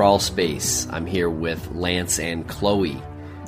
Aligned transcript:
Welcome 0.00 0.18
to 0.18 0.32
Crawl 0.32 0.36
Space. 0.36 0.88
I'm 0.90 1.04
here 1.04 1.28
with 1.28 1.72
Lance 1.72 2.18
and 2.18 2.48
Chloe. 2.48 3.02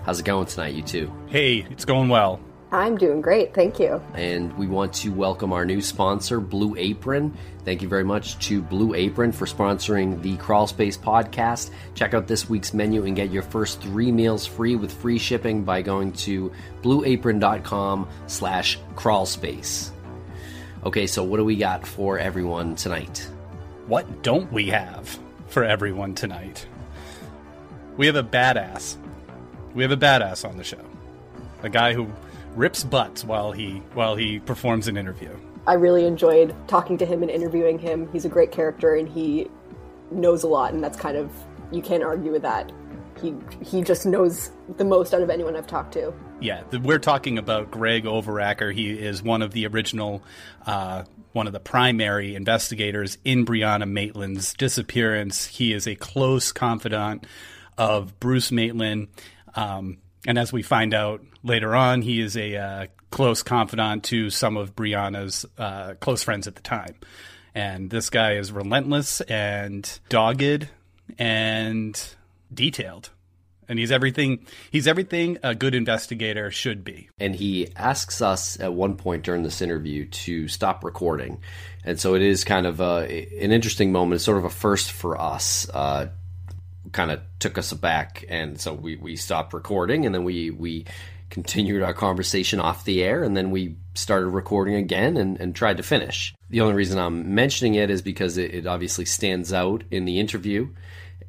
How's 0.04 0.20
it 0.20 0.26
going 0.26 0.44
tonight, 0.44 0.74
you 0.74 0.82
two? 0.82 1.10
Hey, 1.28 1.66
it's 1.70 1.86
going 1.86 2.10
well. 2.10 2.40
I'm 2.70 2.98
doing 2.98 3.22
great, 3.22 3.54
thank 3.54 3.78
you. 3.78 4.02
And 4.12 4.54
we 4.58 4.66
want 4.66 4.92
to 4.96 5.08
welcome 5.14 5.54
our 5.54 5.64
new 5.64 5.80
sponsor, 5.80 6.40
Blue 6.40 6.76
Apron. 6.76 7.34
Thank 7.64 7.80
you 7.80 7.88
very 7.88 8.04
much 8.04 8.38
to 8.48 8.60
Blue 8.60 8.92
Apron 8.92 9.32
for 9.32 9.46
sponsoring 9.46 10.20
the 10.20 10.36
Crawl 10.36 10.66
Space 10.66 10.98
podcast. 10.98 11.70
Check 11.94 12.12
out 12.12 12.26
this 12.26 12.50
week's 12.50 12.74
menu 12.74 13.06
and 13.06 13.16
get 13.16 13.30
your 13.30 13.44
first 13.44 13.80
three 13.80 14.12
meals 14.12 14.44
free 14.44 14.76
with 14.76 14.92
free 14.92 15.18
shipping 15.18 15.64
by 15.64 15.80
going 15.80 16.12
to 16.12 16.52
blueapron.com 16.82 18.06
slash 18.26 18.78
crawlspace. 18.94 19.88
Okay, 20.84 21.06
so 21.06 21.24
what 21.24 21.38
do 21.38 21.46
we 21.46 21.56
got 21.56 21.86
for 21.86 22.18
everyone 22.18 22.76
tonight? 22.76 23.26
What 23.86 24.22
don't 24.22 24.52
we 24.52 24.66
have 24.66 25.18
for 25.52 25.64
everyone 25.64 26.14
tonight? 26.14 26.66
We 27.98 28.06
have 28.06 28.16
a 28.16 28.24
badass. 28.24 28.96
We 29.74 29.82
have 29.82 29.92
a 29.92 29.96
badass 29.96 30.48
on 30.48 30.56
the 30.56 30.64
show. 30.64 30.80
A 31.62 31.68
guy 31.68 31.92
who 31.92 32.10
rips 32.56 32.82
butts 32.82 33.22
while 33.24 33.52
he 33.52 33.82
while 33.94 34.16
he 34.16 34.40
performs 34.40 34.88
an 34.88 34.96
interview. 34.96 35.30
I 35.66 35.74
really 35.74 36.06
enjoyed 36.06 36.54
talking 36.68 36.96
to 36.98 37.06
him 37.06 37.22
and 37.22 37.30
interviewing 37.30 37.78
him. 37.78 38.10
He's 38.12 38.24
a 38.24 38.28
great 38.28 38.50
character 38.50 38.94
and 38.94 39.08
he 39.08 39.48
knows 40.10 40.42
a 40.42 40.48
lot 40.48 40.72
and 40.72 40.82
that's 40.82 40.98
kind 40.98 41.16
of 41.16 41.30
you 41.70 41.82
can't 41.82 42.02
argue 42.02 42.32
with 42.32 42.42
that. 42.42 42.72
He 43.22 43.34
he 43.60 43.82
just 43.82 44.04
knows 44.04 44.50
the 44.76 44.84
most 44.84 45.14
out 45.14 45.22
of 45.22 45.30
anyone 45.30 45.56
I've 45.56 45.66
talked 45.66 45.92
to. 45.94 46.12
Yeah, 46.40 46.62
we're 46.82 46.98
talking 46.98 47.38
about 47.38 47.70
Greg 47.70 48.04
Overacker. 48.04 48.74
He 48.74 48.90
is 48.90 49.22
one 49.22 49.42
of 49.42 49.52
the 49.52 49.66
original, 49.68 50.22
uh, 50.66 51.04
one 51.32 51.46
of 51.46 51.52
the 51.52 51.60
primary 51.60 52.34
investigators 52.34 53.16
in 53.24 53.46
Brianna 53.46 53.88
Maitland's 53.88 54.52
disappearance. 54.54 55.46
He 55.46 55.72
is 55.72 55.86
a 55.86 55.94
close 55.94 56.50
confidant 56.50 57.26
of 57.78 58.18
Bruce 58.18 58.50
Maitland. 58.50 59.08
Um, 59.54 59.98
and 60.26 60.36
as 60.36 60.52
we 60.52 60.62
find 60.62 60.92
out 60.92 61.22
later 61.44 61.76
on, 61.76 62.02
he 62.02 62.20
is 62.20 62.36
a 62.36 62.56
uh, 62.56 62.86
close 63.10 63.44
confidant 63.44 64.04
to 64.04 64.30
some 64.30 64.56
of 64.56 64.74
Brianna's 64.74 65.46
uh, 65.58 65.94
close 66.00 66.24
friends 66.24 66.48
at 66.48 66.56
the 66.56 66.62
time. 66.62 66.96
And 67.54 67.88
this 67.88 68.10
guy 68.10 68.32
is 68.32 68.50
relentless 68.50 69.20
and 69.22 69.88
dogged 70.08 70.68
and 71.18 72.14
detailed. 72.54 73.10
And 73.68 73.78
he's 73.78 73.92
everything 73.92 74.44
he's 74.70 74.86
everything 74.86 75.38
a 75.42 75.54
good 75.54 75.74
investigator 75.74 76.50
should 76.50 76.84
be. 76.84 77.08
And 77.18 77.34
he 77.34 77.68
asks 77.76 78.20
us 78.20 78.58
at 78.60 78.74
one 78.74 78.96
point 78.96 79.22
during 79.22 79.44
this 79.44 79.62
interview 79.62 80.06
to 80.06 80.48
stop 80.48 80.84
recording. 80.84 81.40
And 81.84 81.98
so 81.98 82.14
it 82.14 82.22
is 82.22 82.44
kind 82.44 82.66
of 82.66 82.80
a, 82.80 83.06
an 83.40 83.52
interesting 83.52 83.92
moment. 83.92 84.16
It's 84.16 84.24
sort 84.24 84.38
of 84.38 84.44
a 84.44 84.50
first 84.50 84.92
for 84.92 85.18
us 85.18 85.68
uh, 85.70 86.08
kind 86.92 87.10
of 87.10 87.20
took 87.38 87.56
us 87.56 87.72
aback. 87.72 88.24
And 88.28 88.60
so 88.60 88.74
we, 88.74 88.96
we 88.96 89.16
stopped 89.16 89.54
recording 89.54 90.06
and 90.06 90.14
then 90.14 90.24
we 90.24 90.50
we 90.50 90.86
continued 91.30 91.82
our 91.82 91.94
conversation 91.94 92.60
off 92.60 92.84
the 92.84 93.02
air 93.02 93.22
and 93.22 93.34
then 93.34 93.50
we 93.50 93.74
started 93.94 94.28
recording 94.28 94.74
again 94.74 95.16
and, 95.16 95.40
and 95.40 95.54
tried 95.56 95.78
to 95.78 95.82
finish. 95.82 96.34
The 96.50 96.60
only 96.60 96.74
reason 96.74 96.98
i'm 96.98 97.34
mentioning 97.34 97.74
it 97.74 97.88
is 97.88 98.02
because 98.02 98.36
it, 98.36 98.52
it 98.52 98.66
obviously 98.66 99.06
stands 99.06 99.50
out 99.50 99.82
in 99.90 100.04
the 100.04 100.20
interview 100.20 100.68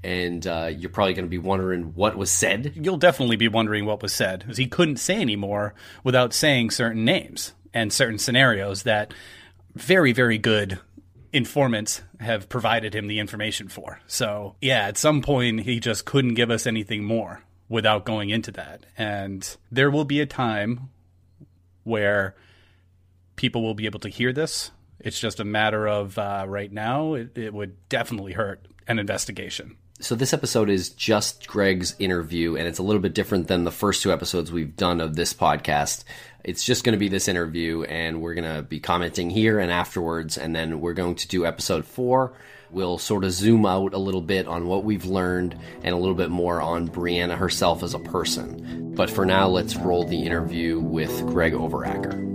and 0.04 0.46
uh, 0.46 0.70
you're 0.76 0.90
probably 0.90 1.14
going 1.14 1.26
to 1.26 1.30
be 1.30 1.38
wondering 1.38 1.94
what 1.96 2.18
was 2.18 2.30
said. 2.30 2.74
You'll 2.76 2.98
definitely 2.98 3.38
be 3.38 3.48
wondering 3.48 3.86
what 3.86 4.02
was 4.02 4.14
said, 4.14 4.40
because 4.40 4.58
he 4.58 4.68
couldn't 4.68 4.98
say 4.98 5.20
anymore 5.22 5.74
without 6.04 6.34
saying 6.34 6.72
certain 6.72 7.06
names 7.06 7.54
and 7.74 7.92
certain 7.92 8.18
scenarios 8.18 8.84
that 8.84 9.14
very, 9.76 10.12
very 10.12 10.38
good 10.38 10.80
informants 11.32 12.02
have 12.20 12.50
provided 12.50 12.94
him 12.94 13.08
the 13.08 13.20
information 13.20 13.68
for. 13.68 14.00
So, 14.06 14.56
yeah, 14.62 14.88
at 14.88 14.98
some 14.98 15.22
point, 15.22 15.62
he 15.62 15.80
just 15.80 16.06
couldn't 16.06 16.36
give 16.36 16.52
us 16.52 16.68
anything 16.68 17.04
more 17.04 17.42
without 17.70 18.06
going 18.06 18.30
into 18.30 18.52
that. 18.52 18.86
And 18.98 19.58
there 19.72 19.90
will 19.90 20.06
be 20.06 20.20
a 20.20 20.26
time 20.26 20.90
where 21.84 22.36
people 23.36 23.64
will 23.64 23.74
be 23.74 23.86
able 23.86 24.00
to 24.02 24.10
hear 24.10 24.32
this. 24.32 24.72
It's 25.00 25.20
just 25.20 25.40
a 25.40 25.46
matter 25.46 25.88
of 25.88 26.18
uh, 26.18 26.46
right 26.48 26.72
now, 26.72 27.16
it, 27.16 27.38
it 27.38 27.54
would 27.54 27.90
definitely 27.90 28.34
hurt 28.34 28.68
an 28.88 29.00
investigation 29.00 29.78
so 30.00 30.16
this 30.16 30.34
episode 30.34 30.70
is 30.70 30.90
just 30.90 31.48
Greg's 31.48 31.96
interview, 32.00 32.56
and 32.56 32.68
it's 32.68 32.80
a 32.80 32.84
little 32.84 33.02
bit 33.02 33.14
different 33.14 33.48
than 33.48 33.64
the 33.64 33.72
first 33.72 34.02
two 34.02 34.12
episodes 34.12 34.52
we've 34.52 34.76
done 34.76 35.00
of 35.00 35.16
this 35.16 35.34
podcast. 35.34 36.04
It's 36.44 36.66
just 36.66 36.84
going 36.84 36.94
to 36.94 37.00
be 37.00 37.10
this 37.10 37.28
interview, 37.28 37.84
and 37.84 38.22
we're 38.22 38.34
going 38.34 38.56
to 38.56 38.64
be 38.64 38.80
commenting 38.80 39.30
here 39.30 39.60
and 39.60 39.72
afterwards, 39.72 40.38
and 40.38 40.56
then 40.56 40.82
we're 40.82 40.94
going 40.94 41.16
to 41.16 41.28
do 41.28 41.46
episode 41.46 41.86
four. 41.86 42.34
We'll 42.70 42.98
sort 42.98 43.24
of 43.24 43.32
zoom 43.32 43.68
out 43.68 43.94
a 43.94 44.00
little 44.00 44.22
bit 44.22 44.48
on 44.48 44.66
what 44.66 44.84
we've 44.84 45.06
learned 45.06 45.58
and 45.84 45.94
a 45.94 45.98
little 45.98 46.16
bit 46.16 46.32
more 46.32 46.60
on 46.60 46.90
Brianna 46.90 47.38
herself 47.38 47.84
as 47.84 47.94
a 47.94 48.00
person. 48.00 48.94
But 48.96 49.12
for 49.12 49.26
now, 49.26 49.48
let's 49.48 49.76
roll 49.76 50.06
the 50.06 50.24
interview 50.24 50.80
with 50.80 51.26
Greg 51.28 51.54
Overacker. 51.54 52.33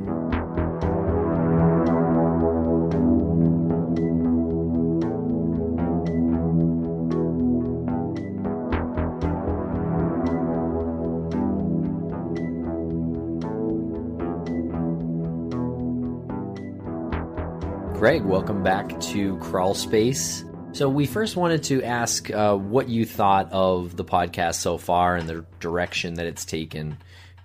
Greg, 18.08 18.24
welcome 18.24 18.62
back 18.62 18.98
to 19.00 19.36
Crawl 19.36 19.74
Space. 19.74 20.42
So, 20.72 20.88
we 20.88 21.04
first 21.04 21.36
wanted 21.36 21.64
to 21.64 21.82
ask 21.82 22.30
uh, 22.30 22.56
what 22.56 22.88
you 22.88 23.04
thought 23.04 23.52
of 23.52 23.98
the 23.98 24.04
podcast 24.04 24.54
so 24.54 24.78
far 24.78 25.16
and 25.16 25.28
the 25.28 25.44
direction 25.60 26.14
that 26.14 26.24
it's 26.24 26.46
taken, 26.46 26.96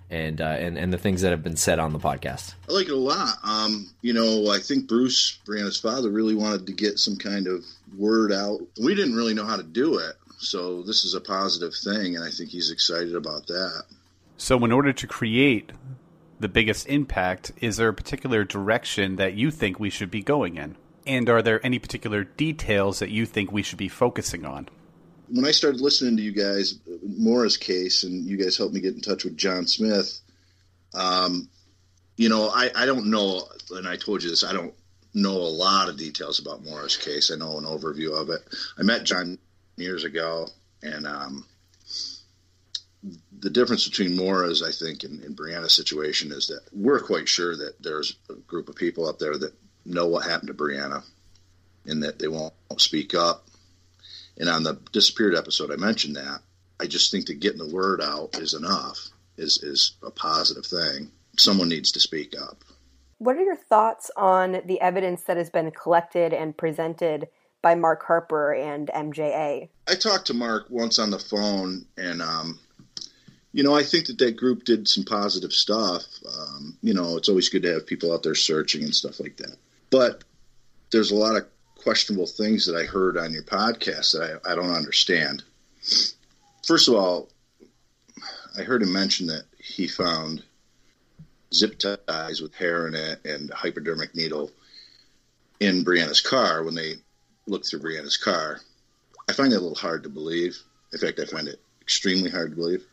and 0.08 0.40
uh, 0.40 0.46
and 0.46 0.78
and 0.78 0.90
the 0.90 0.96
things 0.96 1.20
that 1.20 1.32
have 1.32 1.42
been 1.42 1.58
said 1.58 1.78
on 1.78 1.92
the 1.92 1.98
podcast. 1.98 2.54
I 2.66 2.72
like 2.72 2.86
it 2.86 2.92
a 2.92 2.96
lot. 2.96 3.34
Um, 3.44 3.90
you 4.00 4.14
know, 4.14 4.50
I 4.50 4.58
think 4.58 4.88
Bruce, 4.88 5.38
Brianna's 5.46 5.78
father, 5.78 6.08
really 6.08 6.34
wanted 6.34 6.64
to 6.64 6.72
get 6.72 6.98
some 6.98 7.16
kind 7.16 7.46
of 7.46 7.62
word 7.98 8.32
out. 8.32 8.62
We 8.82 8.94
didn't 8.94 9.16
really 9.16 9.34
know 9.34 9.44
how 9.44 9.56
to 9.56 9.62
do 9.62 9.98
it, 9.98 10.16
so 10.38 10.80
this 10.80 11.04
is 11.04 11.12
a 11.12 11.20
positive 11.20 11.74
thing, 11.74 12.16
and 12.16 12.24
I 12.24 12.30
think 12.30 12.48
he's 12.48 12.70
excited 12.70 13.14
about 13.14 13.48
that. 13.48 13.82
So, 14.38 14.64
in 14.64 14.72
order 14.72 14.94
to 14.94 15.06
create 15.06 15.72
the 16.44 16.48
biggest 16.48 16.86
impact, 16.88 17.52
is 17.62 17.78
there 17.78 17.88
a 17.88 17.94
particular 17.94 18.44
direction 18.44 19.16
that 19.16 19.32
you 19.32 19.50
think 19.50 19.80
we 19.80 19.88
should 19.88 20.10
be 20.10 20.22
going 20.22 20.58
in? 20.58 20.76
And 21.06 21.26
are 21.30 21.40
there 21.40 21.64
any 21.64 21.78
particular 21.78 22.22
details 22.22 22.98
that 22.98 23.08
you 23.08 23.24
think 23.24 23.50
we 23.50 23.62
should 23.62 23.78
be 23.78 23.88
focusing 23.88 24.44
on? 24.44 24.68
When 25.30 25.46
I 25.46 25.52
started 25.52 25.80
listening 25.80 26.18
to 26.18 26.22
you 26.22 26.32
guys, 26.32 26.78
Maura's 27.02 27.56
case, 27.56 28.04
and 28.04 28.26
you 28.26 28.36
guys 28.36 28.58
helped 28.58 28.74
me 28.74 28.80
get 28.80 28.92
in 28.92 29.00
touch 29.00 29.24
with 29.24 29.38
John 29.38 29.66
Smith, 29.66 30.20
um, 30.92 31.48
you 32.18 32.28
know, 32.28 32.50
I, 32.54 32.70
I 32.76 32.84
don't 32.84 33.06
know, 33.06 33.44
and 33.70 33.88
I 33.88 33.96
told 33.96 34.22
you 34.22 34.28
this, 34.28 34.44
I 34.44 34.52
don't 34.52 34.74
know 35.14 35.38
a 35.38 35.56
lot 35.64 35.88
of 35.88 35.96
details 35.96 36.40
about 36.40 36.62
Maura's 36.62 36.98
case. 36.98 37.30
I 37.32 37.36
know 37.36 37.56
an 37.56 37.64
overview 37.64 38.20
of 38.20 38.28
it. 38.28 38.42
I 38.78 38.82
met 38.82 39.04
John 39.04 39.38
years 39.78 40.04
ago, 40.04 40.48
and 40.82 41.06
um, 41.06 41.46
the 43.38 43.50
difference 43.50 43.86
between 43.86 44.16
Maura's, 44.16 44.62
I 44.62 44.70
think, 44.70 45.04
and, 45.04 45.22
and 45.22 45.36
Brianna's 45.36 45.74
situation 45.74 46.32
is 46.32 46.46
that 46.48 46.62
we're 46.72 47.00
quite 47.00 47.28
sure 47.28 47.56
that 47.56 47.82
there's 47.82 48.16
a 48.30 48.34
group 48.34 48.68
of 48.68 48.76
people 48.76 49.06
up 49.08 49.18
there 49.18 49.36
that 49.36 49.52
know 49.84 50.06
what 50.06 50.24
happened 50.24 50.48
to 50.48 50.54
Brianna 50.54 51.02
and 51.86 52.02
that 52.02 52.18
they 52.18 52.28
won't 52.28 52.54
speak 52.78 53.14
up. 53.14 53.46
And 54.38 54.48
on 54.48 54.62
the 54.62 54.80
disappeared 54.92 55.34
episode, 55.34 55.70
I 55.70 55.76
mentioned 55.76 56.16
that. 56.16 56.40
I 56.80 56.86
just 56.86 57.10
think 57.10 57.26
that 57.26 57.40
getting 57.40 57.58
the 57.58 57.72
word 57.72 58.00
out 58.00 58.38
is 58.38 58.54
enough, 58.54 59.08
is, 59.36 59.62
is 59.62 59.92
a 60.02 60.10
positive 60.10 60.66
thing. 60.66 61.10
Someone 61.36 61.68
needs 61.68 61.92
to 61.92 62.00
speak 62.00 62.34
up. 62.40 62.64
What 63.18 63.36
are 63.36 63.42
your 63.42 63.56
thoughts 63.56 64.10
on 64.16 64.62
the 64.64 64.80
evidence 64.80 65.22
that 65.24 65.36
has 65.36 65.50
been 65.50 65.70
collected 65.70 66.32
and 66.32 66.56
presented 66.56 67.28
by 67.62 67.74
Mark 67.74 68.04
Harper 68.04 68.54
and 68.54 68.88
MJA? 68.88 69.68
I 69.88 69.94
talked 69.94 70.26
to 70.26 70.34
Mark 70.34 70.66
once 70.68 70.98
on 70.98 71.10
the 71.10 71.18
phone, 71.18 71.86
and 71.96 72.20
um, 72.20 72.58
you 73.54 73.62
know, 73.62 73.72
I 73.72 73.84
think 73.84 74.06
that 74.06 74.18
that 74.18 74.36
group 74.36 74.64
did 74.64 74.88
some 74.88 75.04
positive 75.04 75.52
stuff. 75.52 76.02
Um, 76.26 76.76
you 76.82 76.92
know, 76.92 77.16
it's 77.16 77.28
always 77.28 77.48
good 77.48 77.62
to 77.62 77.74
have 77.74 77.86
people 77.86 78.12
out 78.12 78.24
there 78.24 78.34
searching 78.34 78.82
and 78.82 78.92
stuff 78.92 79.20
like 79.20 79.36
that. 79.36 79.56
But 79.90 80.24
there's 80.90 81.12
a 81.12 81.16
lot 81.16 81.36
of 81.36 81.46
questionable 81.76 82.26
things 82.26 82.66
that 82.66 82.74
I 82.74 82.82
heard 82.82 83.16
on 83.16 83.32
your 83.32 83.44
podcast 83.44 84.12
that 84.12 84.40
I, 84.44 84.52
I 84.52 84.54
don't 84.56 84.74
understand. 84.74 85.44
First 86.66 86.88
of 86.88 86.94
all, 86.94 87.28
I 88.58 88.62
heard 88.62 88.82
him 88.82 88.92
mention 88.92 89.28
that 89.28 89.44
he 89.56 89.86
found 89.86 90.42
zip 91.54 91.78
ties 91.78 92.42
with 92.42 92.56
hair 92.56 92.88
in 92.88 92.96
it 92.96 93.24
and 93.24 93.52
a 93.52 93.54
hypodermic 93.54 94.16
needle 94.16 94.50
in 95.60 95.84
Brianna's 95.84 96.20
car 96.20 96.64
when 96.64 96.74
they 96.74 96.94
looked 97.46 97.68
through 97.68 97.82
Brianna's 97.82 98.16
car. 98.16 98.58
I 99.28 99.32
find 99.32 99.52
that 99.52 99.58
a 99.58 99.60
little 99.60 99.76
hard 99.76 100.02
to 100.02 100.08
believe. 100.08 100.58
In 100.92 100.98
fact, 100.98 101.20
I 101.20 101.24
find 101.24 101.46
it 101.46 101.60
extremely 101.80 102.30
hard 102.30 102.50
to 102.50 102.56
believe 102.56 102.84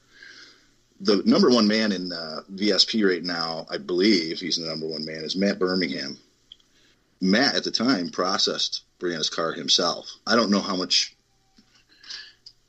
the 1.01 1.21
number 1.25 1.49
one 1.49 1.67
man 1.67 1.91
in 1.91 2.11
uh, 2.11 2.41
VSP 2.53 3.07
right 3.07 3.23
now, 3.23 3.65
I 3.69 3.77
believe 3.77 4.39
he's 4.39 4.57
the 4.57 4.67
number 4.67 4.87
one 4.87 5.05
man, 5.05 5.23
is 5.23 5.35
Matt 5.35 5.59
Birmingham. 5.59 6.17
Matt 7.19 7.55
at 7.55 7.63
the 7.63 7.71
time 7.71 8.09
processed 8.09 8.83
Brianna's 8.99 9.29
car 9.29 9.51
himself. 9.51 10.09
I 10.25 10.35
don't 10.35 10.51
know 10.51 10.61
how 10.61 10.75
much 10.75 11.15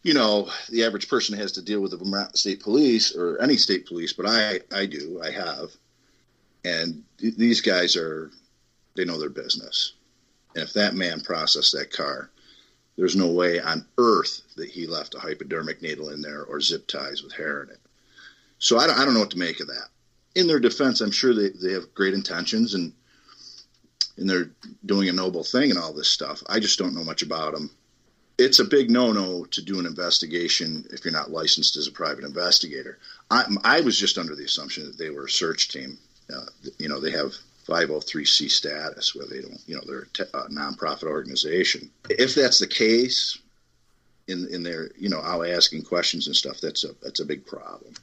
you 0.03 0.15
know, 0.15 0.51
the 0.69 0.85
average 0.85 1.09
person 1.09 1.39
has 1.39 1.53
to 1.53 1.63
deal 1.63 1.81
with 1.81 1.93
the 1.93 1.97
Vermont 1.97 2.37
State 2.37 2.63
Police 2.63 3.15
or 3.15 3.41
any 3.41 3.57
state 3.57 3.87
police, 3.87 4.13
but 4.13 4.27
I, 4.27 4.61
I 4.75 4.87
do, 4.87 5.21
I 5.23 5.31
have. 5.31 5.71
And 6.65 7.05
th- 7.19 7.37
these 7.37 7.61
guys 7.61 7.97
are, 7.97 8.31
they 8.97 9.05
know 9.05 9.19
their 9.19 9.31
business. 9.31 9.93
And 10.55 10.65
if 10.65 10.73
that 10.73 10.95
man 10.95 11.21
processed 11.21 11.73
that 11.73 11.93
car, 11.93 12.31
there's 12.97 13.17
no 13.17 13.29
way 13.29 13.61
on 13.61 13.87
earth 13.97 14.43
that 14.57 14.69
he 14.69 14.87
left 14.87 15.15
a 15.15 15.21
hypodermic 15.21 15.81
needle 15.81 16.11
in 16.11 16.21
there 16.21 16.45
or 16.45 16.61
zip 16.61 16.87
ties 16.89 17.23
with 17.23 17.33
hair 17.33 17.63
in 17.63 17.71
it. 17.71 17.81
So 18.63 18.79
I 18.79 18.87
don't, 18.87 18.97
I 18.97 19.05
don't 19.05 19.13
know 19.13 19.21
what 19.21 19.33
to 19.33 19.39
make 19.39 19.59
of 19.59 19.67
that. 19.67 19.89
In 20.37 20.47
their 20.47 20.61
defense, 20.61 21.01
I'm 21.01 21.11
sure 21.11 21.35
they, 21.35 21.49
they 21.49 21.73
have 21.73 21.93
great 21.95 22.15
intentions 22.15 22.75
and 22.75 22.93
and 24.17 24.29
they're 24.29 24.51
doing 24.85 25.09
a 25.09 25.13
noble 25.13 25.43
thing 25.43 25.71
and 25.71 25.79
all 25.79 25.93
this 25.93 26.09
stuff. 26.09 26.43
I 26.47 26.61
just 26.61 26.79
don't 26.79 26.95
know 26.95 27.03
much 27.03 27.23
about 27.23 27.55
them. 27.55 27.71
It's 28.39 28.59
a 28.59 28.65
big 28.65 28.91
no-no 28.91 29.47
to 29.47 29.63
do 29.63 29.81
an 29.81 29.87
investigation 29.87 30.87
if 30.91 31.05
you're 31.05 31.13
not 31.13 31.31
licensed 31.31 31.77
as 31.77 31.87
a 31.87 31.93
private 31.93 32.25
investigator. 32.25 32.99
I, 33.31 33.45
I 33.65 33.81
was 33.81 33.99
just 33.99 34.19
under 34.19 34.37
the 34.37 34.45
assumption 34.45 34.85
that 34.85 34.99
they 34.99 35.11
were 35.11 35.25
a 35.25 35.31
search 35.31 35.71
team. 35.71 35.99
Uh, 36.33 36.45
you 36.79 36.89
know, 36.91 37.01
they 37.01 37.11
have 37.11 37.33
503c 37.67 38.51
status 38.51 39.15
where 39.15 39.27
they 39.27 39.41
don't, 39.41 39.61
you 39.67 39.77
know, 39.77 39.83
they're 39.87 40.03
a, 40.03 40.09
te- 40.09 40.35
a 40.35 40.49
nonprofit 40.51 41.05
organization. 41.05 41.91
If 42.11 42.35
that's 42.35 42.59
the 42.59 42.67
case, 42.67 43.39
in 44.29 44.47
in 44.53 44.63
their, 44.63 44.91
you 44.97 45.09
know, 45.09 45.21
out 45.21 45.49
asking 45.49 45.83
questions 45.83 46.27
and 46.27 46.37
stuff, 46.37 46.61
that's 46.61 46.85
a 46.85 46.95
that's 47.03 47.21
a 47.21 47.25
big 47.25 47.47
problem. 47.47 47.95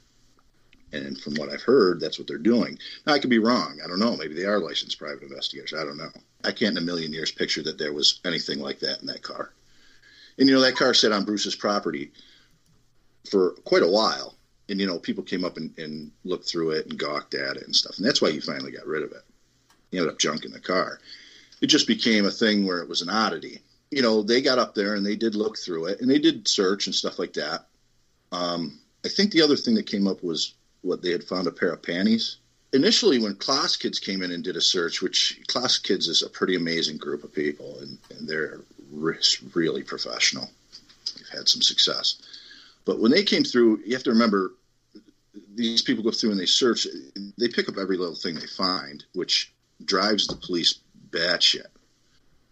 And 0.92 1.20
from 1.20 1.34
what 1.34 1.50
I've 1.50 1.62
heard, 1.62 2.00
that's 2.00 2.18
what 2.18 2.26
they're 2.26 2.38
doing. 2.38 2.78
Now, 3.06 3.12
I 3.12 3.18
could 3.18 3.30
be 3.30 3.38
wrong. 3.38 3.78
I 3.84 3.86
don't 3.86 4.00
know. 4.00 4.16
Maybe 4.16 4.34
they 4.34 4.44
are 4.44 4.58
licensed 4.58 4.98
private 4.98 5.22
investigators. 5.22 5.72
I 5.72 5.84
don't 5.84 5.98
know. 5.98 6.10
I 6.44 6.52
can't 6.52 6.76
in 6.76 6.82
a 6.82 6.86
million 6.86 7.12
years 7.12 7.30
picture 7.30 7.62
that 7.62 7.78
there 7.78 7.92
was 7.92 8.20
anything 8.24 8.60
like 8.60 8.80
that 8.80 9.00
in 9.00 9.06
that 9.06 9.22
car. 9.22 9.52
And, 10.38 10.48
you 10.48 10.54
know, 10.54 10.60
that 10.62 10.76
car 10.76 10.94
sat 10.94 11.12
on 11.12 11.24
Bruce's 11.24 11.54
property 11.54 12.12
for 13.30 13.52
quite 13.64 13.82
a 13.82 13.88
while. 13.88 14.34
And, 14.68 14.80
you 14.80 14.86
know, 14.86 14.98
people 14.98 15.22
came 15.22 15.44
up 15.44 15.56
and, 15.56 15.76
and 15.78 16.10
looked 16.24 16.48
through 16.48 16.70
it 16.72 16.86
and 16.86 16.98
gawked 16.98 17.34
at 17.34 17.56
it 17.56 17.64
and 17.64 17.74
stuff. 17.74 17.98
And 17.98 18.06
that's 18.06 18.22
why 18.22 18.30
he 18.30 18.40
finally 18.40 18.72
got 18.72 18.86
rid 18.86 19.02
of 19.02 19.12
it. 19.12 19.22
He 19.90 19.98
ended 19.98 20.12
up 20.12 20.18
junking 20.18 20.52
the 20.52 20.60
car. 20.60 21.00
It 21.60 21.66
just 21.66 21.86
became 21.86 22.24
a 22.24 22.30
thing 22.30 22.64
where 22.66 22.78
it 22.78 22.88
was 22.88 23.02
an 23.02 23.10
oddity. 23.10 23.60
You 23.90 24.02
know, 24.02 24.22
they 24.22 24.40
got 24.40 24.58
up 24.58 24.74
there 24.74 24.94
and 24.94 25.04
they 25.04 25.16
did 25.16 25.34
look 25.34 25.58
through 25.58 25.86
it 25.86 26.00
and 26.00 26.08
they 26.08 26.18
did 26.18 26.48
search 26.48 26.86
and 26.86 26.94
stuff 26.94 27.18
like 27.18 27.34
that. 27.34 27.66
Um, 28.32 28.78
I 29.04 29.08
think 29.08 29.32
the 29.32 29.42
other 29.42 29.56
thing 29.56 29.74
that 29.74 29.86
came 29.86 30.06
up 30.06 30.22
was 30.22 30.54
what 30.82 31.02
they 31.02 31.10
had 31.10 31.24
found 31.24 31.46
a 31.46 31.52
pair 31.52 31.72
of 31.72 31.82
panties. 31.82 32.36
Initially, 32.72 33.18
when 33.18 33.34
KlaasKids 33.34 34.00
came 34.00 34.22
in 34.22 34.30
and 34.30 34.44
did 34.44 34.56
a 34.56 34.60
search, 34.60 35.02
which 35.02 35.40
KlaasKids 35.48 36.08
is 36.08 36.22
a 36.22 36.30
pretty 36.30 36.54
amazing 36.54 36.98
group 36.98 37.24
of 37.24 37.34
people, 37.34 37.78
and, 37.80 37.98
and 38.10 38.28
they're 38.28 38.60
re- 38.92 39.16
really 39.54 39.82
professional. 39.82 40.48
They've 41.16 41.38
had 41.38 41.48
some 41.48 41.62
success. 41.62 42.22
But 42.84 43.00
when 43.00 43.10
they 43.10 43.24
came 43.24 43.44
through, 43.44 43.80
you 43.84 43.94
have 43.94 44.04
to 44.04 44.10
remember 44.10 44.52
these 45.54 45.82
people 45.82 46.04
go 46.04 46.10
through 46.10 46.30
and 46.30 46.40
they 46.40 46.46
search, 46.46 46.86
they 47.38 47.48
pick 47.48 47.68
up 47.68 47.76
every 47.76 47.96
little 47.96 48.14
thing 48.14 48.34
they 48.36 48.46
find, 48.46 49.04
which 49.14 49.52
drives 49.84 50.26
the 50.26 50.36
police 50.36 50.76
batshit 51.10 51.66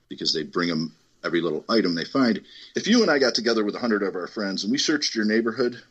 because 0.09 0.33
they 0.33 0.43
bring 0.43 0.69
them 0.69 0.95
every 1.25 1.41
little 1.41 1.65
item 1.69 1.95
they 1.95 2.05
find. 2.05 2.41
If 2.75 2.87
you 2.87 3.03
and 3.03 3.11
I 3.11 3.19
got 3.19 3.35
together 3.35 3.65
with 3.65 3.75
a 3.75 3.81
hundred 3.81 4.03
of 4.03 4.15
our 4.15 4.27
friends 4.27 4.65
and 4.65 4.73
we 4.73 4.79
searched 4.79 5.15
your 5.15 5.25
neighborhood, 5.25 5.83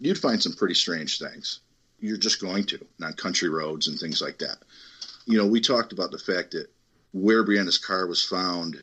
you'd 0.00 0.18
find 0.18 0.42
some 0.42 0.54
pretty 0.54 0.74
strange 0.74 1.18
things. 1.18 1.60
You're 2.00 2.16
just 2.16 2.40
going 2.40 2.64
to 2.66 2.84
on 3.02 3.12
country 3.12 3.48
roads 3.48 3.88
and 3.88 3.98
things 3.98 4.22
like 4.22 4.38
that. 4.38 4.56
You 5.26 5.38
know, 5.38 5.46
we 5.46 5.60
talked 5.60 5.92
about 5.92 6.10
the 6.10 6.18
fact 6.18 6.52
that 6.52 6.68
where 7.12 7.44
Brianna's 7.44 7.78
car 7.78 8.06
was 8.06 8.24
found 8.24 8.82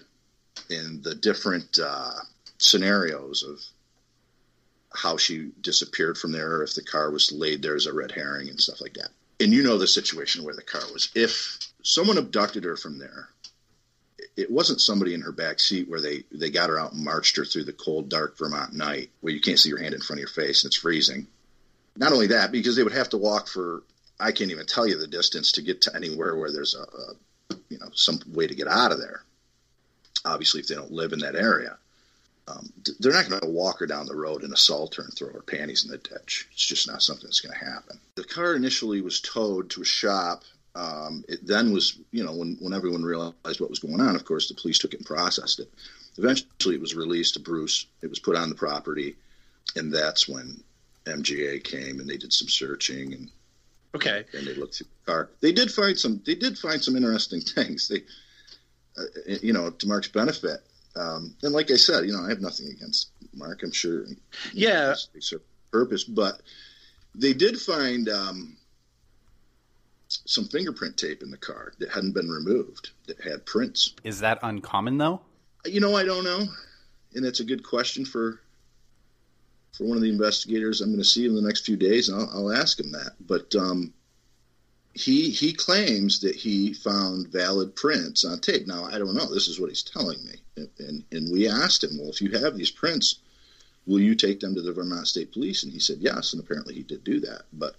in 0.70 1.02
the 1.02 1.16
different 1.16 1.80
uh, 1.84 2.14
scenarios 2.60 3.44
of 3.44 3.60
how 4.94 5.18
she 5.18 5.52
disappeared 5.62 6.18
from 6.18 6.32
there, 6.32 6.64
if 6.64 6.76
the 6.76 6.84
car 6.84 7.12
was 7.12 7.32
laid 7.32 7.62
there 7.62 7.76
as 7.76 7.86
a 7.86 7.94
red 7.94 8.12
herring 8.12 8.50
and 8.50 8.60
stuff 8.60 8.82
like 8.82 8.94
that. 8.94 9.10
And 9.40 9.54
you 9.54 9.64
know 9.64 9.78
the 9.78 9.88
situation 9.88 10.44
where 10.44 10.56
the 10.56 10.64
car 10.64 10.82
was. 10.94 11.10
If 11.14 11.60
someone 11.84 12.18
abducted 12.18 12.64
her 12.64 12.76
from 12.76 12.98
there, 12.98 13.30
it 14.38 14.52
wasn't 14.52 14.80
somebody 14.80 15.14
in 15.14 15.22
her 15.22 15.32
back 15.32 15.60
seat 15.60 15.90
where 15.90 16.00
they, 16.00 16.24
they 16.32 16.52
got 16.52 16.70
her 16.70 16.80
out 16.80 16.94
and 16.94 17.04
marched 17.04 17.36
her 17.38 17.44
through 17.44 17.64
the 17.64 17.74
cold, 17.74 18.08
dark 18.08 18.38
Vermont 18.38 18.72
night 18.74 19.10
where 19.22 19.34
you 19.34 19.42
can't 19.42 19.60
see 19.60 19.70
your 19.70 19.82
hand 19.82 19.96
in 19.96 20.02
front 20.02 20.20
of 20.20 20.22
your 20.22 20.30
face 20.30 20.64
and 20.64 20.70
it's 20.70 20.78
freezing. 20.78 21.28
Not 21.96 22.14
only 22.14 22.28
that, 22.28 22.52
because 22.52 22.76
they 22.76 22.84
would 22.84 22.94
have 22.94 23.10
to 23.10 23.18
walk 23.18 23.48
for 23.48 23.82
I 24.20 24.32
can't 24.32 24.52
even 24.52 24.66
tell 24.66 24.88
you 24.88 24.98
the 24.98 25.08
distance 25.08 25.54
to 25.54 25.62
get 25.62 25.82
to 25.82 25.96
anywhere 25.96 26.36
where 26.36 26.52
there's 26.52 26.76
a, 26.76 26.82
a 26.82 27.56
you 27.70 27.78
know 27.78 27.90
some 27.94 28.20
way 28.28 28.48
to 28.48 28.56
get 28.56 28.68
out 28.68 28.92
of 28.92 29.00
there. 29.00 29.22
Obviously, 30.26 30.62
if 30.62 30.68
they 30.68 30.76
don't 30.76 30.92
live 30.92 31.14
in 31.14 31.20
that 31.20 31.36
area, 31.36 31.78
um, 32.48 32.72
they're 33.00 33.14
not 33.14 33.30
going 33.30 33.42
to 33.42 33.48
walk 33.48 33.80
her 33.80 33.86
down 33.86 34.08
the 34.08 34.16
road 34.16 34.44
and 34.44 34.54
assault 34.54 34.96
her 34.96 35.04
and 35.04 35.14
throw 35.14 35.32
her 35.32 35.42
panties 35.42 35.86
in 35.86 35.92
the 35.92 35.98
ditch. 35.98 36.48
It's 36.52 36.66
just 36.66 36.88
not 36.88 37.04
something 37.04 37.26
that's 37.26 37.42
going 37.42 37.58
to 37.58 37.66
happen. 37.66 38.00
The 38.16 38.24
car 38.24 38.56
initially 38.56 39.02
was 39.02 39.22
towed 39.22 39.70
to 39.72 39.82
a 39.82 39.86
shop 39.86 40.44
um, 40.78 41.24
it 41.28 41.46
then 41.46 41.74
was, 41.74 42.00
you 42.12 42.24
know, 42.24 42.34
when, 42.34 42.56
when 42.60 42.74
everyone 42.74 43.04
realized 43.04 43.60
what 43.60 43.70
was 43.70 43.80
going 43.80 44.00
on, 44.00 44.16
of 44.16 44.24
course, 44.26 44.48
the 44.48 44.54
police 44.54 44.78
took 44.78 44.94
it 44.94 44.98
and 44.98 45.06
processed 45.08 45.60
it. 45.60 45.74
Eventually, 46.18 46.76
it 46.76 46.82
was 46.82 46.96
released 46.96 47.34
to 47.34 47.40
Bruce. 47.40 47.88
It 48.04 48.10
was 48.12 48.20
put 48.20 48.36
on 48.36 48.50
the 48.50 48.56
property, 48.56 49.16
and 49.76 49.92
that's 49.92 50.28
when 50.28 50.64
MGA 51.06 51.64
came 51.64 52.00
and 52.00 52.08
they 52.08 52.18
did 52.18 52.32
some 52.32 52.48
searching 52.48 53.14
and 53.14 53.32
okay, 53.96 54.26
and 54.34 54.46
they 54.46 54.54
looked 54.54 54.76
through 54.76 54.88
the 55.06 55.12
car. 55.12 55.30
They 55.42 55.52
did 55.52 55.72
find 55.72 55.98
some. 55.98 56.22
They 56.26 56.36
did 56.36 56.60
find 56.60 56.84
some 56.84 56.96
interesting 56.96 57.42
things. 57.56 57.88
They, 57.88 58.04
uh, 58.98 59.38
you 59.42 59.54
know, 59.54 59.72
to 59.72 59.88
Mark's 59.88 60.10
benefit. 60.10 60.60
Um, 60.96 61.36
and 61.42 61.54
like 61.54 61.72
I 61.72 61.76
said, 61.76 62.06
you 62.06 62.14
know, 62.14 62.24
I 62.24 62.30
have 62.30 62.42
nothing 62.42 62.68
against 62.68 63.10
Mark. 63.34 63.64
I'm 63.64 63.72
sure. 63.72 64.06
Yeah. 64.54 64.96
Serve 65.20 65.42
purpose, 65.72 66.04
but 66.04 66.40
they 67.16 67.34
did 67.34 67.60
find. 67.60 68.10
Um, 68.10 68.58
some 70.28 70.46
fingerprint 70.46 70.98
tape 70.98 71.24
in 71.24 71.32
the 71.32 71.38
car 71.38 71.72
that 71.80 71.90
hadn't 71.90 72.14
been 72.14 72.30
removed 72.30 72.92
that 73.08 73.20
had 73.22 73.46
prints. 73.46 73.94
Is 74.04 74.20
that 74.20 74.40
uncommon 74.44 74.98
though? 74.98 75.22
You 75.66 75.80
know, 75.80 75.96
I 75.96 76.04
don't 76.04 76.24
know, 76.24 76.46
and 77.16 77.26
that's 77.26 77.40
a 77.40 77.46
good 77.46 77.64
question 77.64 78.06
for 78.06 78.42
for 79.72 79.86
one 79.86 79.98
of 79.98 80.04
the 80.04 80.10
investigators. 80.10 80.82
I'm 80.82 80.90
going 80.90 81.00
to 81.00 81.06
see 81.06 81.26
in 81.26 81.36
the 81.36 81.42
next 81.42 81.66
few 81.66 81.78
days, 81.78 82.10
and 82.10 82.20
I'll, 82.20 82.30
I'll 82.34 82.52
ask 82.52 82.80
him 82.80 82.92
that. 82.92 83.14
But 83.26 83.56
um, 83.56 83.94
he 84.94 85.30
he 85.30 85.54
claims 85.54 86.20
that 86.20 86.36
he 86.36 86.74
found 86.74 87.30
valid 87.30 87.76
prints 87.76 88.26
on 88.26 88.40
tape. 88.40 88.68
Now 88.68 88.84
I 88.84 89.00
don't 89.00 89.16
know. 89.16 89.34
This 89.34 89.48
is 89.48 89.60
what 89.60 89.70
he's 89.70 89.84
telling 89.84 90.24
me, 90.26 90.36
and 90.58 90.70
and, 90.80 91.04
and 91.12 91.32
we 91.32 91.48
asked 91.48 91.84
him, 91.84 91.98
well, 91.98 92.10
if 92.10 92.22
you 92.22 92.32
have 92.32 92.58
these 92.58 92.72
prints, 92.72 93.20
will 93.86 94.02
you 94.02 94.14
take 94.14 94.42
them 94.42 94.56
to 94.56 94.62
the 94.62 94.74
Vermont 94.74 95.08
State 95.08 95.32
Police? 95.32 95.64
And 95.64 95.72
he 95.72 95.80
said 95.80 96.00
yes, 96.02 96.34
and 96.34 96.44
apparently 96.44 96.74
he 96.74 96.84
did 96.84 97.06
do 97.06 97.22
that, 97.22 97.44
but 97.54 97.78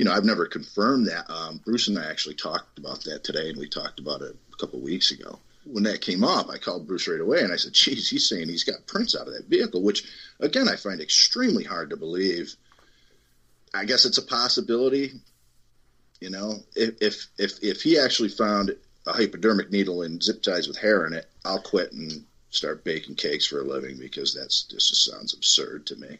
you 0.00 0.06
know, 0.06 0.14
I've 0.14 0.24
never 0.24 0.46
confirmed 0.46 1.08
that. 1.08 1.30
Um, 1.30 1.60
Bruce 1.62 1.88
and 1.88 1.98
I 1.98 2.08
actually 2.08 2.34
talked 2.34 2.78
about 2.78 3.04
that 3.04 3.22
today, 3.22 3.50
and 3.50 3.58
we 3.58 3.68
talked 3.68 4.00
about 4.00 4.22
it 4.22 4.34
a 4.50 4.56
couple 4.56 4.80
weeks 4.80 5.10
ago. 5.10 5.38
When 5.66 5.82
that 5.82 6.00
came 6.00 6.24
up, 6.24 6.48
I 6.48 6.56
called 6.56 6.86
Bruce 6.86 7.06
right 7.06 7.20
away, 7.20 7.42
and 7.42 7.52
I 7.52 7.56
said, 7.56 7.74
"Geez, 7.74 8.08
he's 8.08 8.26
saying 8.26 8.48
he's 8.48 8.64
got 8.64 8.86
prints 8.86 9.14
out 9.14 9.28
of 9.28 9.34
that 9.34 9.50
vehicle," 9.50 9.82
which, 9.82 10.04
again, 10.40 10.70
I 10.70 10.76
find 10.76 11.02
extremely 11.02 11.64
hard 11.64 11.90
to 11.90 11.98
believe. 11.98 12.56
I 13.74 13.84
guess 13.84 14.06
it's 14.06 14.16
a 14.16 14.22
possibility. 14.22 15.20
You 16.18 16.30
know, 16.30 16.60
if 16.74 17.26
if 17.36 17.60
if, 17.62 17.82
he 17.82 17.98
actually 17.98 18.30
found 18.30 18.74
a 19.06 19.12
hypodermic 19.12 19.70
needle 19.70 20.00
and 20.00 20.22
zip 20.22 20.40
ties 20.40 20.66
with 20.66 20.78
hair 20.78 21.06
in 21.06 21.12
it, 21.12 21.28
I'll 21.44 21.60
quit 21.60 21.92
and 21.92 22.24
start 22.48 22.84
baking 22.84 23.16
cakes 23.16 23.46
for 23.46 23.60
a 23.60 23.64
living 23.64 23.98
because 23.98 24.32
that's 24.32 24.62
this 24.62 24.88
just 24.88 25.04
sounds 25.04 25.34
absurd 25.34 25.84
to 25.88 25.96
me. 25.96 26.18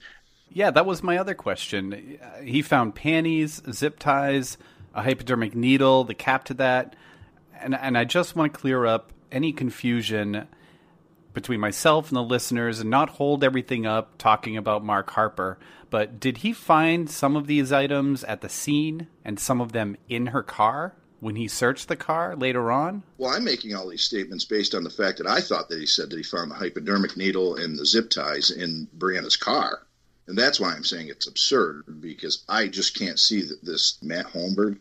Yeah, 0.53 0.71
that 0.73 0.87
was 0.87 1.03
my 1.03 1.17
other 1.17 1.35
question. 1.35 2.19
He 2.43 2.61
found 2.63 2.95
panties, 2.95 3.63
zip 3.71 3.99
ties, 3.99 4.59
a 4.95 5.03
hypodermic 5.03 5.55
needle, 5.55 6.05
the 6.05 6.15
cap 6.15 6.45
to 6.47 6.55
that. 6.55 6.97
And, 7.61 7.75
and 7.75 7.97
I 7.97 8.05
just 8.05 8.35
want 8.35 8.53
to 8.53 8.59
clear 8.59 8.85
up 8.85 9.13
any 9.31 9.53
confusion 9.53 10.49
between 11.33 11.61
myself 11.61 12.09
and 12.09 12.17
the 12.17 12.23
listeners 12.23 12.81
and 12.81 12.91
not 12.91 13.11
hold 13.11 13.45
everything 13.45 13.87
up 13.87 14.19
talking 14.19 14.57
about 14.57 14.85
Mark 14.85 15.11
Harper. 15.11 15.59
But 15.89 16.19
did 16.19 16.39
he 16.39 16.53
find 16.53 17.09
some 17.09 17.37
of 17.37 17.47
these 17.47 17.73
items 17.73 18.25
at 18.25 18.41
the 18.41 18.49
scene 18.49 19.07
and 19.25 19.39
some 19.39 19.61
of 19.61 19.73
them 19.73 19.97
in 20.09 20.27
her 20.27 20.43
car 20.43 20.95
when 21.21 21.37
he 21.37 21.47
searched 21.47 21.89
the 21.89 21.97
car 21.97 22.35
later 22.35 22.73
on? 22.73 23.03
Well, 23.19 23.31
I'm 23.31 23.45
making 23.45 23.75
all 23.75 23.89
these 23.89 24.03
statements 24.05 24.45
based 24.45 24.75
on 24.75 24.85
the 24.85 24.91
fact 24.91 25.19
that 25.19 25.27
I 25.27 25.41
thought 25.41 25.69
that 25.69 25.79
he 25.79 25.87
said 25.87 26.11
that 26.11 26.17
he 26.17 26.23
found 26.23 26.51
the 26.51 26.57
hypodermic 26.57 27.17
needle 27.17 27.57
and 27.57 27.79
the 27.79 27.87
zip 27.87 28.11
ties 28.11 28.51
in 28.51 28.89
Brianna's 28.97 29.37
car. 29.37 29.83
And 30.31 30.39
that's 30.39 30.61
why 30.61 30.73
I'm 30.73 30.85
saying 30.85 31.09
it's 31.09 31.27
absurd 31.27 32.01
because 32.01 32.45
I 32.49 32.69
just 32.69 32.97
can't 32.97 33.19
see 33.19 33.43
that 33.43 33.65
this 33.65 33.99
Matt 34.01 34.27
Holmberg, 34.27 34.79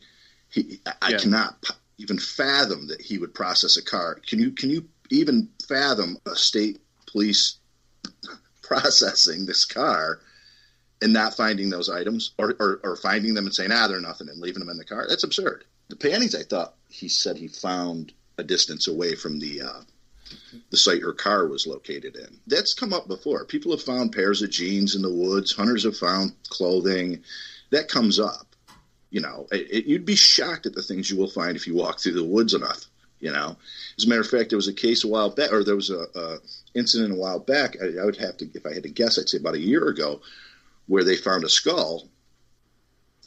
he, 0.51 0.79
I 1.01 1.09
yeah. 1.09 1.17
cannot 1.17 1.65
even 1.97 2.19
fathom 2.19 2.87
that 2.87 3.01
he 3.01 3.17
would 3.17 3.33
process 3.33 3.75
a 3.75 3.83
car. 3.83 4.19
Can 4.27 4.37
you 4.37 4.51
can 4.51 4.69
you 4.69 4.87
even 5.09 5.49
fathom 5.67 6.19
a 6.27 6.35
state 6.35 6.79
police 7.07 7.57
processing 8.61 9.47
this 9.47 9.65
car 9.65 10.19
and 11.01 11.13
not 11.13 11.35
finding 11.35 11.71
those 11.71 11.89
items 11.89 12.31
or, 12.37 12.55
or, 12.59 12.79
or 12.83 12.95
finding 12.95 13.33
them 13.33 13.45
and 13.45 13.55
saying, 13.55 13.71
ah, 13.73 13.87
they're 13.87 13.99
nothing 13.99 14.29
and 14.29 14.39
leaving 14.39 14.59
them 14.59 14.69
in 14.69 14.77
the 14.77 14.85
car? 14.85 15.07
That's 15.09 15.23
absurd. 15.23 15.63
The 15.87 15.95
panties, 15.95 16.35
I 16.35 16.43
thought 16.43 16.75
he 16.89 17.09
said 17.09 17.37
he 17.37 17.47
found 17.47 18.13
a 18.37 18.43
distance 18.43 18.87
away 18.87 19.15
from 19.15 19.39
the 19.39 19.63
uh, 19.63 19.81
the 20.69 20.77
site 20.77 21.01
her 21.01 21.13
car 21.13 21.47
was 21.47 21.67
located 21.67 22.15
in. 22.15 22.39
That's 22.47 22.73
come 22.73 22.93
up 22.93 23.07
before. 23.07 23.45
People 23.45 23.71
have 23.71 23.81
found 23.81 24.11
pairs 24.11 24.41
of 24.41 24.49
jeans 24.49 24.95
in 24.95 25.01
the 25.01 25.13
woods. 25.13 25.51
Hunters 25.51 25.83
have 25.83 25.97
found 25.97 26.33
clothing. 26.49 27.23
That 27.71 27.89
comes 27.89 28.19
up. 28.19 28.55
You 29.11 29.21
know, 29.21 29.47
it, 29.51 29.71
it, 29.71 29.85
you'd 29.85 30.05
be 30.05 30.15
shocked 30.15 30.65
at 30.65 30.73
the 30.73 30.83
things 30.83 31.09
you 31.09 31.17
will 31.17 31.29
find 31.29 31.55
if 31.55 31.65
you 31.65 31.75
walk 31.75 31.99
through 31.99 32.13
the 32.13 32.23
woods 32.23 32.53
enough. 32.53 32.85
You 33.19 33.31
know, 33.33 33.57
as 33.97 34.05
a 34.05 34.07
matter 34.07 34.21
of 34.21 34.29
fact, 34.29 34.49
there 34.49 34.57
was 34.57 34.69
a 34.69 34.73
case 34.73 35.03
a 35.03 35.07
while 35.07 35.29
back, 35.29 35.51
or 35.51 35.63
there 35.63 35.75
was 35.75 35.89
a, 35.89 36.05
a 36.15 36.37
incident 36.73 37.11
a 37.11 37.15
while 37.15 37.39
back. 37.39 37.75
I, 37.81 38.01
I 38.01 38.05
would 38.05 38.15
have 38.15 38.37
to, 38.37 38.49
if 38.53 38.65
I 38.65 38.73
had 38.73 38.83
to 38.83 38.89
guess, 38.89 39.19
I'd 39.19 39.27
say 39.27 39.39
about 39.39 39.55
a 39.55 39.59
year 39.59 39.89
ago, 39.89 40.21
where 40.87 41.03
they 41.03 41.17
found 41.17 41.43
a 41.43 41.49
skull 41.49 42.07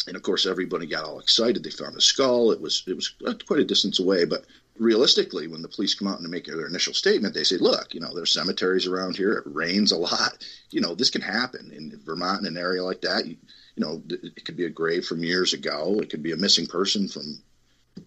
and 0.07 0.17
of 0.17 0.23
course 0.23 0.47
everybody 0.47 0.87
got 0.87 1.05
all 1.05 1.21
excited 1.21 1.63
they 1.63 1.71
found 1.71 1.97
a 1.97 2.01
skull 2.01 2.51
it 2.51 2.61
was 2.61 2.83
it 2.87 2.95
was 2.95 3.15
uh, 3.27 3.35
quite 3.47 3.61
a 3.61 3.65
distance 3.65 4.01
away 4.01 4.25
but 4.25 4.45
realistically 4.79 5.47
when 5.47 5.63
the 5.63 5.69
police 5.69 5.95
come 5.95 6.09
out 6.09 6.19
and 6.19 6.29
make 6.31 6.47
their 6.47 6.67
initial 6.67 6.95
statement 6.95 7.35
they 7.35 7.45
say 7.45 7.59
look 7.59 7.93
you 7.93 8.01
know 8.01 8.15
there's 8.15 8.33
cemeteries 8.33 8.87
around 8.87 9.17
here. 9.17 9.33
It 9.35 9.45
rains 9.47 9.93
a 9.93 9.99
lot. 9.99 10.45
You 10.71 10.81
know 10.81 10.95
this 10.95 11.11
can 11.11 11.21
happen 11.21 11.71
in 11.73 12.01
vermont 12.05 12.41
in 12.41 12.47
an 12.47 12.57
area 12.57 12.83
like 12.83 13.03
that. 13.03 13.27
You, 13.27 13.37
you 13.77 13.85
know 13.85 14.03
it 14.09 14.45
could 14.45 14.57
be 14.57 14.67
a 14.67 14.71
grave 14.71 15.05
from 15.05 15.25
years 15.25 15.53
ago. 15.53 15.99
It 16.01 16.11
could 16.11 16.23
be 16.23 16.33
a 16.33 16.37
missing 16.37 16.67
person 16.67 17.09
from 17.09 17.43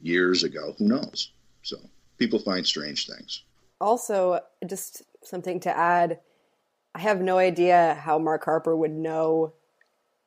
years 0.01 0.43
ago. 0.43 0.73
Who 0.77 0.87
knows? 0.87 1.31
So 1.61 1.77
people 2.17 2.39
find 2.39 2.65
strange 2.65 3.07
things. 3.07 3.43
Also 3.79 4.39
just 4.65 5.03
something 5.23 5.59
to 5.61 5.75
add. 5.75 6.19
I 6.93 6.99
have 6.99 7.21
no 7.21 7.37
idea 7.37 7.99
how 8.01 8.17
mark 8.19 8.45
harper 8.45 8.75
would 8.75 8.91
know 8.91 9.53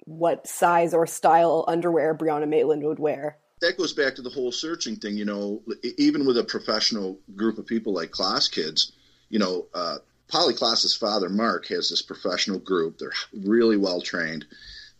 what 0.00 0.46
size 0.46 0.94
or 0.94 1.06
style 1.06 1.64
underwear 1.66 2.14
Brianna 2.14 2.48
Maitland 2.48 2.82
would 2.84 2.98
wear. 2.98 3.38
That 3.60 3.76
goes 3.76 3.92
back 3.92 4.14
to 4.16 4.22
the 4.22 4.30
whole 4.30 4.52
searching 4.52 4.96
thing, 4.96 5.16
you 5.16 5.24
know, 5.24 5.62
even 5.96 6.26
with 6.26 6.38
a 6.38 6.44
professional 6.44 7.18
group 7.34 7.58
of 7.58 7.66
people 7.66 7.92
like 7.92 8.10
KlaasKids, 8.10 8.92
you 9.28 9.38
know, 9.38 9.66
uh, 9.74 9.98
Polly 10.28 10.54
Klaas's 10.54 10.94
father, 10.94 11.28
Marc, 11.28 11.66
has 11.68 11.88
this 11.88 12.02
professional 12.02 12.58
group. 12.58 12.98
They're 12.98 13.12
really 13.32 13.76
well 13.76 14.00
trained. 14.00 14.46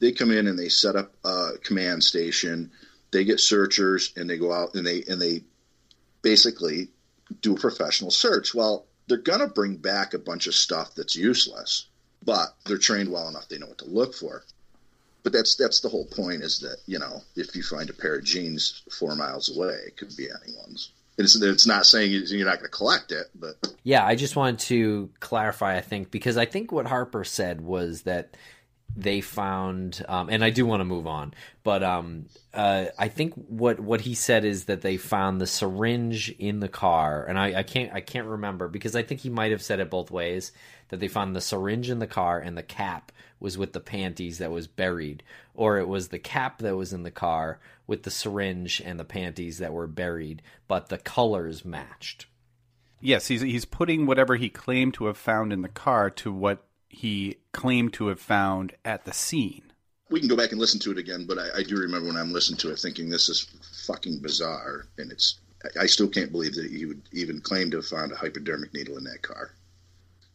They 0.01 0.13
come 0.13 0.31
in 0.31 0.47
and 0.47 0.59
they 0.59 0.69
set 0.69 0.97
up 0.97 1.13
a 1.25 1.53
command 1.63 2.03
station. 2.03 2.71
They 3.11 3.25
get 3.25 3.41
searchers 3.41 4.13
and 4.17 4.29
they 4.29 4.39
go 4.39 4.53
out 4.53 4.75
and 4.75 4.87
they 4.87 5.05
and 5.09 5.21
they 5.21 5.45
basically 6.23 6.89
do 7.43 7.55
a 7.55 7.61
professional 7.61 8.11
search. 8.11 8.55
Well, 8.55 8.87
they're 9.07 9.19
gonna 9.19 9.49
bring 9.49 9.77
back 9.77 10.15
a 10.15 10.19
bunch 10.19 10.47
of 10.47 10.55
stuff 10.55 10.95
that's 10.95 11.17
useless, 11.17 11.87
but 12.25 12.55
they're 12.67 12.79
trained 12.79 13.11
well 13.11 13.29
enough. 13.29 13.49
They 13.49 13.59
know 13.59 13.67
what 13.67 13.79
to 13.79 13.87
look 13.87 14.15
for 14.15 14.45
but 15.23 15.33
that's 15.33 15.57
that's 15.57 15.81
the 15.81 15.89
whole 15.89 16.07
point 16.07 16.43
is 16.43 16.59
that 16.61 16.79
you 16.87 16.99
know 16.99 17.23
if 17.37 17.55
you 17.55 17.63
find 17.63 17.91
a 17.91 17.93
pair 17.93 18.17
of 18.17 18.25
jeans 18.25 18.83
four 18.91 19.15
miles 19.17 19.55
away, 19.55 19.75
it 19.87 19.97
could 19.97 20.17
be 20.17 20.29
anyone's. 20.45 20.93
It's, 21.17 21.35
it's 21.43 21.67
not 21.67 21.85
saying 21.85 22.13
you're 22.13 22.47
not 22.47 22.61
going 22.61 22.71
to 22.71 22.77
collect 22.77 23.11
it, 23.11 23.27
but 23.35 23.57
yeah, 23.83 24.07
I 24.07 24.15
just 24.15 24.37
wanted 24.37 24.61
to 24.61 25.11
clarify. 25.19 25.77
I 25.77 25.81
think 25.81 26.11
because 26.11 26.37
I 26.37 26.45
think 26.45 26.71
what 26.71 26.87
Harper 26.87 27.25
said 27.25 27.61
was 27.61 28.03
that 28.03 28.37
they 28.97 29.21
found, 29.21 30.05
um, 30.09 30.29
and 30.29 30.45
I 30.45 30.51
do 30.51 30.65
want 30.65 30.81
to 30.81 30.85
move 30.85 31.07
on, 31.07 31.35
but 31.63 31.83
um, 31.83 32.27
uh, 32.55 32.87
I 32.99 33.09
think 33.09 33.35
what 33.35 33.81
what 33.81 34.01
he 34.03 34.15
said 34.15 34.45
is 34.45 34.65
that 34.65 34.81
they 34.81 34.97
found 34.97 35.41
the 35.41 35.47
syringe 35.47 36.31
in 36.39 36.61
the 36.61 36.69
car, 36.69 37.25
and 37.25 37.39
I, 37.39 37.59
I 37.59 37.63
can't 37.65 37.93
I 37.93 38.01
can't 38.01 38.27
remember 38.27 38.69
because 38.69 38.95
I 38.95 39.03
think 39.03 39.21
he 39.21 39.29
might 39.29 39.51
have 39.51 39.63
said 39.63 39.81
it 39.81 39.91
both 39.91 40.11
ways 40.11 40.53
that 40.89 41.01
they 41.01 41.09
found 41.09 41.37
the 41.37 41.41
syringe 41.41 41.91
in 41.91 41.99
the 41.99 42.07
car 42.07 42.39
and 42.39 42.57
the 42.57 42.63
cap 42.63 43.13
was 43.41 43.57
with 43.57 43.73
the 43.73 43.81
panties 43.81 44.39
that 44.39 44.51
was 44.51 44.67
buried, 44.67 45.23
or 45.55 45.79
it 45.79 45.89
was 45.89 46.09
the 46.09 46.19
cap 46.19 46.59
that 46.59 46.77
was 46.77 46.93
in 46.93 47.03
the 47.03 47.11
car 47.11 47.59
with 47.87 48.03
the 48.03 48.11
syringe 48.11 48.83
and 48.85 48.99
the 48.99 49.05
panties 49.05 49.59
that 49.59 49.73
were 49.73 49.87
buried, 49.87 50.43
but 50.67 50.89
the 50.89 50.99
colors 50.99 51.65
matched. 51.65 52.27
Yes, 53.01 53.29
he's 53.29 53.43
he's 53.43 53.65
putting 53.65 54.07
whatever 54.07 54.37
he 54.37 54.49
claimed 54.49 54.95
to 54.95 55.07
have 55.07 55.17
found 55.17 55.53
in 55.53 55.63
the 55.63 55.69
car 55.69 56.11
to 56.11 56.33
what 56.33 56.65
he 56.89 57.37
claimed 57.53 57.93
to 57.95 58.09
have 58.09 58.21
found 58.21 58.75
at 58.85 59.05
the 59.05 59.13
scene. 59.13 59.63
We 60.11 60.21
can 60.21 60.29
go 60.29 60.37
back 60.37 60.53
and 60.53 60.61
listen 60.61 60.81
to 60.81 60.91
it 60.91 60.99
again, 60.99 61.27
but 61.27 61.39
I, 61.39 61.59
I 61.59 61.63
do 61.63 61.77
remember 61.77 62.09
when 62.09 62.17
I'm 62.17 62.33
listening 62.33 62.59
to 62.59 62.73
it 62.73 62.79
thinking 62.79 63.09
this 63.09 63.29
is 63.29 63.47
fucking 63.87 64.21
bizarre, 64.21 64.87
and 64.97 65.13
it's 65.13 65.39
I 65.79 65.87
still 65.87 66.09
can't 66.09 66.33
believe 66.33 66.55
that 66.55 66.71
he 66.71 66.87
would 66.87 67.03
even 67.13 67.41
claim 67.41 67.71
to 67.71 67.79
have 67.79 67.87
found 67.87 68.13
a 68.13 68.17
hypodermic 68.17 68.73
needle 68.75 68.97
in 68.97 69.05
that 69.05 69.23
car. 69.23 69.53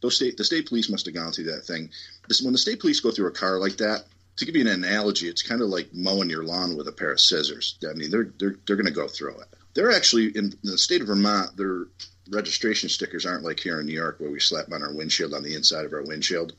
Those 0.04 0.16
state 0.16 0.36
the 0.36 0.44
state 0.44 0.68
police 0.68 0.90
must 0.90 1.06
have 1.06 1.14
gone 1.14 1.32
through 1.32 1.44
that 1.44 1.64
thing. 1.64 1.88
This, 2.28 2.42
when 2.42 2.52
the 2.52 2.58
state 2.58 2.78
police 2.78 3.00
go 3.00 3.10
through 3.10 3.28
a 3.28 3.30
car 3.30 3.58
like 3.58 3.78
that, 3.78 4.04
to 4.36 4.44
give 4.44 4.54
you 4.54 4.60
an 4.60 4.84
analogy, 4.84 5.28
it's 5.28 5.40
kind 5.40 5.62
of 5.62 5.68
like 5.68 5.94
mowing 5.94 6.28
your 6.28 6.44
lawn 6.44 6.76
with 6.76 6.88
a 6.88 6.92
pair 6.92 7.12
of 7.12 7.20
scissors. 7.20 7.78
I 7.88 7.94
mean, 7.94 8.10
they're 8.10 8.30
they're 8.38 8.56
they're 8.66 8.76
going 8.76 8.84
to 8.84 8.92
go 8.92 9.08
through 9.08 9.40
it. 9.40 9.48
They're 9.72 9.90
actually 9.90 10.26
in 10.36 10.52
the 10.62 10.76
state 10.76 11.00
of 11.00 11.06
Vermont. 11.06 11.56
Their 11.56 11.86
registration 12.28 12.90
stickers 12.90 13.24
aren't 13.24 13.44
like 13.44 13.60
here 13.60 13.80
in 13.80 13.86
New 13.86 13.94
York 13.94 14.20
where 14.20 14.30
we 14.30 14.40
slap 14.40 14.70
on 14.70 14.82
our 14.82 14.92
windshield 14.92 15.32
on 15.32 15.42
the 15.42 15.54
inside 15.54 15.86
of 15.86 15.94
our 15.94 16.02
windshield. 16.02 16.52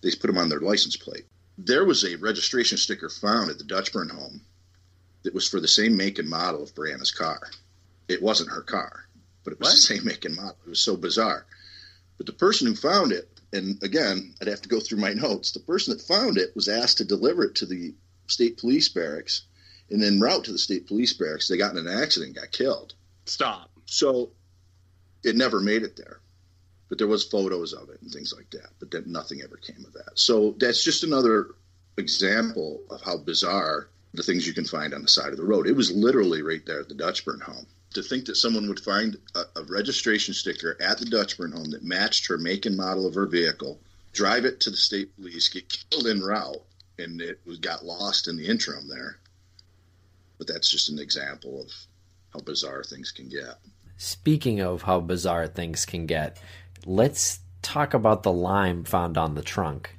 They 0.00 0.10
put 0.10 0.28
them 0.28 0.38
on 0.38 0.48
their 0.48 0.60
license 0.60 0.96
plate. 0.96 1.26
There 1.58 1.84
was 1.84 2.04
a 2.04 2.14
registration 2.14 2.78
sticker 2.78 3.08
found 3.08 3.50
at 3.50 3.58
the 3.58 3.64
Dutchburn 3.64 4.10
home 4.10 4.42
that 5.24 5.34
was 5.34 5.48
for 5.48 5.58
the 5.58 5.66
same 5.66 5.96
make 5.96 6.20
and 6.20 6.30
model 6.30 6.62
of 6.62 6.76
Brianna's 6.76 7.10
car. 7.10 7.40
It 8.06 8.22
wasn't 8.22 8.50
her 8.50 8.62
car, 8.62 9.08
but 9.42 9.54
it 9.54 9.58
was 9.58 9.70
what? 9.70 9.74
the 9.74 9.96
same 9.96 10.04
make 10.04 10.24
and 10.24 10.36
model. 10.36 10.56
It 10.64 10.70
was 10.70 10.80
so 10.80 10.96
bizarre. 10.96 11.44
But 12.18 12.26
the 12.26 12.32
person 12.32 12.66
who 12.66 12.74
found 12.74 13.12
it, 13.12 13.28
and 13.52 13.82
again, 13.82 14.34
I'd 14.40 14.48
have 14.48 14.60
to 14.62 14.68
go 14.68 14.80
through 14.80 14.98
my 14.98 15.12
notes, 15.14 15.52
the 15.52 15.60
person 15.60 15.96
that 15.96 16.02
found 16.02 16.36
it 16.36 16.54
was 16.54 16.68
asked 16.68 16.98
to 16.98 17.04
deliver 17.04 17.44
it 17.44 17.54
to 17.56 17.66
the 17.66 17.94
state 18.26 18.58
police 18.58 18.88
barracks. 18.88 19.42
And 19.90 20.02
then 20.02 20.20
route 20.20 20.44
to 20.44 20.52
the 20.52 20.58
state 20.58 20.86
police 20.86 21.14
barracks, 21.14 21.48
they 21.48 21.56
got 21.56 21.74
in 21.74 21.86
an 21.86 21.98
accident 22.02 22.36
got 22.36 22.52
killed. 22.52 22.92
Stop. 23.24 23.70
So 23.86 24.32
it 25.24 25.36
never 25.36 25.60
made 25.60 25.82
it 25.82 25.96
there. 25.96 26.20
But 26.90 26.98
there 26.98 27.06
was 27.06 27.24
photos 27.24 27.72
of 27.72 27.88
it 27.88 28.00
and 28.02 28.10
things 28.10 28.34
like 28.36 28.50
that. 28.50 28.70
But 28.80 28.90
then 28.90 29.04
nothing 29.06 29.40
ever 29.42 29.56
came 29.56 29.84
of 29.86 29.92
that. 29.94 30.18
So 30.18 30.54
that's 30.58 30.84
just 30.84 31.04
another 31.04 31.54
example 31.96 32.82
of 32.90 33.00
how 33.02 33.18
bizarre 33.18 33.88
the 34.14 34.22
things 34.22 34.46
you 34.46 34.54
can 34.54 34.64
find 34.64 34.92
on 34.92 35.02
the 35.02 35.08
side 35.08 35.30
of 35.30 35.36
the 35.36 35.44
road. 35.44 35.66
It 35.66 35.76
was 35.76 35.92
literally 35.92 36.42
right 36.42 36.64
there 36.66 36.80
at 36.80 36.88
the 36.88 36.94
Dutchburn 36.94 37.40
home 37.40 37.66
to 37.94 38.02
think 38.02 38.26
that 38.26 38.36
someone 38.36 38.68
would 38.68 38.80
find 38.80 39.16
a, 39.34 39.40
a, 39.56 39.64
registration 39.64 40.34
sticker 40.34 40.76
at 40.80 40.98
the 40.98 41.06
Dutchburn 41.06 41.52
home 41.52 41.70
that 41.70 41.82
matched 41.82 42.26
her 42.26 42.36
make 42.36 42.66
and 42.66 42.76
model 42.76 43.06
of 43.06 43.14
her 43.14 43.26
vehicle, 43.26 43.80
drive 44.12 44.44
it 44.44 44.60
to 44.60 44.70
the 44.70 44.76
state 44.76 45.14
police, 45.16 45.48
get 45.48 45.74
killed 45.90 46.06
en 46.06 46.20
route, 46.20 46.62
and 46.98 47.20
it 47.20 47.40
got 47.60 47.84
lost 47.84 48.28
in 48.28 48.36
the 48.36 48.46
interim 48.46 48.88
there. 48.88 49.18
But 50.36 50.46
that's 50.46 50.70
just 50.70 50.90
an 50.90 50.98
example 50.98 51.62
of 51.62 51.72
how 52.32 52.40
bizarre 52.40 52.84
things 52.84 53.10
can 53.10 53.28
get. 53.28 53.58
Speaking 53.96 54.60
of 54.60 54.82
how 54.82 55.00
bizarre 55.00 55.46
things 55.46 55.84
can 55.84 56.06
get, 56.06 56.38
let's 56.84 57.40
talk 57.62 57.94
about 57.94 58.22
the 58.22 58.32
lime 58.32 58.84
found 58.84 59.18
on 59.18 59.34
the 59.34 59.42
trunk 59.42 59.97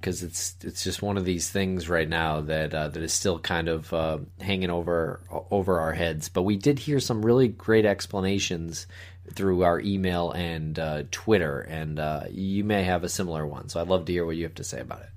because 0.00 0.22
it's 0.22 0.54
it's 0.62 0.82
just 0.82 1.02
one 1.02 1.18
of 1.18 1.24
these 1.24 1.50
things 1.50 1.88
right 1.88 2.08
now 2.08 2.40
that 2.40 2.74
uh, 2.74 2.88
that 2.88 3.02
is 3.02 3.12
still 3.12 3.38
kind 3.38 3.68
of 3.68 3.92
uh, 3.92 4.18
hanging 4.40 4.70
over 4.70 5.20
over 5.50 5.78
our 5.78 5.92
heads. 5.92 6.28
But 6.28 6.42
we 6.42 6.56
did 6.56 6.78
hear 6.78 7.00
some 7.00 7.24
really 7.24 7.48
great 7.48 7.84
explanations 7.84 8.86
through 9.34 9.62
our 9.62 9.78
email 9.80 10.32
and 10.32 10.78
uh, 10.78 11.02
Twitter, 11.10 11.60
and 11.60 11.98
uh, 11.98 12.24
you 12.30 12.64
may 12.64 12.82
have 12.82 13.04
a 13.04 13.08
similar 13.08 13.46
one. 13.46 13.68
So 13.68 13.80
I'd 13.80 13.88
love 13.88 14.06
to 14.06 14.12
hear 14.12 14.24
what 14.24 14.36
you 14.36 14.44
have 14.44 14.54
to 14.56 14.64
say 14.64 14.80
about 14.80 15.02
it. 15.02 15.10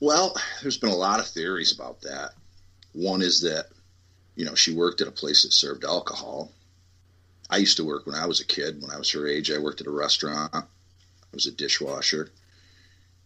Well, 0.00 0.34
there's 0.62 0.78
been 0.78 0.90
a 0.90 0.96
lot 0.96 1.20
of 1.20 1.26
theories 1.26 1.72
about 1.72 2.00
that. 2.02 2.30
One 2.92 3.20
is 3.20 3.42
that 3.42 3.66
you 4.34 4.46
know 4.46 4.54
she 4.54 4.74
worked 4.74 5.02
at 5.02 5.08
a 5.08 5.12
place 5.12 5.42
that 5.42 5.52
served 5.52 5.84
alcohol. 5.84 6.52
I 7.50 7.58
used 7.58 7.76
to 7.76 7.84
work 7.84 8.06
when 8.06 8.16
I 8.16 8.26
was 8.26 8.40
a 8.40 8.46
kid. 8.46 8.80
When 8.80 8.90
I 8.90 8.98
was 8.98 9.10
her 9.10 9.26
age, 9.26 9.50
I 9.52 9.58
worked 9.58 9.82
at 9.82 9.86
a 9.86 9.90
restaurant. 9.90 10.54
I 10.54 10.62
was 11.32 11.46
a 11.46 11.52
dishwasher 11.52 12.30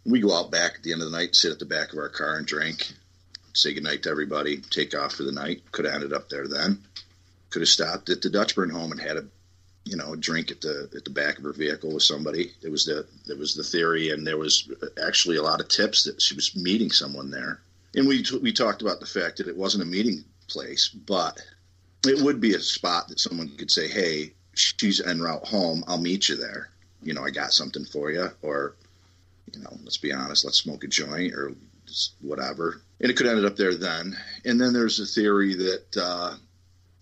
we 0.04 0.20
go 0.20 0.34
out 0.34 0.50
back 0.50 0.76
at 0.76 0.82
the 0.82 0.92
end 0.92 1.02
of 1.02 1.10
the 1.10 1.16
night, 1.16 1.34
sit 1.34 1.52
at 1.52 1.58
the 1.58 1.66
back 1.66 1.92
of 1.92 1.98
our 1.98 2.08
car 2.08 2.36
and 2.36 2.46
drink, 2.46 2.92
say 3.52 3.74
goodnight 3.74 4.02
to 4.04 4.10
everybody, 4.10 4.58
take 4.58 4.94
off 4.94 5.14
for 5.14 5.24
the 5.24 5.32
night. 5.32 5.62
Could 5.72 5.84
have 5.84 5.94
ended 5.94 6.12
up 6.12 6.28
there 6.28 6.48
then. 6.48 6.82
Could 7.50 7.62
have 7.62 7.68
stopped 7.68 8.08
at 8.10 8.22
the 8.22 8.30
Dutchburn 8.30 8.70
home 8.70 8.92
and 8.92 9.00
had 9.00 9.16
a, 9.16 9.24
you 9.84 9.96
know, 9.96 10.14
drink 10.14 10.50
at 10.50 10.60
the 10.60 10.88
at 10.96 11.04
the 11.04 11.10
back 11.10 11.38
of 11.38 11.44
her 11.44 11.52
vehicle 11.52 11.92
with 11.92 12.02
somebody. 12.02 12.52
It 12.62 12.70
was 12.70 12.84
the 12.84 13.06
it 13.28 13.38
was 13.38 13.54
the 13.54 13.64
theory, 13.64 14.10
and 14.10 14.26
there 14.26 14.38
was 14.38 14.70
actually 15.04 15.36
a 15.36 15.42
lot 15.42 15.60
of 15.60 15.68
tips 15.68 16.04
that 16.04 16.22
she 16.22 16.34
was 16.34 16.56
meeting 16.56 16.90
someone 16.90 17.30
there. 17.30 17.60
And 17.94 18.06
we 18.06 18.24
we 18.40 18.52
talked 18.52 18.82
about 18.82 19.00
the 19.00 19.06
fact 19.06 19.38
that 19.38 19.48
it 19.48 19.56
wasn't 19.56 19.82
a 19.82 19.86
meeting 19.86 20.24
place, 20.48 20.88
but 20.88 21.40
it 22.06 22.22
would 22.22 22.40
be 22.40 22.54
a 22.54 22.60
spot 22.60 23.08
that 23.08 23.20
someone 23.20 23.48
could 23.56 23.70
say, 23.70 23.88
"Hey, 23.88 24.32
she's 24.54 25.00
en 25.00 25.20
route 25.20 25.46
home. 25.46 25.84
I'll 25.88 25.98
meet 25.98 26.28
you 26.28 26.36
there. 26.36 26.70
You 27.02 27.14
know, 27.14 27.24
I 27.24 27.30
got 27.30 27.52
something 27.52 27.84
for 27.84 28.12
you," 28.12 28.30
or 28.42 28.76
you 29.54 29.62
know, 29.62 29.76
let's 29.82 29.96
be 29.96 30.12
honest, 30.12 30.44
let's 30.44 30.58
smoke 30.58 30.84
a 30.84 30.88
joint 30.88 31.34
or 31.34 31.52
whatever. 32.20 32.80
And 33.00 33.10
it 33.10 33.16
could 33.16 33.26
have 33.26 33.36
ended 33.36 33.50
up 33.50 33.56
there 33.56 33.74
then. 33.74 34.16
And 34.44 34.60
then 34.60 34.72
there's 34.72 35.00
a 35.00 35.06
theory 35.06 35.54
that 35.54 35.96
uh, 35.96 36.36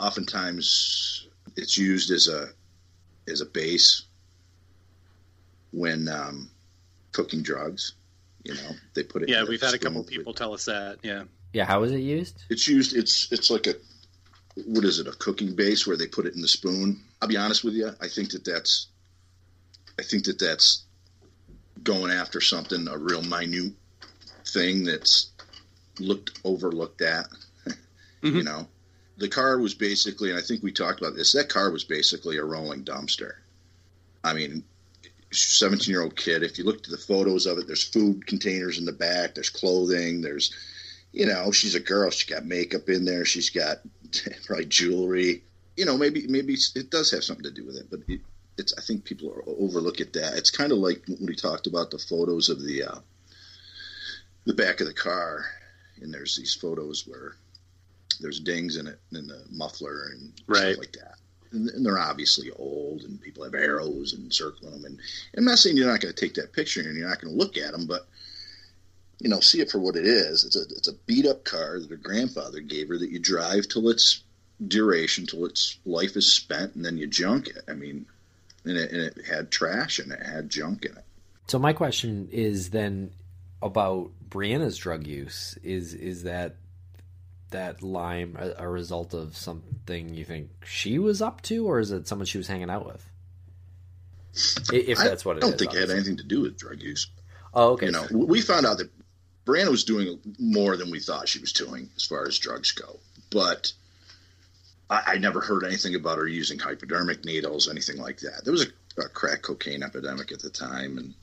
oftentimes 0.00 1.28
it's 1.57 1.76
used 1.76 2.11
as 2.11 2.28
a 2.28 2.49
as 3.31 3.40
a 3.40 3.47
base 3.47 4.05
when 5.73 6.09
um, 6.09 6.50
cooking 7.12 7.43
drugs. 7.43 7.95
You 8.45 8.55
know, 8.55 8.71
they 8.95 9.02
put 9.02 9.23
it. 9.23 9.28
Yeah, 9.28 9.45
we've 9.45 9.61
had 9.61 9.75
a 9.75 9.78
couple 9.78 10.05
people 10.05 10.33
tell 10.33 10.55
us 10.55 10.64
that. 10.67 10.99
Yeah. 11.02 11.25
Yeah, 11.52 11.64
how 11.64 11.83
is 11.83 11.93
it 11.93 11.99
used? 11.99 12.45
It's 12.50 12.69
used. 12.69 12.97
It's 12.97 13.33
it's 13.33 13.50
like 13.50 13.67
a 13.67 13.75
what 14.67 14.85
is 14.85 14.99
it? 14.99 15.07
A 15.07 15.12
cooking 15.12 15.55
base 15.55 15.87
where 15.87 15.97
they 15.97 16.07
put 16.07 16.26
it 16.26 16.35
in 16.35 16.43
the 16.43 16.49
spoon. 16.49 17.00
I'll 17.21 17.28
be 17.28 17.37
honest 17.37 17.64
with 17.64 17.75
you. 17.75 17.90
I 18.00 18.09
think 18.09 18.31
that 18.33 18.45
that's 18.45 18.88
I 19.99 20.02
think 20.02 20.25
that 20.25 20.38
that's 20.38 20.85
going 21.83 22.11
after 22.11 22.41
something, 22.41 22.89
a 22.89 22.97
real 22.97 23.23
minute 23.23 23.73
thing 24.47 24.85
that's 24.85 25.31
looked 25.99 26.39
overlooked 26.45 27.03
at. 27.03 27.27
mm-hmm. 27.67 28.37
You 28.37 28.43
know, 28.43 28.69
the 29.17 29.29
car 29.29 29.59
was 29.59 29.75
basically, 29.75 30.31
and 30.31 30.39
I 30.39 30.43
think 30.43 30.63
we 30.63 30.73
talked 30.73 31.01
about 31.01 31.17
this. 31.17 31.33
That 31.33 31.49
car 31.49 31.71
was 31.71 31.85
basically 31.85 32.39
a 32.39 32.45
rolling 32.45 32.85
dumpster. 32.85 33.35
I 34.25 34.33
mean, 34.33 34.65
17 35.33 35.91
year 35.93 36.03
old 36.03 36.17
kid. 36.17 36.43
If 36.43 36.59
you 36.59 36.65
looked 36.65 36.87
at 36.87 36.91
the 36.91 36.99
photos 36.99 37.47
of 37.47 37.59
it, 37.59 37.67
there's 37.67 37.85
food 37.85 38.27
containers 38.27 38.79
in 38.79 38.85
the 38.85 38.93
back. 38.93 39.35
There's 39.35 39.51
clothing. 39.51 40.21
There's, 40.21 40.55
you 41.13 41.27
know, 41.27 41.53
she's 41.53 41.75
a 41.75 41.81
girl. 41.81 42.11
She's 42.11 42.29
got 42.29 42.47
makeup 42.47 42.89
in 42.89 43.05
there. 43.05 43.25
She's 43.25 43.51
got 43.51 43.79
probably 44.47 44.67
jewelry. 44.67 45.43
You 45.77 45.85
know, 45.85 45.97
maybe 45.97 46.27
maybe 46.27 46.57
it 46.75 46.91
does 46.91 47.11
have 47.13 47.23
something 47.23 47.45
to 47.45 47.51
do 47.53 47.65
with 47.65 47.77
it, 47.77 47.87
but 47.91 48.01
it, 48.09 48.21
it's. 48.59 48.75
I 48.77 48.81
think 48.83 49.05
people 49.05 49.43
overlook 49.47 50.00
at 50.00 50.12
that. 50.15 50.37
It's 50.37 50.50
kind 50.50 50.73
of 50.73 50.79
like 50.79 51.03
when 51.07 51.27
we 51.27 51.35
talked 51.35 51.67
about 51.67 51.91
the 51.91 51.99
photos 51.99 52.49
of 52.49 52.62
the 52.62 52.85
uh, 52.85 52.99
the 54.45 54.55
back 54.55 54.81
of 54.81 54.87
the 54.87 54.95
car, 54.95 55.45
and 56.00 56.12
there's 56.12 56.37
these 56.37 56.55
photos 56.55 57.07
where 57.07 57.37
there's 58.21 58.41
dings 58.41 58.77
in 58.77 58.87
it 58.87 58.99
in 59.12 59.27
the 59.27 59.45
muffler 59.50 60.11
and 60.12 60.33
right. 60.47 60.73
stuff 60.73 60.79
like 60.79 60.93
that. 60.93 61.15
And, 61.53 61.69
and, 61.71 61.87
they're 61.87 61.99
obviously 61.99 62.50
old, 62.50 63.03
and 63.03 63.21
people 63.21 63.45
have 63.45 63.55
arrows 63.55 64.12
and 64.12 64.33
circling 64.33 64.73
them. 64.73 64.85
And, 64.85 64.99
and 64.99 65.38
I'm 65.38 65.45
not 65.45 65.59
saying 65.59 65.77
you're 65.77 65.91
not 65.91 66.00
going 66.00 66.12
to 66.12 66.21
take 66.21 66.35
that 66.35 66.53
picture 66.53 66.81
and 66.81 66.97
you're 66.97 67.09
not 67.09 67.21
going 67.21 67.33
to 67.33 67.38
look 67.38 67.57
at 67.57 67.73
them, 67.73 67.87
but 67.87 68.07
you 69.21 69.29
know, 69.29 69.41
see 69.41 69.61
it 69.61 69.71
for 69.71 69.79
what 69.79 69.97
it 69.97 70.07
is. 70.07 70.45
It's 70.45 70.57
a 70.57 70.62
it's 70.77 70.88
a 70.88 70.95
beat 71.07 71.27
up 71.27 71.45
car 71.45 71.79
that 71.81 71.91
her 71.91 71.97
grandfather 71.97 72.61
gave 72.61 72.88
her 72.88 72.99
that 72.99 73.11
you 73.11 73.19
drive 73.19 73.69
till 73.69 73.88
its 73.88 74.23
duration, 74.67 75.27
till 75.27 75.45
its 75.45 75.79
life 75.85 76.17
is 76.17 76.33
spent, 76.33 76.75
and 76.75 76.85
then 76.85 76.99
you 76.99 77.07
junk 77.07 77.49
it. 77.49 77.62
I 77.69 77.75
mean, 77.75 78.07
and 78.65 78.77
it, 78.77 78.93
and 78.93 79.03
it 79.03 79.27
had 79.27 79.50
trash 79.50 79.99
and 79.99 80.12
it 80.12 80.23
had 80.23 80.49
junk 80.49 80.85
in 80.85 80.93
it. 80.93 81.05
So 81.47 81.59
my 81.59 81.73
question 81.73 82.29
is 82.31 82.71
then 82.71 83.11
about 83.62 84.11
Brianna's 84.29 84.77
drug 84.77 85.07
use. 85.07 85.59
Is 85.62 85.95
is 85.95 86.25
that 86.25 86.57
that 87.50 87.83
lime 87.83 88.37
a, 88.38 88.65
a, 88.65 88.69
result 88.69 89.15
of 89.15 89.35
something 89.35 90.12
you 90.12 90.25
think 90.25 90.50
she 90.65 90.99
was 90.99 91.23
up 91.23 91.41
to, 91.43 91.67
or 91.67 91.81
is 91.81 91.91
it 91.91 92.07
someone 92.07 92.27
she 92.27 92.38
was 92.38 92.47
hanging 92.47 92.71
out 92.71 92.87
with? 92.87 93.09
If 94.71 94.99
that's 94.99 95.25
what 95.25 95.38
it 95.38 95.45
I 95.45 95.47
don't 95.47 95.55
is, 95.55 95.59
think 95.59 95.71
obviously. 95.71 95.79
it 95.79 95.88
had 95.88 95.97
anything 95.97 96.17
to 96.19 96.25
do 96.25 96.43
with 96.43 96.59
drug 96.59 96.83
use. 96.83 97.11
Oh, 97.55 97.73
okay. 97.73 97.87
You 97.87 97.93
know, 97.93 98.07
we 98.12 98.43
found 98.43 98.67
out 98.67 98.79
that 98.79 98.91
Brianna 99.47 99.71
was 99.71 99.85
doing 99.85 100.21
more 100.38 100.77
than 100.77 100.91
we 100.91 101.00
thought 101.00 101.29
she 101.29 101.41
was 101.41 101.53
doing 101.53 101.88
as 101.97 102.05
far 102.05 102.27
as 102.27 102.38
drugs 102.38 102.73
go, 102.73 103.00
but 103.31 103.73
I, 104.90 105.02
I 105.07 105.18
never 105.18 105.40
heard 105.40 105.64
anything 105.64 105.95
about 105.95 106.18
her 106.18 106.26
using 106.26 106.59
hypodermic 106.59 107.25
needles, 107.25 107.68
anything 107.68 107.99
like 107.99 108.18
that. 108.21 108.42
There 108.45 108.52
was 108.52 108.66
a, 108.66 109.00
a 109.02 109.09
crack 109.09 109.42
cocaine 109.42 109.83
epidemic 109.83 110.33
at 110.33 110.40
the 110.40 110.50
time, 110.50 110.99
and 110.99 111.14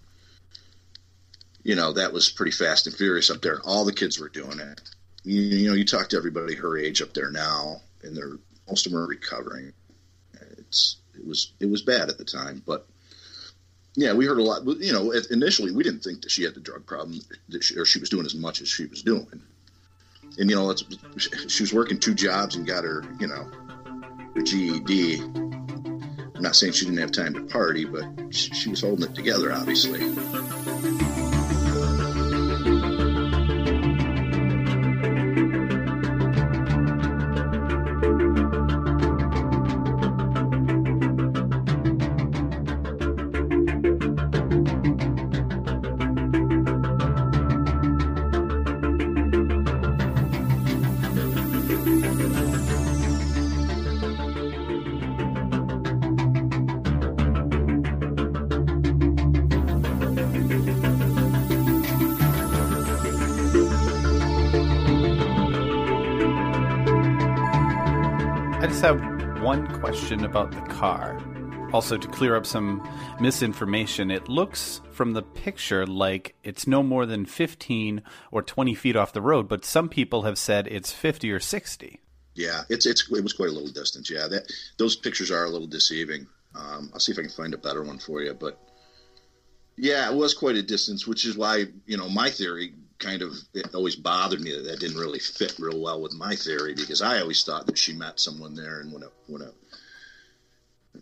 you 1.63 1.75
know 1.75 1.93
that 1.93 2.13
was 2.13 2.29
pretty 2.29 2.51
fast 2.51 2.87
and 2.87 2.95
furious 2.95 3.29
up 3.29 3.41
there. 3.41 3.61
All 3.63 3.85
the 3.85 3.93
kids 3.93 4.19
were 4.19 4.29
doing 4.29 4.59
it 4.59 4.81
you, 5.25 5.41
you 5.41 5.69
know, 5.69 5.75
you 5.75 5.85
talk 5.85 6.09
to 6.09 6.17
everybody 6.17 6.55
her 6.55 6.77
age 6.77 7.01
up 7.01 7.13
there 7.13 7.31
now, 7.31 7.81
and 8.03 8.15
they're 8.15 8.37
most 8.69 8.85
of 8.85 8.91
them 8.91 9.01
are 9.01 9.07
recovering. 9.07 9.73
It's 10.57 10.97
it 11.15 11.25
was 11.25 11.51
it 11.59 11.69
was 11.69 11.81
bad 11.81 12.09
at 12.09 12.17
the 12.17 12.25
time, 12.25 12.61
but 12.65 12.87
yeah, 13.95 14.13
we 14.13 14.25
heard 14.25 14.37
a 14.37 14.43
lot. 14.43 14.65
You 14.65 14.93
know, 14.93 15.11
initially 15.31 15.71
we 15.71 15.83
didn't 15.83 16.03
think 16.03 16.21
that 16.21 16.31
she 16.31 16.43
had 16.43 16.53
the 16.53 16.59
drug 16.59 16.85
problem, 16.85 17.19
that 17.49 17.63
she, 17.63 17.77
or 17.77 17.85
she 17.85 17.99
was 17.99 18.09
doing 18.09 18.25
as 18.25 18.35
much 18.35 18.61
as 18.61 18.67
she 18.67 18.85
was 18.85 19.01
doing. 19.01 19.41
And 20.37 20.49
you 20.49 20.55
know, 20.55 20.73
she 21.47 21.63
was 21.63 21.73
working 21.73 21.99
two 21.99 22.13
jobs 22.13 22.55
and 22.55 22.67
got 22.67 22.83
her, 22.83 23.03
you 23.19 23.27
know, 23.27 23.49
her 24.35 24.41
GED. 24.41 25.21
I'm 25.21 26.41
not 26.41 26.55
saying 26.55 26.73
she 26.73 26.85
didn't 26.85 26.99
have 26.99 27.11
time 27.11 27.33
to 27.33 27.41
party, 27.43 27.85
but 27.85 28.03
she, 28.31 28.53
she 28.53 28.69
was 28.69 28.81
holding 28.81 29.09
it 29.09 29.15
together, 29.15 29.53
obviously. 29.53 30.01
Question 69.95 70.25
about 70.25 70.51
the 70.51 70.61
car. 70.61 71.17
Also, 71.73 71.97
to 71.97 72.07
clear 72.09 72.35
up 72.35 72.45
some 72.45 72.87
misinformation, 73.19 74.11
it 74.11 74.27
looks 74.27 74.81
from 74.91 75.13
the 75.13 75.21
picture 75.21 75.85
like 75.85 76.35
it's 76.43 76.67
no 76.67 76.83
more 76.83 77.05
than 77.05 77.25
15 77.25 78.01
or 78.31 78.41
20 78.41 78.75
feet 78.75 78.95
off 78.95 79.13
the 79.13 79.21
road, 79.21 79.47
but 79.47 79.63
some 79.63 79.89
people 79.89 80.23
have 80.23 80.37
said 80.37 80.67
it's 80.67 80.91
50 80.91 81.31
or 81.31 81.39
60. 81.39 82.01
Yeah, 82.35 82.63
it's 82.69 82.85
it's 82.85 83.09
it 83.09 83.23
was 83.23 83.33
quite 83.33 83.49
a 83.49 83.53
little 83.53 83.71
distance. 83.71 84.09
Yeah, 84.09 84.27
that 84.27 84.51
those 84.77 84.95
pictures 84.95 85.31
are 85.31 85.45
a 85.45 85.49
little 85.49 85.67
deceiving. 85.67 86.27
Um, 86.53 86.91
I'll 86.93 86.99
see 86.99 87.13
if 87.13 87.17
I 87.17 87.21
can 87.21 87.31
find 87.31 87.53
a 87.53 87.57
better 87.57 87.81
one 87.81 87.97
for 87.97 88.21
you, 88.21 88.33
but 88.33 88.59
yeah, 89.77 90.11
it 90.11 90.15
was 90.15 90.33
quite 90.33 90.57
a 90.57 90.61
distance, 90.61 91.07
which 91.07 91.25
is 91.25 91.37
why 91.37 91.65
you 91.85 91.97
know 91.97 92.09
my 92.09 92.29
theory 92.29 92.73
kind 93.05 93.21
of 93.21 93.33
it 93.53 93.73
always 93.75 93.95
bothered 93.95 94.41
me 94.41 94.51
that 94.51 94.65
that 94.65 94.79
didn't 94.79 94.97
really 94.97 95.19
fit 95.19 95.55
real 95.59 95.79
well 95.79 96.01
with 96.01 96.13
my 96.13 96.35
theory 96.35 96.73
because 96.73 97.01
I 97.01 97.21
always 97.21 97.43
thought 97.43 97.67
that 97.67 97.77
she 97.77 97.93
met 97.93 98.19
someone 98.19 98.55
there 98.55 98.81
and 98.81 98.91
when 98.91 99.03
a 99.03 99.09
when 99.27 99.41
a 99.43 99.51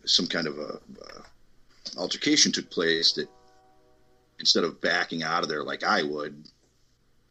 some 0.05 0.27
kind 0.27 0.47
of 0.47 0.57
a, 0.57 0.79
a 0.79 1.97
altercation 1.97 2.51
took 2.51 2.69
place 2.69 3.13
that 3.13 3.29
instead 4.39 4.63
of 4.63 4.81
backing 4.81 5.23
out 5.23 5.43
of 5.43 5.49
there 5.49 5.63
like 5.63 5.83
I 5.83 6.03
would, 6.03 6.43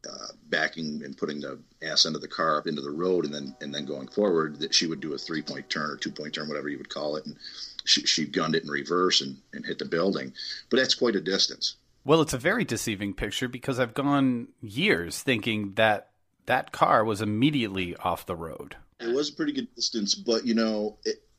uh, 0.08 0.28
backing 0.48 1.02
and 1.04 1.16
putting 1.16 1.40
the 1.40 1.58
ass 1.82 2.06
end 2.06 2.16
of 2.16 2.22
the 2.22 2.28
car 2.28 2.56
up 2.58 2.66
into 2.66 2.80
the 2.80 2.90
road 2.90 3.24
and 3.24 3.34
then 3.34 3.54
and 3.60 3.74
then 3.74 3.84
going 3.84 4.08
forward, 4.08 4.58
that 4.60 4.74
she 4.74 4.86
would 4.86 5.00
do 5.00 5.14
a 5.14 5.18
three 5.18 5.42
point 5.42 5.68
turn 5.68 5.90
or 5.90 5.96
two 5.96 6.10
point 6.10 6.34
turn, 6.34 6.48
whatever 6.48 6.68
you 6.68 6.78
would 6.78 6.88
call 6.88 7.16
it, 7.16 7.26
and 7.26 7.36
she, 7.84 8.06
she 8.06 8.24
gunned 8.24 8.54
it 8.54 8.62
in 8.62 8.70
reverse 8.70 9.20
and, 9.20 9.36
and 9.52 9.66
hit 9.66 9.78
the 9.78 9.84
building. 9.84 10.32
But 10.70 10.78
that's 10.78 10.94
quite 10.94 11.16
a 11.16 11.20
distance. 11.20 11.76
Well, 12.04 12.20
it's 12.20 12.32
a 12.32 12.38
very 12.38 12.64
deceiving 12.64 13.14
picture 13.14 13.48
because 13.48 13.78
I've 13.78 13.94
gone 13.94 14.48
years 14.60 15.22
thinking 15.22 15.74
that 15.74 16.10
that 16.46 16.72
car 16.72 17.04
was 17.04 17.22
immediately 17.22 17.94
off 17.96 18.26
the 18.26 18.34
road. 18.34 18.76
It 19.00 19.14
was 19.14 19.30
a 19.30 19.34
pretty 19.34 19.52
good 19.52 19.74
distance, 19.74 20.14
but 20.14 20.44
you 20.44 20.54
know, 20.54 20.96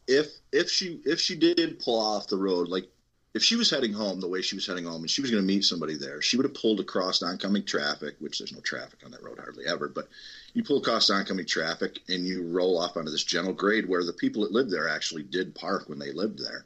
if 0.07 0.27
if 0.51 0.69
she 0.69 1.01
if 1.05 1.19
she 1.19 1.35
did 1.35 1.79
pull 1.79 1.99
off 1.99 2.27
the 2.27 2.37
road, 2.37 2.69
like 2.69 2.87
if 3.33 3.43
she 3.43 3.55
was 3.55 3.69
heading 3.69 3.93
home 3.93 4.21
the 4.21 4.27
way 4.27 4.41
she 4.41 4.55
was 4.55 4.67
heading 4.67 4.85
home 4.85 5.01
and 5.01 5.09
she 5.09 5.21
was 5.21 5.31
going 5.31 5.41
to 5.41 5.47
meet 5.47 5.65
somebody 5.65 5.97
there, 5.97 6.21
she 6.21 6.37
would 6.37 6.45
have 6.45 6.53
pulled 6.53 6.79
across 6.79 7.23
oncoming 7.23 7.65
traffic, 7.65 8.15
which 8.19 8.37
there's 8.37 8.53
no 8.53 8.59
traffic 8.61 8.99
on 9.03 9.11
that 9.11 9.23
road 9.23 9.39
hardly 9.39 9.65
ever, 9.65 9.89
but 9.89 10.07
you 10.53 10.63
pull 10.63 10.77
across 10.77 11.09
oncoming 11.09 11.45
traffic 11.45 11.99
and 12.07 12.27
you 12.27 12.47
roll 12.47 12.77
off 12.77 12.95
onto 12.95 13.11
this 13.11 13.23
gentle 13.23 13.53
grade 13.53 13.89
where 13.89 14.05
the 14.05 14.13
people 14.13 14.43
that 14.43 14.51
lived 14.51 14.71
there 14.71 14.87
actually 14.87 15.23
did 15.23 15.55
park 15.55 15.89
when 15.89 15.99
they 15.99 16.11
lived 16.11 16.39
there. 16.39 16.63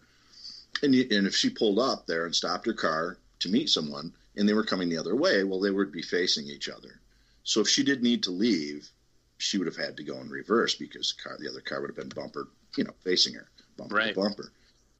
And, 0.84 0.94
you, 0.94 1.08
and 1.10 1.26
if 1.26 1.36
she 1.36 1.50
pulled 1.50 1.80
up 1.80 2.06
there 2.06 2.26
and 2.26 2.36
stopped 2.36 2.66
her 2.68 2.74
car 2.74 3.18
to 3.40 3.50
meet 3.50 3.70
someone 3.70 4.14
and 4.36 4.48
they 4.48 4.54
were 4.54 4.64
coming 4.64 4.90
the 4.90 4.98
other 4.98 5.16
way, 5.16 5.44
well, 5.44 5.60
they 5.60 5.72
would 5.72 5.92
be 5.92 6.02
facing 6.02 6.48
each 6.48 6.70
other. 6.70 7.00
So 7.44 7.62
if 7.62 7.68
she 7.68 7.84
did 7.84 8.04
need 8.04 8.24
to 8.24 8.32
leave, 8.32 8.90
she 9.38 9.58
would 9.58 9.68
have 9.68 9.78
had 9.78 9.98
to 9.98 10.04
go 10.04 10.20
in 10.20 10.30
reverse 10.30 10.76
because 10.76 11.14
the, 11.16 11.24
car, 11.24 11.38
the 11.40 11.50
other 11.50 11.62
car 11.62 11.82
would 11.82 11.90
have 11.90 11.98
been 11.98 12.10
bumper 12.10 12.50
you 12.78 12.84
know, 12.84 12.94
facing 13.04 13.34
her, 13.34 13.48
bumper 13.78 13.96
right. 13.96 14.14
to 14.14 14.20
bumper. 14.20 14.52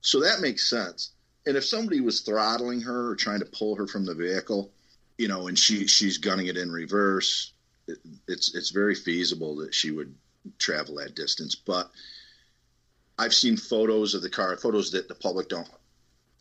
So 0.02 0.20
that 0.22 0.42
makes 0.42 0.70
sense. 0.70 1.12
And 1.46 1.56
if 1.56 1.66
somebody 1.66 2.02
was 2.02 2.22
throttling 2.22 2.82
her 2.82 3.12
or 3.12 3.16
trying 3.16 3.40
to 3.40 3.46
pull 3.46 3.76
her 3.76 3.88
from 3.88 4.06
the 4.06 4.16
vehicle, 4.16 4.72
you 5.18 5.28
know, 5.28 5.48
and 5.48 5.58
she 5.58 5.88
she's 5.88 6.18
gunning 6.18 6.48
it 6.48 6.58
in 6.58 6.72
reverse, 6.72 7.54
it, 7.88 8.00
it's 8.28 8.54
it's 8.54 8.70
very 8.70 8.96
feasible 8.96 9.56
that 9.58 9.74
she 9.74 9.92
would 9.92 10.14
travel 10.60 10.96
that 10.96 11.16
distance. 11.16 11.56
But 11.56 11.90
I've 13.18 13.34
seen 13.34 13.58
photos 13.58 14.14
of 14.14 14.22
the 14.22 14.30
car, 14.30 14.56
photos 14.58 14.92
that 14.92 15.08
the 15.08 15.16
public 15.16 15.50
don't 15.50 15.70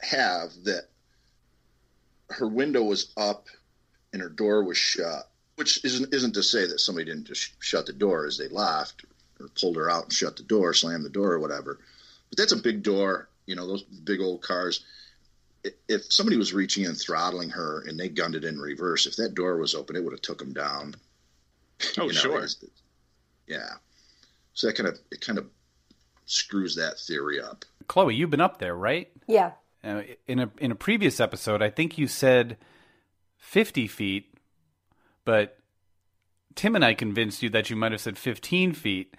have, 0.00 0.50
that 0.64 0.88
her 2.30 2.46
window 2.46 2.82
was 2.82 3.12
up 3.16 3.46
and 4.12 4.22
her 4.22 4.28
door 4.28 4.64
was 4.64 4.76
shut, 4.76 5.28
which 5.56 5.84
isn't 5.84 6.12
isn't 6.14 6.34
to 6.34 6.42
say 6.42 6.66
that 6.66 6.80
somebody 6.80 7.06
didn't 7.06 7.26
just 7.26 7.52
shut 7.62 7.86
the 7.86 7.92
door 7.92 8.26
as 8.26 8.38
they 8.38 8.48
left 8.48 9.04
or 9.40 9.48
pulled 9.60 9.76
her 9.76 9.90
out 9.90 10.04
and 10.04 10.12
shut 10.12 10.36
the 10.36 10.42
door, 10.42 10.72
slammed 10.74 11.04
the 11.04 11.10
door 11.10 11.32
or 11.32 11.38
whatever. 11.38 11.78
But 12.30 12.38
that's 12.38 12.52
a 12.52 12.56
big 12.56 12.82
door, 12.82 13.28
you 13.46 13.54
know, 13.54 13.66
those 13.66 13.82
big 13.82 14.20
old 14.20 14.42
cars. 14.42 14.84
If 15.88 16.12
somebody 16.12 16.36
was 16.36 16.54
reaching 16.54 16.86
and 16.86 16.96
throttling 16.96 17.50
her, 17.50 17.82
and 17.88 17.98
they 17.98 18.08
gunned 18.08 18.36
it 18.36 18.44
in 18.44 18.60
reverse, 18.60 19.06
if 19.06 19.16
that 19.16 19.34
door 19.34 19.56
was 19.56 19.74
open, 19.74 19.96
it 19.96 20.04
would 20.04 20.12
have 20.12 20.22
took 20.22 20.38
them 20.38 20.52
down. 20.52 20.94
Oh, 21.98 22.02
you 22.02 22.12
know, 22.12 22.12
sure. 22.12 22.46
Yeah. 23.46 23.70
So 24.54 24.68
that 24.68 24.76
kind 24.76 24.88
of 24.88 24.98
it 25.10 25.20
kind 25.20 25.38
of 25.38 25.46
screws 26.26 26.76
that 26.76 26.98
theory 26.98 27.40
up. 27.40 27.64
Chloe, 27.88 28.14
you've 28.14 28.30
been 28.30 28.40
up 28.40 28.58
there, 28.58 28.74
right? 28.74 29.10
Yeah. 29.26 29.52
Uh, 29.86 30.02
in 30.26 30.40
a 30.40 30.50
in 30.58 30.72
a 30.72 30.74
previous 30.74 31.20
episode, 31.20 31.62
I 31.62 31.70
think 31.70 31.96
you 31.96 32.08
said 32.08 32.56
fifty 33.38 33.86
feet, 33.86 34.34
but 35.24 35.58
Tim 36.54 36.74
and 36.74 36.84
I 36.84 36.94
convinced 36.94 37.42
you 37.42 37.50
that 37.50 37.70
you 37.70 37.76
might 37.76 37.92
have 37.92 38.00
said 38.00 38.18
fifteen 38.18 38.72
feet. 38.72 39.14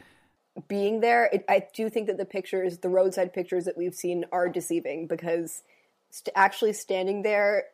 Being 0.68 1.02
there, 1.02 1.30
it, 1.32 1.46
I 1.48 1.68
do 1.74 1.90
think 1.90 2.08
that 2.08 2.18
the 2.18 2.26
pictures, 2.26 2.80
the 2.80 2.90
roadside 2.90 3.32
pictures 3.32 3.66
that 3.66 3.78
we've 3.78 3.94
seen, 3.94 4.26
are 4.32 4.50
deceiving 4.50 5.06
because 5.08 5.62
st- 6.10 6.34
actually 6.36 6.74
standing 6.74 7.22
there, 7.22 7.66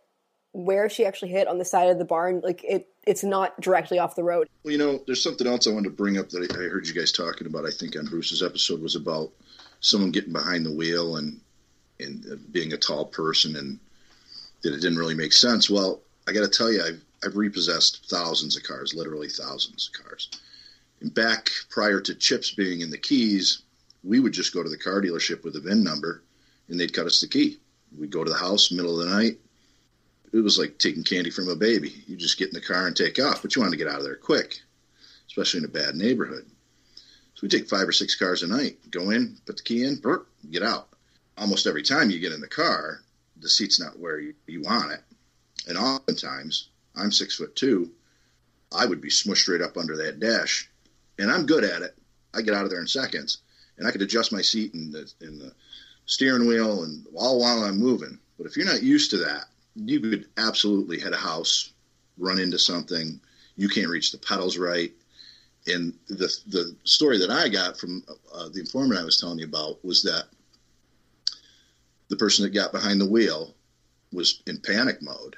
where 0.51 0.89
she 0.89 1.05
actually 1.05 1.31
hit 1.31 1.47
on 1.47 1.57
the 1.57 1.65
side 1.65 1.89
of 1.89 1.97
the 1.97 2.05
barn, 2.05 2.41
like 2.43 2.61
it, 2.63 2.89
it's 3.07 3.23
not 3.23 3.59
directly 3.61 3.99
off 3.99 4.15
the 4.15 4.23
road. 4.23 4.49
Well, 4.63 4.73
you 4.73 4.77
know, 4.77 4.99
there's 5.07 5.23
something 5.23 5.47
else 5.47 5.65
I 5.65 5.71
wanted 5.71 5.89
to 5.89 5.95
bring 5.95 6.17
up 6.17 6.29
that 6.29 6.51
I, 6.51 6.59
I 6.59 6.69
heard 6.69 6.85
you 6.87 6.93
guys 6.93 7.11
talking 7.11 7.47
about. 7.47 7.65
I 7.65 7.71
think 7.71 7.95
on 7.97 8.05
Bruce's 8.05 8.43
episode 8.43 8.81
was 8.81 8.97
about 8.97 9.31
someone 9.79 10.11
getting 10.11 10.33
behind 10.33 10.65
the 10.65 10.75
wheel 10.75 11.15
and 11.15 11.39
and 12.03 12.25
uh, 12.31 12.35
being 12.51 12.73
a 12.73 12.77
tall 12.77 13.05
person 13.05 13.55
and 13.55 13.79
that 14.61 14.73
it 14.73 14.81
didn't 14.81 14.97
really 14.97 15.15
make 15.15 15.33
sense. 15.33 15.69
Well, 15.69 16.01
I 16.27 16.31
got 16.31 16.41
to 16.41 16.57
tell 16.57 16.71
you, 16.71 16.81
I've, 16.83 17.03
I've 17.23 17.35
repossessed 17.35 18.09
thousands 18.09 18.55
of 18.55 18.63
cars, 18.63 18.93
literally 18.93 19.27
thousands 19.29 19.89
of 19.93 20.03
cars. 20.03 20.29
And 21.01 21.13
back 21.13 21.49
prior 21.69 21.99
to 22.01 22.15
chips 22.15 22.51
being 22.51 22.81
in 22.81 22.89
the 22.89 22.97
keys, 22.97 23.63
we 24.03 24.19
would 24.19 24.33
just 24.33 24.53
go 24.53 24.63
to 24.63 24.69
the 24.69 24.77
car 24.77 25.01
dealership 25.01 25.43
with 25.43 25.55
a 25.55 25.59
VIN 25.59 25.83
number 25.83 26.23
and 26.69 26.79
they'd 26.79 26.93
cut 26.93 27.05
us 27.05 27.21
the 27.21 27.27
key. 27.27 27.57
We'd 27.97 28.11
go 28.11 28.23
to 28.23 28.31
the 28.31 28.37
house, 28.37 28.71
middle 28.71 28.99
of 28.99 29.07
the 29.07 29.15
night. 29.15 29.37
It 30.31 30.39
was 30.39 30.57
like 30.57 30.79
taking 30.79 31.03
candy 31.03 31.29
from 31.29 31.49
a 31.49 31.55
baby. 31.55 31.93
You 32.07 32.15
just 32.15 32.39
get 32.39 32.47
in 32.47 32.53
the 32.53 32.61
car 32.61 32.87
and 32.87 32.95
take 32.95 33.19
off, 33.19 33.41
but 33.41 33.55
you 33.55 33.61
wanted 33.61 33.77
to 33.77 33.83
get 33.83 33.87
out 33.87 33.99
of 33.99 34.03
there 34.03 34.15
quick, 34.15 34.59
especially 35.27 35.59
in 35.59 35.65
a 35.65 35.69
bad 35.69 35.95
neighborhood. 35.95 36.45
So 37.35 37.39
we 37.43 37.49
take 37.49 37.69
five 37.69 37.87
or 37.87 37.91
six 37.91 38.15
cars 38.15 38.41
a 38.41 38.47
night, 38.47 38.77
go 38.89 39.11
in, 39.11 39.37
put 39.45 39.57
the 39.57 39.63
key 39.63 39.83
in, 39.83 39.97
burp, 39.97 40.27
get 40.49 40.63
out. 40.63 40.87
Almost 41.37 41.67
every 41.67 41.83
time 41.83 42.09
you 42.09 42.19
get 42.19 42.31
in 42.31 42.41
the 42.41 42.47
car, 42.47 43.01
the 43.37 43.49
seat's 43.49 43.79
not 43.79 43.99
where 43.99 44.19
you, 44.19 44.33
you 44.47 44.61
want 44.61 44.91
it. 44.91 45.01
And 45.67 45.77
oftentimes, 45.77 46.69
I'm 46.95 47.11
six 47.11 47.35
foot 47.35 47.55
two, 47.55 47.91
I 48.71 48.85
would 48.85 49.01
be 49.01 49.09
smushed 49.09 49.47
right 49.47 49.61
up 49.61 49.77
under 49.77 49.97
that 49.97 50.19
dash. 50.19 50.69
And 51.19 51.31
I'm 51.31 51.45
good 51.45 51.63
at 51.63 51.81
it. 51.81 51.95
I 52.33 52.41
get 52.41 52.55
out 52.55 52.63
of 52.63 52.69
there 52.69 52.81
in 52.81 52.87
seconds. 52.87 53.39
And 53.77 53.87
I 53.87 53.91
could 53.91 54.01
adjust 54.01 54.31
my 54.31 54.41
seat 54.41 54.73
and 54.73 54.91
the, 54.91 55.11
in 55.21 55.39
the 55.39 55.53
steering 56.05 56.47
wheel 56.47 56.83
and 56.83 57.05
all 57.15 57.39
while 57.39 57.63
I'm 57.63 57.77
moving. 57.77 58.19
But 58.37 58.47
if 58.47 58.57
you're 58.57 58.65
not 58.65 58.83
used 58.83 59.11
to 59.11 59.17
that, 59.17 59.45
you 59.75 59.99
could 59.99 60.27
absolutely 60.37 60.99
hit 60.99 61.13
a 61.13 61.17
house, 61.17 61.71
run 62.17 62.39
into 62.39 62.59
something. 62.59 63.19
You 63.55 63.69
can't 63.69 63.89
reach 63.89 64.11
the 64.11 64.17
pedals 64.17 64.57
right. 64.57 64.91
And 65.65 65.93
the 66.07 66.35
the 66.47 66.75
story 66.83 67.17
that 67.19 67.29
I 67.29 67.47
got 67.47 67.77
from 67.77 68.03
uh, 68.33 68.49
the 68.49 68.59
informant 68.59 68.99
I 68.99 69.05
was 69.05 69.17
telling 69.17 69.39
you 69.39 69.45
about 69.45 69.83
was 69.83 70.03
that 70.03 70.25
the 72.13 72.19
person 72.19 72.43
that 72.43 72.53
got 72.53 72.71
behind 72.71 73.01
the 73.01 73.09
wheel 73.09 73.55
was 74.11 74.41
in 74.45 74.59
panic 74.59 75.01
mode, 75.01 75.35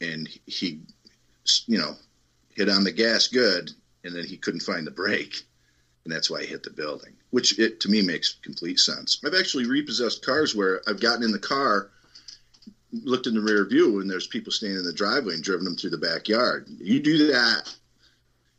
and 0.00 0.28
he, 0.46 0.80
you 1.66 1.78
know, 1.78 1.94
hit 2.50 2.68
on 2.68 2.82
the 2.82 2.92
gas 2.92 3.28
good, 3.28 3.70
and 4.02 4.14
then 4.14 4.24
he 4.24 4.36
couldn't 4.36 4.60
find 4.60 4.86
the 4.86 4.90
brake, 4.90 5.42
and 6.04 6.12
that's 6.12 6.28
why 6.28 6.40
he 6.40 6.46
hit 6.46 6.64
the 6.64 6.70
building. 6.70 7.12
Which 7.30 7.58
it 7.60 7.80
to 7.80 7.88
me 7.88 8.02
makes 8.02 8.34
complete 8.42 8.80
sense. 8.80 9.20
I've 9.24 9.34
actually 9.34 9.66
repossessed 9.66 10.26
cars 10.26 10.54
where 10.54 10.82
I've 10.86 11.00
gotten 11.00 11.22
in 11.22 11.32
the 11.32 11.38
car 11.38 11.90
looked 12.92 13.26
in 13.26 13.34
the 13.34 13.40
rear 13.40 13.64
view 13.64 14.00
and 14.00 14.10
there's 14.10 14.26
people 14.26 14.52
standing 14.52 14.80
in 14.80 14.84
the 14.84 14.92
driveway 14.92 15.32
and 15.32 15.42
driven 15.42 15.64
them 15.64 15.76
through 15.76 15.90
the 15.90 15.96
backyard. 15.96 16.66
You 16.68 17.00
do 17.00 17.28
that 17.28 17.74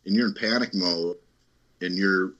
and 0.06 0.16
you're 0.16 0.28
in 0.28 0.34
panic 0.34 0.74
mode 0.74 1.18
and 1.82 1.96
you're 1.96 2.34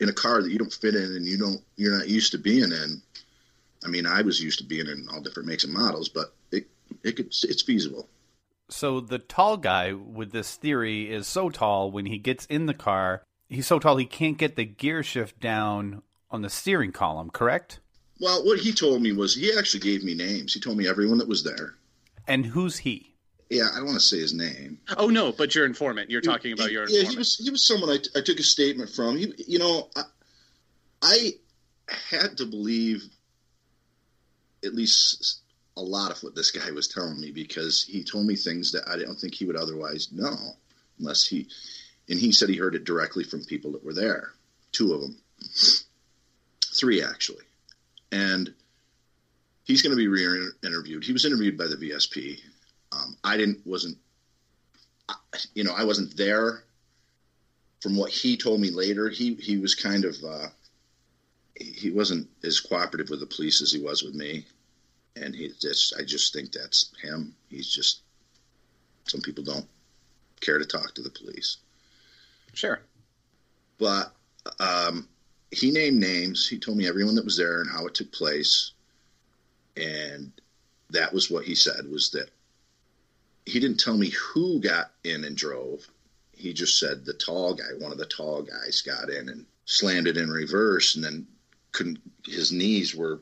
in 0.00 0.08
a 0.08 0.12
car 0.12 0.42
that 0.42 0.50
you 0.50 0.58
don't 0.58 0.72
fit 0.72 0.96
in 0.96 1.04
and 1.04 1.24
you 1.24 1.38
don't 1.38 1.60
you're 1.76 1.96
not 1.96 2.08
used 2.08 2.32
to 2.32 2.38
being 2.38 2.72
in. 2.72 3.00
I 3.86 3.88
mean, 3.88 4.04
I 4.04 4.22
was 4.22 4.42
used 4.42 4.58
to 4.58 4.64
being 4.64 4.88
in 4.88 5.06
all 5.12 5.20
different 5.20 5.48
makes 5.48 5.64
and 5.64 5.72
models, 5.72 6.08
but 6.08 6.34
it 6.50 6.68
it 7.04 7.12
could 7.12 7.26
it's 7.26 7.62
feasible. 7.62 8.08
So 8.68 9.00
the 9.00 9.20
tall 9.20 9.56
guy 9.56 9.92
with 9.92 10.32
this 10.32 10.56
theory 10.56 11.12
is 11.12 11.28
so 11.28 11.50
tall 11.50 11.92
when 11.92 12.06
he 12.06 12.18
gets 12.18 12.46
in 12.46 12.66
the 12.66 12.74
car, 12.74 13.22
he's 13.48 13.68
so 13.68 13.78
tall 13.78 13.96
he 13.96 14.06
can't 14.06 14.36
get 14.36 14.56
the 14.56 14.64
gear 14.64 15.04
shift 15.04 15.38
down 15.38 16.02
on 16.32 16.42
the 16.42 16.50
steering 16.50 16.90
column, 16.90 17.30
correct? 17.30 17.78
Well, 18.20 18.44
what 18.44 18.58
he 18.58 18.72
told 18.72 19.02
me 19.02 19.12
was 19.12 19.36
he 19.36 19.56
actually 19.56 19.80
gave 19.80 20.02
me 20.02 20.14
names. 20.14 20.52
He 20.52 20.60
told 20.60 20.76
me 20.76 20.88
everyone 20.88 21.18
that 21.18 21.28
was 21.28 21.44
there. 21.44 21.74
And 22.26 22.44
who's 22.44 22.78
he? 22.78 23.14
Yeah, 23.50 23.68
I 23.72 23.76
don't 23.76 23.86
want 23.86 24.00
to 24.00 24.04
say 24.04 24.18
his 24.18 24.34
name. 24.34 24.80
Oh 24.96 25.06
no, 25.06 25.30
but 25.30 25.54
your 25.54 25.64
informant. 25.64 26.10
You're 26.10 26.20
talking 26.20 26.52
about 26.52 26.72
your 26.72 26.88
yeah. 26.88 27.08
He 27.08 27.16
was 27.16 27.36
he 27.36 27.50
was 27.50 27.64
someone 27.64 27.90
I, 27.90 27.98
I 28.18 28.20
took 28.22 28.40
a 28.40 28.42
statement 28.42 28.90
from. 28.90 29.16
He, 29.16 29.32
you 29.46 29.60
know, 29.60 29.88
I, 29.94 30.02
I 31.02 31.30
had 31.88 32.38
to 32.38 32.46
believe 32.46 33.04
at 34.66 34.74
least 34.74 35.40
a 35.76 35.82
lot 35.82 36.10
of 36.10 36.22
what 36.22 36.34
this 36.34 36.50
guy 36.50 36.70
was 36.70 36.88
telling 36.88 37.20
me 37.20 37.30
because 37.30 37.84
he 37.84 38.02
told 38.02 38.26
me 38.26 38.36
things 38.36 38.72
that 38.72 38.88
I 38.88 38.96
don't 38.96 39.18
think 39.18 39.34
he 39.34 39.44
would 39.44 39.56
otherwise 39.56 40.10
know 40.12 40.36
unless 40.98 41.26
he. 41.26 41.48
And 42.08 42.18
he 42.18 42.32
said 42.32 42.48
he 42.48 42.56
heard 42.56 42.76
it 42.76 42.84
directly 42.84 43.24
from 43.24 43.44
people 43.44 43.72
that 43.72 43.84
were 43.84 43.94
there. 43.94 44.30
Two 44.70 44.94
of 44.94 45.00
them, 45.00 45.16
three 46.78 47.02
actually, 47.02 47.44
and 48.12 48.54
he's 49.64 49.82
going 49.82 49.90
to 49.90 49.96
be 49.96 50.06
re-interviewed. 50.06 51.02
He 51.02 51.12
was 51.12 51.24
interviewed 51.24 51.58
by 51.58 51.66
the 51.66 51.76
VSP. 51.76 52.38
Um, 52.92 53.16
I 53.24 53.36
didn't 53.36 53.66
wasn't 53.66 53.98
you 55.54 55.64
know 55.64 55.74
I 55.76 55.84
wasn't 55.84 56.16
there. 56.16 56.62
From 57.80 57.96
what 57.96 58.10
he 58.10 58.36
told 58.36 58.60
me 58.60 58.70
later, 58.70 59.08
he 59.08 59.34
he 59.34 59.58
was 59.58 59.74
kind 59.74 60.04
of 60.04 60.16
uh, 60.24 60.48
he 61.54 61.90
wasn't 61.90 62.28
as 62.44 62.60
cooperative 62.60 63.10
with 63.10 63.20
the 63.20 63.26
police 63.26 63.62
as 63.62 63.72
he 63.72 63.80
was 63.80 64.02
with 64.02 64.14
me, 64.14 64.46
and 65.16 65.34
he 65.34 65.50
just 65.60 65.94
I 65.98 66.04
just 66.04 66.32
think 66.32 66.52
that's 66.52 66.92
him. 67.02 67.34
He's 67.48 67.68
just 67.68 68.00
some 69.04 69.20
people 69.20 69.44
don't 69.44 69.66
care 70.40 70.58
to 70.58 70.64
talk 70.66 70.94
to 70.94 71.02
the 71.02 71.10
police, 71.10 71.58
Sure. 72.54 72.80
but 73.78 74.12
um, 74.60 75.08
he 75.50 75.70
named 75.70 75.98
names. 75.98 76.48
He 76.48 76.58
told 76.58 76.76
me 76.76 76.86
everyone 76.88 77.14
that 77.16 77.24
was 77.24 77.36
there 77.36 77.60
and 77.60 77.70
how 77.70 77.86
it 77.86 77.94
took 77.94 78.12
place, 78.12 78.72
and 79.76 80.32
that 80.90 81.12
was 81.12 81.30
what 81.30 81.44
he 81.44 81.54
said 81.54 81.88
was 81.90 82.10
that 82.10 82.30
he 83.44 83.60
didn't 83.60 83.78
tell 83.80 83.96
me 83.96 84.10
who 84.10 84.60
got 84.60 84.90
in 85.04 85.24
and 85.24 85.36
drove. 85.36 85.86
He 86.32 86.52
just 86.52 86.78
said 86.78 87.04
the 87.04 87.14
tall 87.14 87.54
guy, 87.54 87.64
one 87.78 87.92
of 87.92 87.98
the 87.98 88.06
tall 88.06 88.42
guys, 88.42 88.82
got 88.82 89.08
in 89.08 89.28
and 89.28 89.46
slammed 89.64 90.06
it 90.08 90.16
in 90.16 90.28
reverse, 90.28 90.94
and 90.96 91.04
then 91.04 91.26
couldn't. 91.72 91.98
His 92.26 92.52
knees 92.52 92.94
were, 92.94 93.20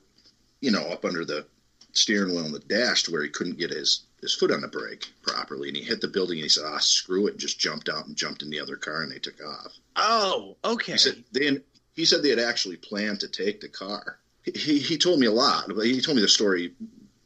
you 0.60 0.70
know, 0.70 0.86
up 0.88 1.04
under 1.04 1.24
the 1.24 1.46
steering 1.94 2.34
wheel 2.34 2.44
and 2.44 2.54
the 2.54 2.58
dash 2.60 3.04
to 3.04 3.12
where 3.12 3.22
he 3.22 3.28
couldn't 3.28 3.58
get 3.58 3.70
his 3.70 4.02
his 4.20 4.34
foot 4.34 4.50
on 4.50 4.62
the 4.62 4.68
brake 4.68 5.12
properly, 5.22 5.68
and 5.68 5.76
he 5.76 5.82
hit 5.82 6.00
the 6.00 6.08
building. 6.08 6.38
and 6.38 6.44
He 6.44 6.48
said, 6.48 6.64
"Ah, 6.66 6.78
screw 6.78 7.26
it!" 7.26 7.32
and 7.32 7.40
just 7.40 7.58
jumped 7.58 7.88
out 7.88 8.06
and 8.06 8.16
jumped 8.16 8.42
in 8.42 8.50
the 8.50 8.60
other 8.60 8.76
car, 8.76 9.02
and 9.02 9.12
they 9.12 9.18
took 9.18 9.42
off. 9.44 9.72
Oh, 9.96 10.56
okay. 10.64 10.92
He 10.92 10.98
said 10.98 11.24
they 11.32 11.60
he 11.94 12.04
said 12.04 12.22
they 12.22 12.30
had 12.30 12.38
actually 12.38 12.76
planned 12.76 13.20
to 13.20 13.28
take 13.28 13.60
the 13.60 13.68
car. 13.68 14.18
He 14.42 14.78
he 14.78 14.98
told 14.98 15.20
me 15.20 15.26
a 15.26 15.32
lot. 15.32 15.68
but 15.68 15.86
He 15.86 16.00
told 16.00 16.16
me 16.16 16.22
the 16.22 16.28
story 16.28 16.74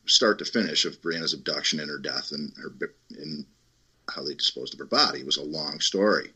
start 0.06 0.38
to 0.38 0.44
finish 0.44 0.84
of 0.84 1.00
Brianna's 1.02 1.34
abduction 1.34 1.80
and 1.80 1.90
her 1.90 1.98
death 1.98 2.32
and 2.32 2.52
her 2.56 2.72
and 3.10 3.44
how 4.08 4.22
they 4.22 4.34
disposed 4.34 4.72
of 4.74 4.78
her 4.78 4.86
body. 4.86 5.20
It 5.20 5.26
was 5.26 5.36
a 5.36 5.42
long 5.42 5.80
story. 5.80 6.32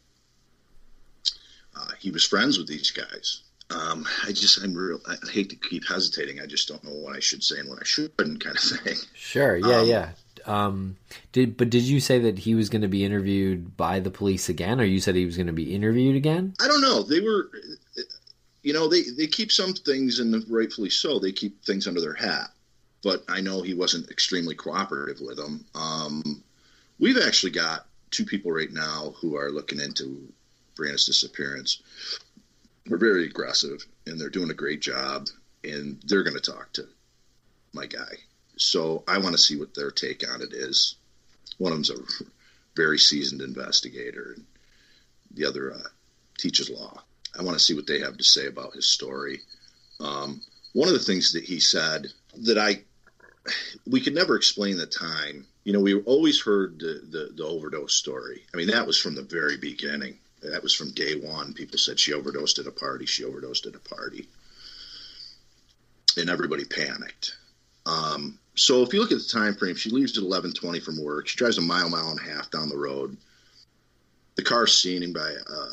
Uh, 1.74 1.90
he 1.98 2.10
was 2.10 2.24
friends 2.24 2.58
with 2.58 2.66
these 2.68 2.90
guys. 2.90 3.42
Um, 3.72 4.06
I 4.26 4.32
just 4.32 4.62
I'm 4.62 4.74
real. 4.74 5.00
I 5.06 5.16
hate 5.30 5.50
to 5.50 5.56
keep 5.56 5.86
hesitating. 5.86 6.40
I 6.40 6.46
just 6.46 6.68
don't 6.68 6.82
know 6.84 6.92
what 6.92 7.16
I 7.16 7.20
should 7.20 7.42
say 7.42 7.58
and 7.58 7.68
what 7.68 7.78
I 7.80 7.84
shouldn't, 7.84 8.42
kind 8.42 8.56
of 8.56 8.62
thing. 8.62 8.96
Sure. 9.14 9.56
Yeah. 9.56 9.78
Um, 9.78 9.86
yeah. 9.86 10.10
Um, 10.44 10.96
did 11.30 11.56
but 11.56 11.70
did 11.70 11.84
you 11.84 12.00
say 12.00 12.18
that 12.20 12.40
he 12.40 12.54
was 12.54 12.68
going 12.68 12.82
to 12.82 12.88
be 12.88 13.04
interviewed 13.04 13.76
by 13.76 14.00
the 14.00 14.10
police 14.10 14.48
again, 14.48 14.80
or 14.80 14.84
you 14.84 15.00
said 15.00 15.14
he 15.14 15.26
was 15.26 15.36
going 15.36 15.46
to 15.46 15.52
be 15.52 15.74
interviewed 15.74 16.16
again? 16.16 16.54
I 16.60 16.66
don't 16.66 16.80
know. 16.80 17.02
They 17.02 17.20
were, 17.20 17.50
you 18.62 18.72
know, 18.72 18.88
they 18.88 19.02
they 19.16 19.26
keep 19.26 19.52
some 19.52 19.72
things, 19.72 20.18
and 20.18 20.44
rightfully 20.48 20.90
so. 20.90 21.18
They 21.18 21.32
keep 21.32 21.64
things 21.64 21.86
under 21.86 22.00
their 22.00 22.14
hat. 22.14 22.50
But 23.02 23.24
I 23.28 23.40
know 23.40 23.62
he 23.62 23.74
wasn't 23.74 24.10
extremely 24.10 24.54
cooperative 24.54 25.20
with 25.20 25.36
them. 25.36 25.64
Um, 25.74 26.42
we've 27.00 27.18
actually 27.18 27.50
got 27.50 27.86
two 28.10 28.24
people 28.24 28.52
right 28.52 28.72
now 28.72 29.14
who 29.20 29.36
are 29.36 29.50
looking 29.50 29.80
into 29.80 30.32
Brianna's 30.76 31.06
disappearance. 31.06 31.82
We're 32.88 32.98
very 32.98 33.26
aggressive, 33.26 33.84
and 34.06 34.20
they're 34.20 34.30
doing 34.30 34.50
a 34.50 34.54
great 34.54 34.80
job. 34.80 35.28
And 35.64 36.02
they're 36.06 36.24
going 36.24 36.36
to 36.36 36.50
talk 36.50 36.72
to 36.72 36.88
my 37.72 37.86
guy. 37.86 38.16
So 38.56 39.04
I 39.06 39.18
want 39.18 39.32
to 39.32 39.40
see 39.40 39.56
what 39.56 39.74
their 39.74 39.90
take 39.90 40.28
on 40.28 40.42
it 40.42 40.52
is. 40.52 40.96
One 41.58 41.72
of 41.72 41.78
them's 41.78 41.90
a 41.90 41.96
very 42.74 42.98
seasoned 42.98 43.42
investigator, 43.42 44.34
and 44.36 44.44
the 45.32 45.46
other 45.46 45.72
uh, 45.72 45.88
teaches 46.38 46.70
law. 46.70 47.02
I 47.38 47.42
want 47.42 47.56
to 47.56 47.64
see 47.64 47.74
what 47.74 47.86
they 47.86 48.00
have 48.00 48.18
to 48.18 48.24
say 48.24 48.46
about 48.46 48.74
his 48.74 48.86
story. 48.86 49.40
Um, 50.00 50.40
one 50.72 50.88
of 50.88 50.94
the 50.94 51.00
things 51.00 51.32
that 51.32 51.44
he 51.44 51.60
said 51.60 52.08
that 52.38 52.58
I 52.58 52.82
we 53.86 54.00
could 54.00 54.14
never 54.14 54.36
explain 54.36 54.76
the 54.76 54.86
time. 54.86 55.46
You 55.64 55.72
know, 55.72 55.80
we 55.80 56.00
always 56.02 56.40
heard 56.40 56.78
the, 56.78 57.02
the, 57.08 57.32
the 57.34 57.44
overdose 57.44 57.94
story. 57.94 58.42
I 58.52 58.56
mean, 58.56 58.68
that 58.68 58.86
was 58.86 58.98
from 58.98 59.14
the 59.14 59.22
very 59.22 59.56
beginning. 59.56 60.18
That 60.42 60.62
was 60.62 60.74
from 60.74 60.90
day 60.90 61.14
one. 61.14 61.54
People 61.54 61.78
said 61.78 62.00
she 62.00 62.12
overdosed 62.12 62.58
at 62.58 62.66
a 62.66 62.72
party. 62.72 63.06
She 63.06 63.24
overdosed 63.24 63.66
at 63.66 63.76
a 63.76 63.78
party, 63.78 64.28
and 66.16 66.28
everybody 66.28 66.64
panicked. 66.64 67.36
Um, 67.86 68.38
so 68.54 68.82
if 68.82 68.92
you 68.92 69.00
look 69.00 69.12
at 69.12 69.18
the 69.18 69.28
time 69.32 69.54
frame, 69.54 69.76
she 69.76 69.90
leaves 69.90 70.18
at 70.18 70.24
eleven 70.24 70.52
twenty 70.52 70.80
from 70.80 71.02
work. 71.02 71.28
She 71.28 71.36
drives 71.36 71.58
a 71.58 71.62
mile, 71.62 71.88
mile 71.88 72.10
and 72.10 72.20
a 72.20 72.34
half 72.34 72.50
down 72.50 72.68
the 72.68 72.76
road. 72.76 73.16
The 74.34 74.42
car's 74.42 74.76
seen 74.76 75.12
by 75.12 75.30
a 75.30 75.66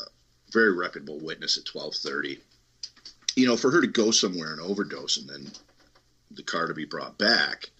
very 0.52 0.76
reputable 0.76 1.18
witness 1.18 1.58
at 1.58 1.64
twelve 1.64 1.94
thirty. 1.94 2.38
You 3.36 3.46
know, 3.46 3.56
for 3.56 3.70
her 3.70 3.80
to 3.80 3.86
go 3.86 4.10
somewhere 4.10 4.52
and 4.52 4.60
overdose 4.60 5.16
and 5.16 5.28
then 5.28 5.50
the 6.30 6.42
car 6.42 6.68
to 6.68 6.74
be 6.74 6.84
brought 6.84 7.18
back, 7.18 7.70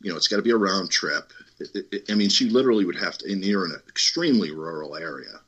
you 0.00 0.10
know, 0.10 0.16
it's 0.16 0.28
got 0.28 0.36
to 0.36 0.42
be 0.42 0.50
a 0.50 0.56
round 0.56 0.90
trip. 0.90 1.32
It, 1.60 1.86
it, 1.92 2.10
I 2.10 2.14
mean, 2.14 2.28
she 2.28 2.48
literally 2.48 2.84
would 2.84 2.98
have 2.98 3.18
to, 3.18 3.32
and 3.32 3.44
you're 3.44 3.66
in 3.66 3.72
an 3.72 3.82
extremely 3.88 4.50
rural 4.50 4.96
area. 4.96 5.40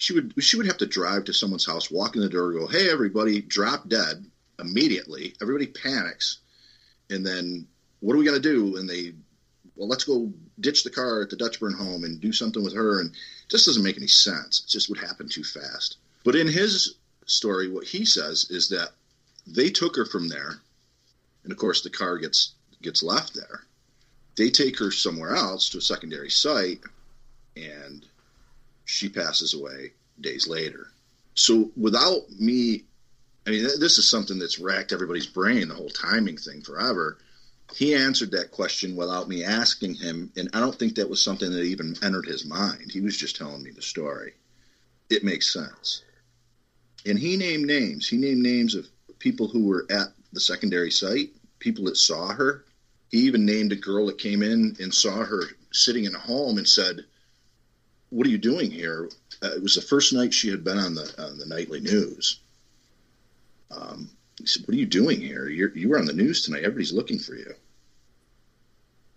She 0.00 0.14
would 0.14 0.32
she 0.42 0.56
would 0.56 0.66
have 0.66 0.78
to 0.78 0.86
drive 0.86 1.24
to 1.24 1.34
someone's 1.34 1.66
house, 1.66 1.90
walk 1.90 2.16
in 2.16 2.22
the 2.22 2.28
door, 2.30 2.52
go, 2.52 2.66
"Hey, 2.66 2.88
everybody, 2.88 3.42
drop 3.42 3.86
dead 3.86 4.24
immediately." 4.58 5.34
Everybody 5.42 5.66
panics, 5.66 6.38
and 7.10 7.24
then 7.24 7.68
what 8.00 8.14
are 8.14 8.18
we 8.18 8.24
going 8.24 8.40
to 8.40 8.48
do? 8.54 8.78
And 8.78 8.88
they, 8.88 9.12
well, 9.76 9.88
let's 9.88 10.04
go 10.04 10.32
ditch 10.58 10.84
the 10.84 10.90
car 10.90 11.20
at 11.20 11.28
the 11.28 11.36
Dutchburn 11.36 11.74
home 11.74 12.04
and 12.04 12.18
do 12.18 12.32
something 12.32 12.64
with 12.64 12.74
her. 12.74 12.98
And 13.00 13.12
just 13.50 13.66
doesn't 13.66 13.82
make 13.82 13.98
any 13.98 14.06
sense. 14.06 14.62
It 14.64 14.70
just 14.70 14.88
would 14.88 14.98
happen 14.98 15.28
too 15.28 15.44
fast. 15.44 15.98
But 16.24 16.34
in 16.34 16.48
his 16.48 16.94
story, 17.26 17.68
what 17.68 17.86
he 17.86 18.06
says 18.06 18.46
is 18.48 18.70
that 18.70 18.92
they 19.46 19.68
took 19.68 19.96
her 19.96 20.06
from 20.06 20.28
there, 20.28 20.62
and 21.42 21.52
of 21.52 21.58
course 21.58 21.82
the 21.82 21.90
car 21.90 22.16
gets 22.16 22.52
gets 22.80 23.02
left 23.02 23.34
there. 23.34 23.66
They 24.36 24.48
take 24.48 24.78
her 24.78 24.90
somewhere 24.90 25.36
else 25.36 25.68
to 25.68 25.78
a 25.78 25.82
secondary 25.82 26.30
site, 26.30 26.80
and 27.54 28.06
she 28.90 29.08
passes 29.08 29.54
away 29.54 29.92
days 30.20 30.48
later. 30.48 30.88
So 31.34 31.70
without 31.76 32.28
me, 32.38 32.84
I 33.46 33.50
mean, 33.50 33.62
this 33.62 33.98
is 33.98 34.08
something 34.08 34.38
that's 34.38 34.58
racked 34.58 34.92
everybody's 34.92 35.28
brain, 35.28 35.68
the 35.68 35.74
whole 35.74 35.90
timing 35.90 36.36
thing 36.36 36.62
forever. 36.62 37.18
He 37.72 37.94
answered 37.94 38.32
that 38.32 38.50
question 38.50 38.96
without 38.96 39.28
me 39.28 39.44
asking 39.44 39.94
him, 39.94 40.32
and 40.36 40.50
I 40.52 40.58
don't 40.58 40.76
think 40.76 40.96
that 40.96 41.08
was 41.08 41.22
something 41.22 41.50
that 41.52 41.62
even 41.62 41.94
entered 42.02 42.26
his 42.26 42.44
mind. 42.44 42.90
He 42.90 43.00
was 43.00 43.16
just 43.16 43.36
telling 43.36 43.62
me 43.62 43.70
the 43.70 43.80
story. 43.80 44.34
It 45.08 45.22
makes 45.22 45.52
sense. 45.52 46.02
And 47.06 47.16
he 47.16 47.36
named 47.36 47.66
names. 47.66 48.08
He 48.08 48.16
named 48.16 48.42
names 48.42 48.74
of 48.74 48.88
people 49.20 49.46
who 49.46 49.66
were 49.66 49.86
at 49.88 50.08
the 50.32 50.40
secondary 50.40 50.90
site, 50.90 51.30
people 51.60 51.84
that 51.84 51.96
saw 51.96 52.32
her. 52.32 52.64
He 53.10 53.18
even 53.18 53.46
named 53.46 53.70
a 53.70 53.76
girl 53.76 54.06
that 54.06 54.18
came 54.18 54.42
in 54.42 54.76
and 54.80 54.92
saw 54.92 55.24
her 55.24 55.44
sitting 55.72 56.04
in 56.04 56.14
a 56.14 56.18
home 56.18 56.58
and 56.58 56.68
said, 56.68 57.04
"What 58.10 58.26
are 58.26 58.30
you 58.30 58.38
doing 58.38 58.70
here?" 58.70 59.08
Uh, 59.42 59.52
it 59.52 59.62
was 59.62 59.74
the 59.74 59.80
first 59.80 60.12
night 60.12 60.34
she 60.34 60.50
had 60.50 60.62
been 60.62 60.78
on 60.78 60.94
the 60.94 61.14
on 61.18 61.38
the 61.38 61.46
nightly 61.46 61.80
news. 61.80 62.40
Um, 63.70 64.10
he 64.38 64.46
said, 64.46 64.66
"What 64.66 64.74
are 64.74 64.78
you 64.78 64.86
doing 64.86 65.20
here? 65.20 65.48
You're, 65.48 65.76
you 65.76 65.88
were 65.88 65.98
on 65.98 66.06
the 66.06 66.12
news 66.12 66.42
tonight. 66.42 66.64
Everybody's 66.64 66.92
looking 66.92 67.18
for 67.18 67.34
you." 67.34 67.54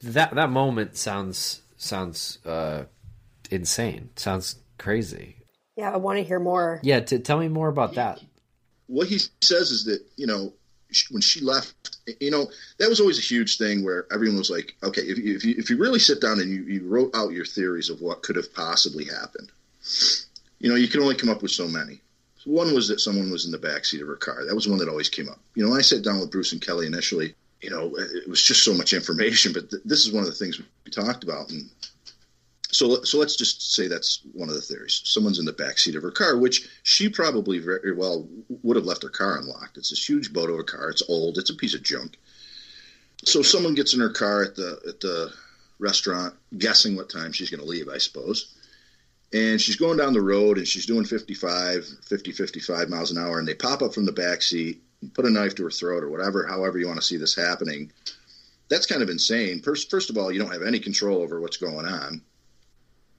That 0.01 0.36
that 0.36 0.49
moment 0.49 0.97
sounds 0.97 1.62
sounds 1.77 2.39
uh, 2.45 2.86
insane. 3.49 4.10
Sounds 4.15 4.58
crazy. 4.77 5.38
Yeah, 5.75 5.91
I 5.91 5.97
want 5.97 6.17
to 6.17 6.23
hear 6.23 6.39
more. 6.39 6.79
Yeah, 6.84 6.99
to 6.99 7.19
tell 7.19 7.39
me 7.39 7.47
more 7.47 7.67
about 7.67 7.95
that. 7.95 8.21
What 8.88 9.08
he 9.08 9.19
says 9.41 9.71
is 9.71 9.86
that 9.86 10.06
you 10.17 10.27
know 10.27 10.53
when 11.12 11.21
she 11.21 11.41
left, 11.41 11.97
you 12.19 12.32
know 12.32 12.49
that 12.77 12.89
was 12.89 12.99
always 12.99 13.17
a 13.17 13.21
huge 13.21 13.58
thing 13.58 13.84
where 13.84 14.06
everyone 14.12 14.38
was 14.38 14.49
like, 14.49 14.75
okay, 14.84 15.01
if 15.01 15.17
you, 15.17 15.36
if 15.36 15.45
you, 15.45 15.56
if 15.58 15.69
you 15.69 15.77
really 15.77 15.99
sit 15.99 16.21
down 16.21 16.39
and 16.39 16.49
you, 16.49 16.63
you 16.63 16.88
wrote 16.88 17.15
out 17.15 17.32
your 17.32 17.45
theories 17.45 17.89
of 17.89 18.01
what 18.01 18.23
could 18.23 18.36
have 18.36 18.53
possibly 18.53 19.06
happened, 19.06 19.51
you 20.60 20.69
know, 20.69 20.75
you 20.75 20.88
can 20.88 21.01
only 21.01 21.15
come 21.15 21.29
up 21.29 21.41
with 21.41 21.51
so 21.51 21.67
many. 21.67 21.99
One 22.45 22.73
was 22.73 22.88
that 22.89 22.99
someone 22.99 23.32
was 23.32 23.45
in 23.45 23.51
the 23.51 23.58
back 23.58 23.86
seat 23.86 24.01
of 24.01 24.08
her 24.08 24.15
car. 24.15 24.45
That 24.45 24.56
was 24.56 24.67
one 24.67 24.79
that 24.79 24.89
always 24.89 25.08
came 25.08 25.29
up. 25.29 25.39
You 25.56 25.63
know, 25.63 25.69
when 25.69 25.79
I 25.79 25.84
sat 25.84 26.03
down 26.03 26.19
with 26.19 26.32
Bruce 26.32 26.51
and 26.51 26.62
Kelly 26.62 26.88
initially, 26.88 27.36
you 27.62 27.69
know, 27.69 27.95
it 27.95 28.29
was 28.29 28.43
just 28.43 28.63
so 28.63 28.73
much 28.73 28.91
information, 28.91 29.53
but 29.53 29.69
th- 29.69 29.82
this 29.86 30.06
is 30.06 30.12
one 30.12 30.23
of 30.23 30.29
the 30.29 30.36
things 30.36 30.60
we 30.60 30.91
talked 30.91 31.23
about. 31.23 31.49
And 31.49 31.69
so, 32.74 33.04
so 33.04 33.18
let's 33.18 33.36
just 33.36 33.74
say 33.74 33.88
that's 33.88 34.22
one 34.34 34.50
of 34.50 34.56
the 34.56 34.62
theories. 34.62 35.02
Someone's 35.06 35.40
in 35.40 35.46
the 35.46 35.54
back 35.54 35.78
seat 35.78 35.96
of 35.96 36.04
her 36.04 36.12
car, 36.12 36.38
which 36.38 36.68
she 36.84 37.10
probably 37.10 37.60
very 37.60 37.94
well 37.94 38.28
would 38.64 38.76
have 38.76 38.86
left 38.86 39.04
her 39.04 39.10
car 39.10 39.38
unlocked. 39.38 39.78
It's 39.78 39.90
this 39.90 40.08
huge 40.08 40.34
boat 40.34 40.50
of 40.50 40.60
a 40.60 40.64
car. 40.64 40.90
It's 40.90 41.04
old. 41.08 41.38
It's 41.38 41.50
a 41.50 41.56
piece 41.56 41.76
of 41.76 41.84
junk. 41.84 42.18
So 43.26 43.42
someone 43.42 43.76
gets 43.76 43.94
in 43.94 44.02
her 44.02 44.10
car 44.10 44.44
at 44.44 44.56
the 44.56 44.80
at 44.88 45.00
the 45.00 45.32
restaurant, 45.80 46.36
guessing 46.58 46.96
what 46.96 47.10
time 47.10 47.32
she's 47.32 47.50
going 47.50 47.62
to 47.62 47.66
leave, 47.66 47.90
I 47.90 47.98
suppose 47.98 48.54
and 49.34 49.60
she's 49.60 49.76
going 49.76 49.98
down 49.98 50.14
the 50.14 50.22
road 50.22 50.58
and 50.58 50.68
she's 50.68 50.86
doing 50.86 51.06
55 51.06 51.88
50 52.04 52.32
55 52.32 52.90
miles 52.90 53.12
an 53.12 53.18
hour 53.18 53.40
and 53.40 53.48
they 53.48 53.56
pop 53.56 53.82
up 53.82 53.94
from 53.94 54.06
the 54.06 54.12
back 54.12 54.42
seat 54.42 54.82
and 55.02 55.14
put 55.14 55.26
a 55.26 55.30
knife 55.30 55.56
to 55.56 55.64
her 55.64 55.72
throat 55.72 56.04
or 56.04 56.10
whatever 56.10 56.46
however 56.46 56.78
you 56.78 56.88
want 56.88 57.00
to 57.00 57.06
see 57.06 57.18
this 57.18 57.36
happening 57.36 57.92
that's 58.70 58.86
kind 58.86 59.02
of 59.02 59.10
insane 59.10 59.62
first 59.62 59.90
first 59.90 60.10
of 60.10 60.18
all 60.18 60.32
you 60.32 60.40
don't 60.40 60.54
have 60.54 60.62
any 60.62 60.80
control 60.80 61.22
over 61.22 61.42
what's 61.42 61.58
going 61.58 61.86
on 61.86 62.22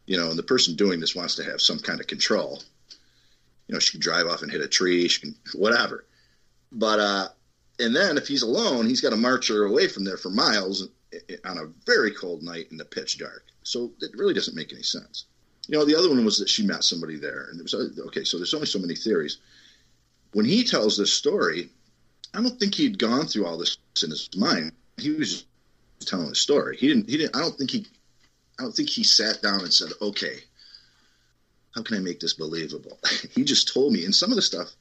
you 0.06 0.16
know 0.16 0.30
and 0.30 0.38
the 0.38 0.42
person 0.42 0.74
doing 0.74 1.00
this 1.00 1.14
wants 1.14 1.34
to 1.34 1.44
have 1.44 1.60
some 1.60 1.78
kind 1.78 2.00
of 2.00 2.06
control 2.06 2.62
you 3.68 3.72
know 3.72 3.78
she 3.78 3.92
can 3.92 4.00
drive 4.00 4.26
off 4.26 4.42
and 4.42 4.50
hit 4.50 4.60
a 4.60 4.68
tree 4.68 5.08
she 5.08 5.20
can 5.20 5.34
whatever 5.54 6.04
but 6.72 6.98
uh 6.98 7.28
and 7.80 7.94
then 7.94 8.16
if 8.16 8.28
he's 8.28 8.42
alone 8.42 8.86
he's 8.86 9.00
got 9.00 9.10
to 9.10 9.16
march 9.16 9.48
her 9.48 9.64
away 9.64 9.88
from 9.88 10.04
there 10.04 10.16
for 10.16 10.30
miles 10.30 10.88
on 11.44 11.58
a 11.58 11.70
very 11.86 12.10
cold 12.10 12.42
night 12.42 12.66
in 12.70 12.76
the 12.76 12.84
pitch 12.84 13.18
dark 13.18 13.44
so 13.62 13.92
it 14.00 14.10
really 14.14 14.34
doesn't 14.34 14.56
make 14.56 14.72
any 14.72 14.82
sense 14.82 15.26
you 15.68 15.78
know, 15.78 15.84
the 15.84 15.96
other 15.96 16.08
one 16.08 16.24
was 16.24 16.38
that 16.38 16.48
she 16.48 16.66
met 16.66 16.84
somebody 16.84 17.16
there, 17.16 17.48
and 17.50 17.58
it 17.58 17.62
was 17.62 17.74
okay. 18.06 18.24
So 18.24 18.36
there's 18.36 18.54
only 18.54 18.66
so 18.66 18.78
many 18.78 18.94
theories. 18.94 19.38
When 20.32 20.44
he 20.44 20.64
tells 20.64 20.96
this 20.96 21.12
story, 21.12 21.70
I 22.34 22.42
don't 22.42 22.58
think 22.58 22.74
he'd 22.74 22.98
gone 22.98 23.26
through 23.26 23.46
all 23.46 23.56
this 23.56 23.78
in 24.02 24.10
his 24.10 24.28
mind. 24.36 24.72
He 24.98 25.12
was 25.12 25.46
telling 26.00 26.30
a 26.30 26.34
story. 26.34 26.76
He 26.76 26.88
didn't. 26.88 27.08
He 27.08 27.16
didn't. 27.16 27.36
I 27.36 27.40
don't 27.40 27.56
think 27.56 27.70
he. 27.70 27.86
I 28.58 28.62
don't 28.62 28.74
think 28.74 28.88
he 28.88 29.02
sat 29.04 29.42
down 29.42 29.60
and 29.60 29.72
said, 29.72 29.92
"Okay, 30.00 30.44
how 31.74 31.82
can 31.82 31.96
I 31.96 32.00
make 32.00 32.20
this 32.20 32.34
believable?" 32.34 32.98
he 33.34 33.44
just 33.44 33.72
told 33.72 33.92
me, 33.92 34.04
and 34.04 34.14
some 34.14 34.30
of 34.30 34.36
the 34.36 34.42
stuff 34.42 34.74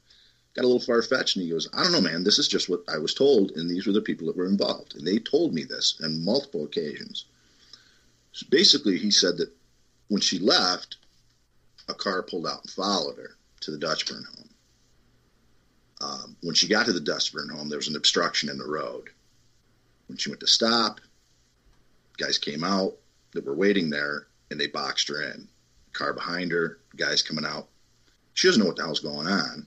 got 0.54 0.64
a 0.64 0.68
little 0.68 0.80
far 0.80 1.02
fetched. 1.02 1.36
And 1.36 1.44
he 1.44 1.50
goes, 1.50 1.68
"I 1.72 1.82
don't 1.82 1.92
know, 1.92 2.00
man. 2.00 2.24
This 2.24 2.38
is 2.38 2.48
just 2.48 2.68
what 2.68 2.84
I 2.88 2.98
was 2.98 3.14
told, 3.14 3.52
and 3.52 3.68
these 3.68 3.86
were 3.86 3.92
the 3.92 4.00
people 4.00 4.26
that 4.26 4.36
were 4.36 4.46
involved, 4.46 4.94
and 4.94 5.06
they 5.06 5.18
told 5.18 5.54
me 5.54 5.64
this 5.64 6.00
on 6.02 6.24
multiple 6.24 6.64
occasions." 6.64 7.24
So 8.32 8.46
basically, 8.50 8.98
he 8.98 9.10
said 9.10 9.38
that 9.38 9.52
when 10.08 10.20
she 10.20 10.38
left, 10.38 10.96
a 11.88 11.94
car 11.94 12.22
pulled 12.22 12.46
out 12.46 12.62
and 12.62 12.70
followed 12.70 13.16
her 13.16 13.36
to 13.60 13.70
the 13.70 13.78
Dutchburn 13.78 14.24
home. 14.24 14.48
Um, 16.00 16.36
when 16.42 16.54
she 16.54 16.68
got 16.68 16.86
to 16.86 16.92
the 16.92 17.00
Dutchburn 17.00 17.48
home, 17.48 17.68
there 17.68 17.78
was 17.78 17.88
an 17.88 17.96
obstruction 17.96 18.48
in 18.48 18.58
the 18.58 18.66
road. 18.66 19.10
When 20.06 20.18
she 20.18 20.28
went 20.28 20.40
to 20.40 20.46
stop, 20.46 21.00
guys 22.18 22.38
came 22.38 22.62
out 22.62 22.96
that 23.34 23.44
were 23.44 23.54
waiting 23.54 23.90
there 23.90 24.26
and 24.50 24.58
they 24.58 24.66
boxed 24.66 25.08
her 25.08 25.22
in. 25.22 25.48
Car 25.92 26.12
behind 26.12 26.50
her, 26.50 26.80
guys 26.96 27.22
coming 27.22 27.44
out. 27.44 27.68
She 28.32 28.48
doesn't 28.48 28.60
know 28.60 28.66
what 28.66 28.76
the 28.76 28.82
hell's 28.82 29.00
going 29.00 29.26
on. 29.26 29.66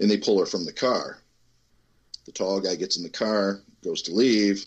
And 0.00 0.10
they 0.10 0.16
pull 0.16 0.40
her 0.40 0.46
from 0.46 0.64
the 0.64 0.72
car. 0.72 1.18
The 2.24 2.32
tall 2.32 2.60
guy 2.60 2.74
gets 2.76 2.96
in 2.96 3.02
the 3.02 3.10
car, 3.10 3.60
goes 3.82 4.02
to 4.02 4.14
leave 4.14 4.64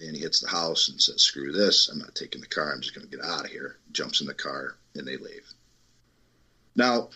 and 0.00 0.16
he 0.16 0.22
hits 0.22 0.40
the 0.40 0.48
house 0.48 0.88
and 0.88 1.00
says, 1.00 1.22
"Screw 1.22 1.52
this! 1.52 1.88
I'm 1.88 1.98
not 1.98 2.14
taking 2.14 2.40
the 2.40 2.46
car. 2.46 2.72
I'm 2.72 2.80
just 2.80 2.94
going 2.94 3.08
to 3.08 3.16
get 3.16 3.24
out 3.24 3.44
of 3.44 3.50
here." 3.50 3.78
Jumps 3.92 4.20
in 4.20 4.26
the 4.26 4.34
car 4.34 4.76
and 4.94 5.06
they 5.06 5.16
leave. 5.16 5.46
Now, 6.74 7.10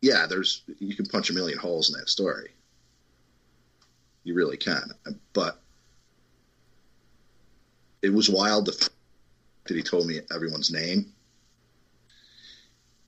yeah, 0.00 0.26
there's 0.26 0.62
you 0.78 0.96
can 0.96 1.06
punch 1.06 1.30
a 1.30 1.34
million 1.34 1.58
holes 1.58 1.90
in 1.90 1.98
that 1.98 2.08
story. 2.08 2.50
You 4.22 4.34
really 4.34 4.56
can, 4.56 4.92
but 5.32 5.60
it 8.04 8.12
was 8.12 8.28
wild 8.28 8.66
that 8.66 8.90
he 9.74 9.82
told 9.82 10.06
me 10.06 10.20
everyone's 10.32 10.70
name. 10.70 11.06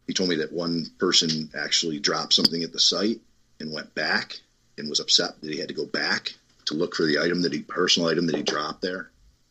He 0.07 0.15
told 0.15 0.31
me 0.31 0.37
that 0.37 0.53
one 0.53 0.87
person 0.99 1.51
actually 1.55 2.01
dropped 2.01 2.33
something 2.33 2.63
at 2.63 2.73
the 2.73 2.81
site 2.81 3.21
and 3.61 3.75
went 3.75 3.95
back 3.95 4.41
and 4.79 4.89
was 4.89 5.01
upset 5.01 5.39
that 5.41 5.53
he 5.53 5.59
had 5.59 5.69
to 5.69 5.75
go 5.75 5.85
back 5.85 6.33
to 6.65 6.75
look 6.75 6.95
for 6.95 7.05
the 7.05 7.19
item 7.19 7.43
that 7.43 7.53
he 7.53 7.61
personal 7.61 8.09
item 8.09 8.27
that 8.27 8.37
he 8.37 8.43
dropped 8.43 8.81
there. 8.81 9.11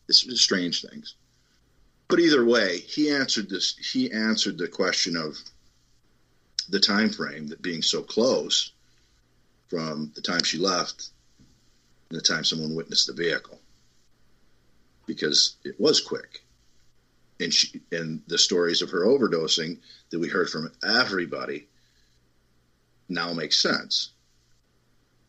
It's 0.10 0.21
just 0.21 0.43
strange 0.43 0.81
things. 0.81 1.13
But 2.08 2.19
either 2.19 2.43
way, 2.43 2.79
he 2.79 3.12
answered 3.12 3.47
this. 3.47 3.77
He 3.77 4.12
answered 4.12 4.58
the 4.58 4.67
question 4.67 5.15
of 5.15 5.38
the 6.69 6.79
time 6.79 7.12
frame 7.12 7.47
that 7.47 7.62
being 7.62 7.84
so 7.84 8.01
close 8.01 8.71
from 9.69 10.12
the 10.15 10.21
time 10.21 10.43
she 10.43 10.58
left 10.58 11.10
and 12.10 12.17
the 12.17 12.23
time 12.23 12.43
someone 12.43 12.73
witnessed 12.73 13.05
the 13.05 13.13
vehicle, 13.13 13.60
because 15.05 15.57
it 15.63 15.79
was 15.79 16.01
quick. 16.01 16.43
And 17.39 17.53
she 17.53 17.81
and 17.91 18.21
the 18.27 18.37
stories 18.37 18.81
of 18.81 18.91
her 18.91 19.05
overdosing 19.05 19.79
that 20.09 20.19
we 20.19 20.29
heard 20.29 20.49
from 20.49 20.71
everybody 20.83 21.67
now 23.09 23.33
makes 23.33 23.61
sense 23.61 24.11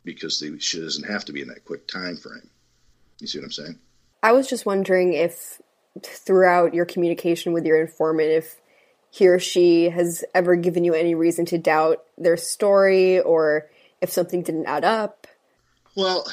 because 0.04 0.38
they, 0.38 0.56
she 0.58 0.80
doesn't 0.80 1.10
have 1.10 1.24
to 1.24 1.32
be 1.32 1.42
in 1.42 1.48
that 1.48 1.64
quick 1.64 1.88
time 1.88 2.16
frame. 2.16 2.48
You 3.20 3.26
see 3.26 3.38
what 3.38 3.46
I'm 3.46 3.52
saying? 3.52 3.78
I 4.22 4.32
was 4.32 4.48
just 4.48 4.66
wondering 4.66 5.14
if 5.14 5.60
throughout 6.02 6.74
your 6.74 6.84
communication 6.84 7.52
with 7.52 7.66
your 7.66 7.80
informant, 7.80 8.30
if 8.30 8.60
he 9.10 9.26
or 9.28 9.38
she 9.38 9.88
has 9.90 10.24
ever 10.34 10.56
given 10.56 10.84
you 10.84 10.94
any 10.94 11.14
reason 11.14 11.44
to 11.46 11.58
doubt 11.58 12.04
their 12.18 12.36
story 12.36 13.20
or 13.20 13.68
if 14.00 14.10
something 14.10 14.42
didn't 14.42 14.66
add 14.66 14.84
up. 14.84 15.26
Well, 15.96 16.26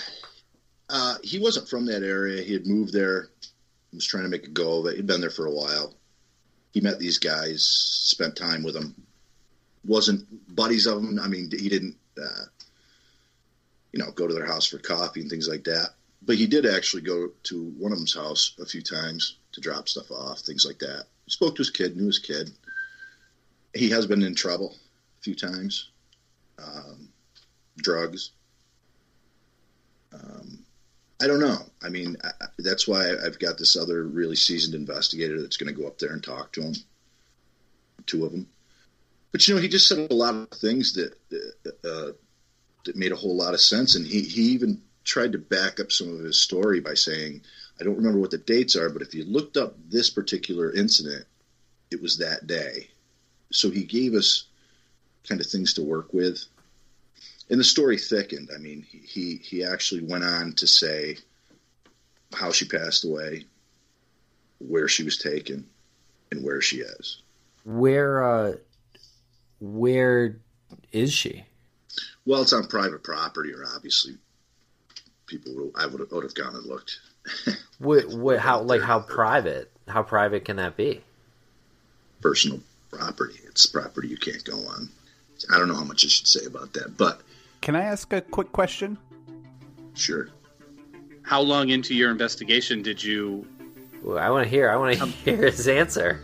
Uh, 0.90 1.16
he 1.24 1.40
wasn't 1.40 1.68
from 1.68 1.86
that 1.86 2.04
area. 2.04 2.42
He 2.44 2.54
had 2.54 2.68
moved 2.68 2.94
there. 2.94 3.30
He 3.92 3.98
Was 3.98 4.06
trying 4.06 4.24
to 4.24 4.30
make 4.30 4.46
a 4.46 4.52
go 4.52 4.80
of 4.80 4.88
it. 4.88 4.96
He'd 4.96 5.08
been 5.08 5.22
there 5.22 5.30
for 5.30 5.46
a 5.46 5.52
while. 5.52 5.94
He 6.72 6.82
met 6.82 7.00
these 7.00 7.20
guys, 7.20 7.64
spent 7.64 8.36
time 8.36 8.64
with 8.64 8.74
them. 8.74 8.96
Wasn't 9.86 10.26
buddies 10.56 10.88
of 10.88 11.02
them. 11.02 11.20
I 11.20 11.28
mean, 11.28 11.50
he 11.52 11.70
didn't, 11.70 11.96
uh, 12.22 12.46
you 13.92 14.00
know, 14.00 14.12
go 14.12 14.28
to 14.28 14.34
their 14.34 14.46
house 14.46 14.66
for 14.66 14.80
coffee 14.80 15.22
and 15.22 15.30
things 15.30 15.48
like 15.48 15.64
that. 15.66 15.90
But 16.26 16.38
he 16.38 16.48
did 16.48 16.66
actually 16.66 17.04
go 17.04 17.30
to 17.44 17.64
one 17.78 17.92
of 17.92 17.98
them's 17.98 18.16
house 18.16 18.56
a 18.60 18.66
few 18.66 18.82
times 18.82 19.38
to 19.52 19.62
drop 19.62 19.88
stuff 19.88 20.10
off, 20.10 20.40
things 20.40 20.66
like 20.66 20.80
that. 20.80 21.06
He 21.26 21.32
spoke 21.32 21.56
to 21.56 21.60
his 21.60 21.70
kid, 21.70 21.96
knew 21.96 22.08
his 22.08 22.20
kid. 22.20 22.50
He 23.76 23.90
has 23.90 24.08
been 24.08 24.24
in 24.24 24.36
trouble 24.36 24.76
a 25.20 25.22
few 25.22 25.36
times. 25.36 25.90
Um, 26.58 27.10
drugs. 27.78 28.32
Um, 30.14 30.63
I 31.22 31.28
don't 31.28 31.40
know. 31.40 31.58
I 31.82 31.90
mean, 31.90 32.18
I, 32.24 32.32
that's 32.60 32.88
why 32.88 33.12
I've 33.12 33.40
got 33.40 33.58
this 33.58 33.76
other 33.78 34.04
really 34.04 34.36
seasoned 34.36 34.76
investigator 34.76 35.42
that's 35.42 35.58
going 35.58 35.74
to 35.74 35.80
go 35.80 35.88
up 35.88 36.00
there 36.00 36.12
and 36.12 36.24
talk 36.24 36.52
to 36.54 36.62
him. 36.62 36.74
Two 38.06 38.26
of 38.26 38.32
them. 38.32 38.48
But 39.32 39.48
you 39.48 39.56
know, 39.56 39.62
he 39.62 39.68
just 39.68 39.88
said 39.88 40.12
a 40.12 40.14
lot 40.14 40.36
of 40.36 40.50
things 40.50 40.94
that 40.94 41.14
uh, 41.84 42.12
that 42.86 42.96
made 42.96 43.12
a 43.12 43.16
whole 43.16 43.36
lot 43.36 43.54
of 43.54 43.62
sense, 43.62 43.96
and 43.96 44.06
he 44.06 44.22
he 44.22 44.42
even 44.42 44.82
tried 45.04 45.32
to 45.34 45.38
back 45.38 45.80
up 45.80 45.92
some 45.92 46.14
of 46.14 46.24
his 46.24 46.40
story 46.40 46.80
by 46.80 46.94
saying, 46.94 47.42
I 47.80 47.84
don't 47.84 47.98
remember 47.98 48.20
what 48.20 48.32
the 48.32 48.38
dates 48.38 48.76
are, 48.76 48.90
but 48.90 49.02
if 49.02 49.14
you 49.14 49.26
looked 49.26 49.58
up 49.58 49.76
this 49.90 50.10
particular 50.10 50.72
incident, 50.74 51.26
it 51.92 52.02
was 52.02 52.18
that 52.18 52.48
day. 52.48 52.90
So 53.52 53.70
he 53.70 53.84
gave 53.84 54.14
us 54.14 54.46
kind 55.28 55.42
of 55.42 55.48
things 55.48 55.74
to 55.74 55.84
work 55.84 56.14
with 56.14 56.46
and 57.50 57.60
the 57.60 57.64
story 57.64 57.98
thickened. 57.98 58.50
I 58.54 58.58
mean, 58.58 58.86
he 58.90 59.38
he 59.44 59.64
actually 59.64 60.02
went 60.02 60.24
on 60.24 60.54
to 60.54 60.68
say 60.68 61.18
how 62.34 62.52
she 62.52 62.66
passed 62.66 63.06
away, 63.06 63.46
where 64.60 64.88
she 64.88 65.04
was 65.04 65.18
taken, 65.18 65.68
and 66.32 66.44
where 66.44 66.62
she 66.62 66.78
is. 66.78 67.22
Where 67.66 68.24
uh, 68.24 68.54
where 69.60 70.38
is 70.92 71.14
she? 71.14 71.46
Well, 72.26 72.42
it's 72.42 72.54
on 72.54 72.68
private 72.68 73.04
property, 73.04 73.54
or 73.54 73.66
obviously, 73.76 74.18
people 75.26 75.54
would, 75.56 75.72
I 75.76 75.86
would, 75.86 76.10
would 76.12 76.24
have 76.24 76.34
gone 76.34 76.56
and 76.56 76.66
looked. 76.66 77.00
what, 77.78 78.08
what, 78.10 78.40
how 78.40 78.62
like 78.62 78.82
how 78.82 79.00
private? 79.00 79.72
How 79.88 80.04
private 80.04 80.46
can 80.46 80.58
that 80.58 80.78
be? 80.78 81.02
Personal 82.22 82.62
property. 82.90 83.40
It's 83.46 83.66
property 83.66 84.08
you 84.08 84.18
can't 84.18 84.44
go 84.44 84.58
on. 84.58 84.90
I 85.54 85.60
don't 85.60 85.68
know 85.68 85.76
how 85.76 85.84
much 85.84 86.06
I 86.06 86.08
should 86.08 86.28
say 86.28 86.46
about 86.46 86.74
that, 86.74 86.98
but 86.98 87.22
can 87.64 87.78
I 87.78 87.84
ask 87.84 88.12
a 88.12 88.20
quick 88.20 88.52
question? 88.52 88.98
Sure. 89.94 90.28
How 91.22 91.40
long 91.40 91.70
into 91.70 91.96
your 91.96 92.12
investigation 92.12 92.82
did 92.82 93.02
you? 93.02 93.48
Ooh, 94.06 94.18
I 94.18 94.30
want 94.30 94.44
to 94.44 94.50
hear. 94.50 94.70
I 94.70 94.76
want 94.76 94.98
to 94.98 95.06
hear 95.06 95.38
his 95.46 95.66
answer. 95.70 96.22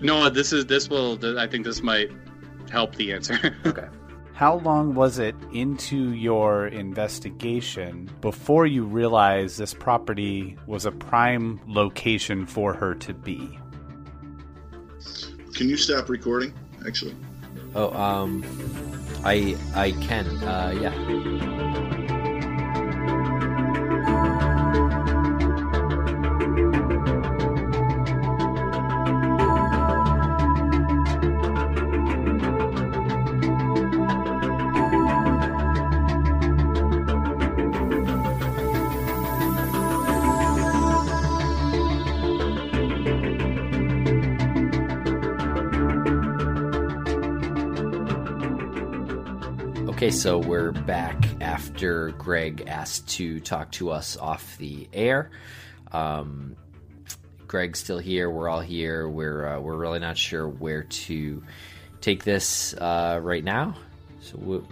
No, 0.00 0.28
this 0.28 0.52
is 0.52 0.66
this 0.66 0.90
will. 0.90 1.16
I 1.38 1.46
think 1.46 1.64
this 1.64 1.80
might 1.80 2.10
help 2.70 2.96
the 2.96 3.12
answer. 3.12 3.56
okay. 3.66 3.86
How 4.32 4.56
long 4.56 4.94
was 4.94 5.20
it 5.20 5.36
into 5.52 6.12
your 6.12 6.66
investigation 6.66 8.10
before 8.20 8.66
you 8.66 8.84
realized 8.84 9.58
this 9.58 9.74
property 9.74 10.56
was 10.66 10.86
a 10.86 10.90
prime 10.90 11.60
location 11.68 12.46
for 12.46 12.74
her 12.74 12.96
to 12.96 13.14
be? 13.14 13.58
Can 15.54 15.68
you 15.68 15.76
stop 15.76 16.08
recording? 16.08 16.52
Actually. 16.84 17.14
Oh, 17.76 17.92
um, 17.92 18.42
I 19.24 19.56
I 19.74 19.92
can. 19.92 20.26
Uh, 20.42 20.74
yeah. 20.80 21.69
So 50.10 50.38
we're 50.38 50.72
back 50.72 51.24
after 51.40 52.10
Greg 52.10 52.64
asked 52.66 53.08
to 53.10 53.38
talk 53.38 53.70
to 53.72 53.90
us 53.90 54.16
off 54.16 54.58
the 54.58 54.88
air. 54.92 55.30
Um, 55.92 56.56
Greg's 57.46 57.78
still 57.78 57.98
here. 57.98 58.28
We're 58.28 58.48
all 58.48 58.60
here. 58.60 59.08
We're 59.08 59.46
uh, 59.46 59.60
we're 59.60 59.76
really 59.76 60.00
not 60.00 60.18
sure 60.18 60.48
where 60.48 60.82
to 60.82 61.42
take 62.00 62.24
this 62.24 62.74
uh, 62.74 63.20
right 63.22 63.42
now. 63.42 63.76
So, 64.20 64.62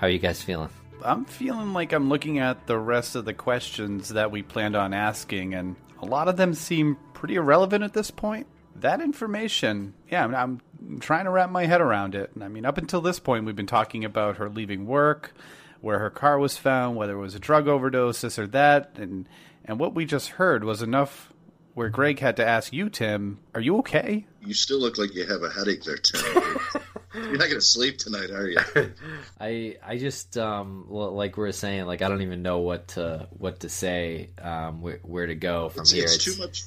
how 0.00 0.06
are 0.06 0.10
you 0.10 0.20
guys 0.20 0.40
feeling? 0.42 0.70
I'm 1.04 1.24
feeling 1.24 1.72
like 1.72 1.92
I'm 1.92 2.08
looking 2.08 2.38
at 2.38 2.66
the 2.66 2.78
rest 2.78 3.16
of 3.16 3.24
the 3.24 3.34
questions 3.34 4.10
that 4.10 4.30
we 4.30 4.42
planned 4.42 4.76
on 4.76 4.94
asking, 4.94 5.54
and 5.54 5.76
a 6.00 6.06
lot 6.06 6.28
of 6.28 6.36
them 6.36 6.54
seem 6.54 6.96
pretty 7.14 7.34
irrelevant 7.34 7.82
at 7.82 7.92
this 7.92 8.10
point. 8.10 8.46
That 8.76 9.00
information, 9.00 9.94
yeah, 10.10 10.24
I'm, 10.24 10.34
I'm 10.34 10.60
I'm 10.88 11.00
trying 11.00 11.24
to 11.24 11.30
wrap 11.30 11.50
my 11.50 11.66
head 11.66 11.80
around 11.80 12.14
it. 12.14 12.30
And 12.34 12.44
I 12.44 12.48
mean, 12.48 12.64
up 12.64 12.78
until 12.78 13.00
this 13.00 13.18
point, 13.18 13.44
we've 13.44 13.56
been 13.56 13.66
talking 13.66 14.04
about 14.04 14.36
her 14.36 14.48
leaving 14.48 14.86
work, 14.86 15.32
where 15.80 15.98
her 15.98 16.10
car 16.10 16.38
was 16.38 16.56
found, 16.56 16.96
whether 16.96 17.14
it 17.14 17.20
was 17.20 17.34
a 17.34 17.40
drug 17.40 17.68
overdose, 17.68 18.20
this 18.20 18.38
or 18.38 18.46
that, 18.48 18.92
and 18.96 19.28
and 19.64 19.78
what 19.78 19.94
we 19.94 20.04
just 20.04 20.30
heard 20.30 20.64
was 20.64 20.82
enough. 20.82 21.30
Where 21.74 21.88
Greg 21.88 22.20
had 22.20 22.36
to 22.36 22.46
ask 22.46 22.72
you, 22.72 22.88
Tim, 22.88 23.40
"Are 23.52 23.60
you 23.60 23.78
okay?" 23.78 24.26
You 24.40 24.54
still 24.54 24.78
look 24.78 24.96
like 24.96 25.12
you 25.12 25.26
have 25.26 25.42
a 25.42 25.50
headache 25.50 25.82
there, 25.82 25.96
Tim. 25.96 26.20
You're 27.14 27.32
not 27.32 27.46
going 27.46 27.54
to 27.54 27.60
sleep 27.60 27.98
tonight, 27.98 28.30
are 28.30 28.48
you? 28.48 28.58
I 29.40 29.76
I 29.84 29.98
just 29.98 30.36
um 30.36 30.86
like 30.88 31.36
we 31.36 31.48
are 31.48 31.52
saying, 31.52 31.86
like 31.86 32.02
I 32.02 32.08
don't 32.08 32.22
even 32.22 32.42
know 32.42 32.58
what 32.58 32.88
to 32.88 33.28
what 33.30 33.60
to 33.60 33.68
say, 33.68 34.30
um 34.40 34.82
where, 34.82 35.00
where 35.02 35.26
to 35.26 35.34
go 35.34 35.68
from 35.68 35.82
it's, 35.82 35.90
here. 35.90 36.04
It's, 36.04 36.14
it's 36.14 36.24
too 36.24 36.40
much. 36.40 36.62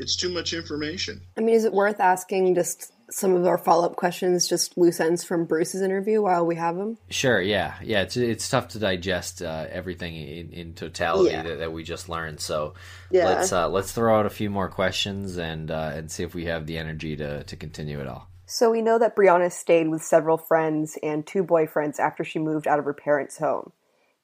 It's 0.00 0.16
too 0.16 0.30
much 0.30 0.52
information. 0.52 1.20
I 1.36 1.42
mean, 1.42 1.54
is 1.54 1.64
it 1.64 1.72
worth 1.72 2.00
asking 2.00 2.54
just 2.54 2.92
some 3.10 3.34
of 3.34 3.46
our 3.46 3.58
follow 3.58 3.86
up 3.86 3.96
questions, 3.96 4.48
just 4.48 4.78
loose 4.78 5.00
ends 5.00 5.22
from 5.24 5.44
Bruce's 5.44 5.82
interview 5.82 6.22
while 6.22 6.46
we 6.46 6.56
have 6.56 6.76
him? 6.76 6.96
Sure. 7.10 7.40
Yeah. 7.40 7.74
Yeah. 7.82 8.02
It's 8.02 8.16
it's 8.16 8.48
tough 8.48 8.68
to 8.68 8.78
digest 8.78 9.42
uh, 9.42 9.66
everything 9.70 10.16
in, 10.16 10.50
in 10.50 10.74
totality 10.74 11.32
yeah. 11.32 11.42
that, 11.42 11.58
that, 11.58 11.72
we 11.72 11.82
just 11.82 12.08
learned. 12.08 12.40
So 12.40 12.74
yeah. 13.10 13.26
let's 13.26 13.52
uh, 13.52 13.68
let's 13.68 13.92
throw 13.92 14.18
out 14.18 14.26
a 14.26 14.30
few 14.30 14.50
more 14.50 14.68
questions 14.68 15.38
and 15.38 15.70
uh, 15.70 15.92
and 15.94 16.10
see 16.10 16.22
if 16.22 16.34
we 16.34 16.46
have 16.46 16.66
the 16.66 16.78
energy 16.78 17.16
to 17.16 17.44
to 17.44 17.56
continue 17.56 18.00
it 18.00 18.06
all. 18.06 18.28
So 18.46 18.70
we 18.70 18.82
know 18.82 18.98
that 18.98 19.14
Brianna 19.14 19.52
stayed 19.52 19.88
with 19.88 20.02
several 20.02 20.36
friends 20.36 20.98
and 21.04 21.24
two 21.24 21.44
boyfriends 21.44 22.00
after 22.00 22.24
she 22.24 22.40
moved 22.40 22.66
out 22.66 22.80
of 22.80 22.84
her 22.84 22.94
parents' 22.94 23.38
home. 23.38 23.72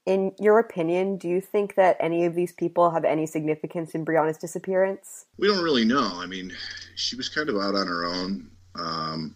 In 0.06 0.32
your 0.38 0.60
opinion, 0.60 1.18
do 1.18 1.28
you 1.28 1.40
think 1.40 1.74
that 1.74 1.96
any 1.98 2.24
of 2.24 2.36
these 2.36 2.52
people 2.52 2.90
have 2.90 3.04
any 3.04 3.26
significance 3.26 3.92
in 3.92 4.04
Brianna's 4.04 4.38
disappearance? 4.38 5.26
We 5.36 5.48
don't 5.48 5.64
really 5.64 5.84
know. 5.84 6.12
I 6.14 6.26
mean, 6.26 6.52
she 6.94 7.16
was 7.16 7.28
kind 7.28 7.48
of 7.48 7.56
out 7.56 7.74
on 7.74 7.88
her 7.88 8.04
own. 8.04 8.48
Um, 8.76 9.34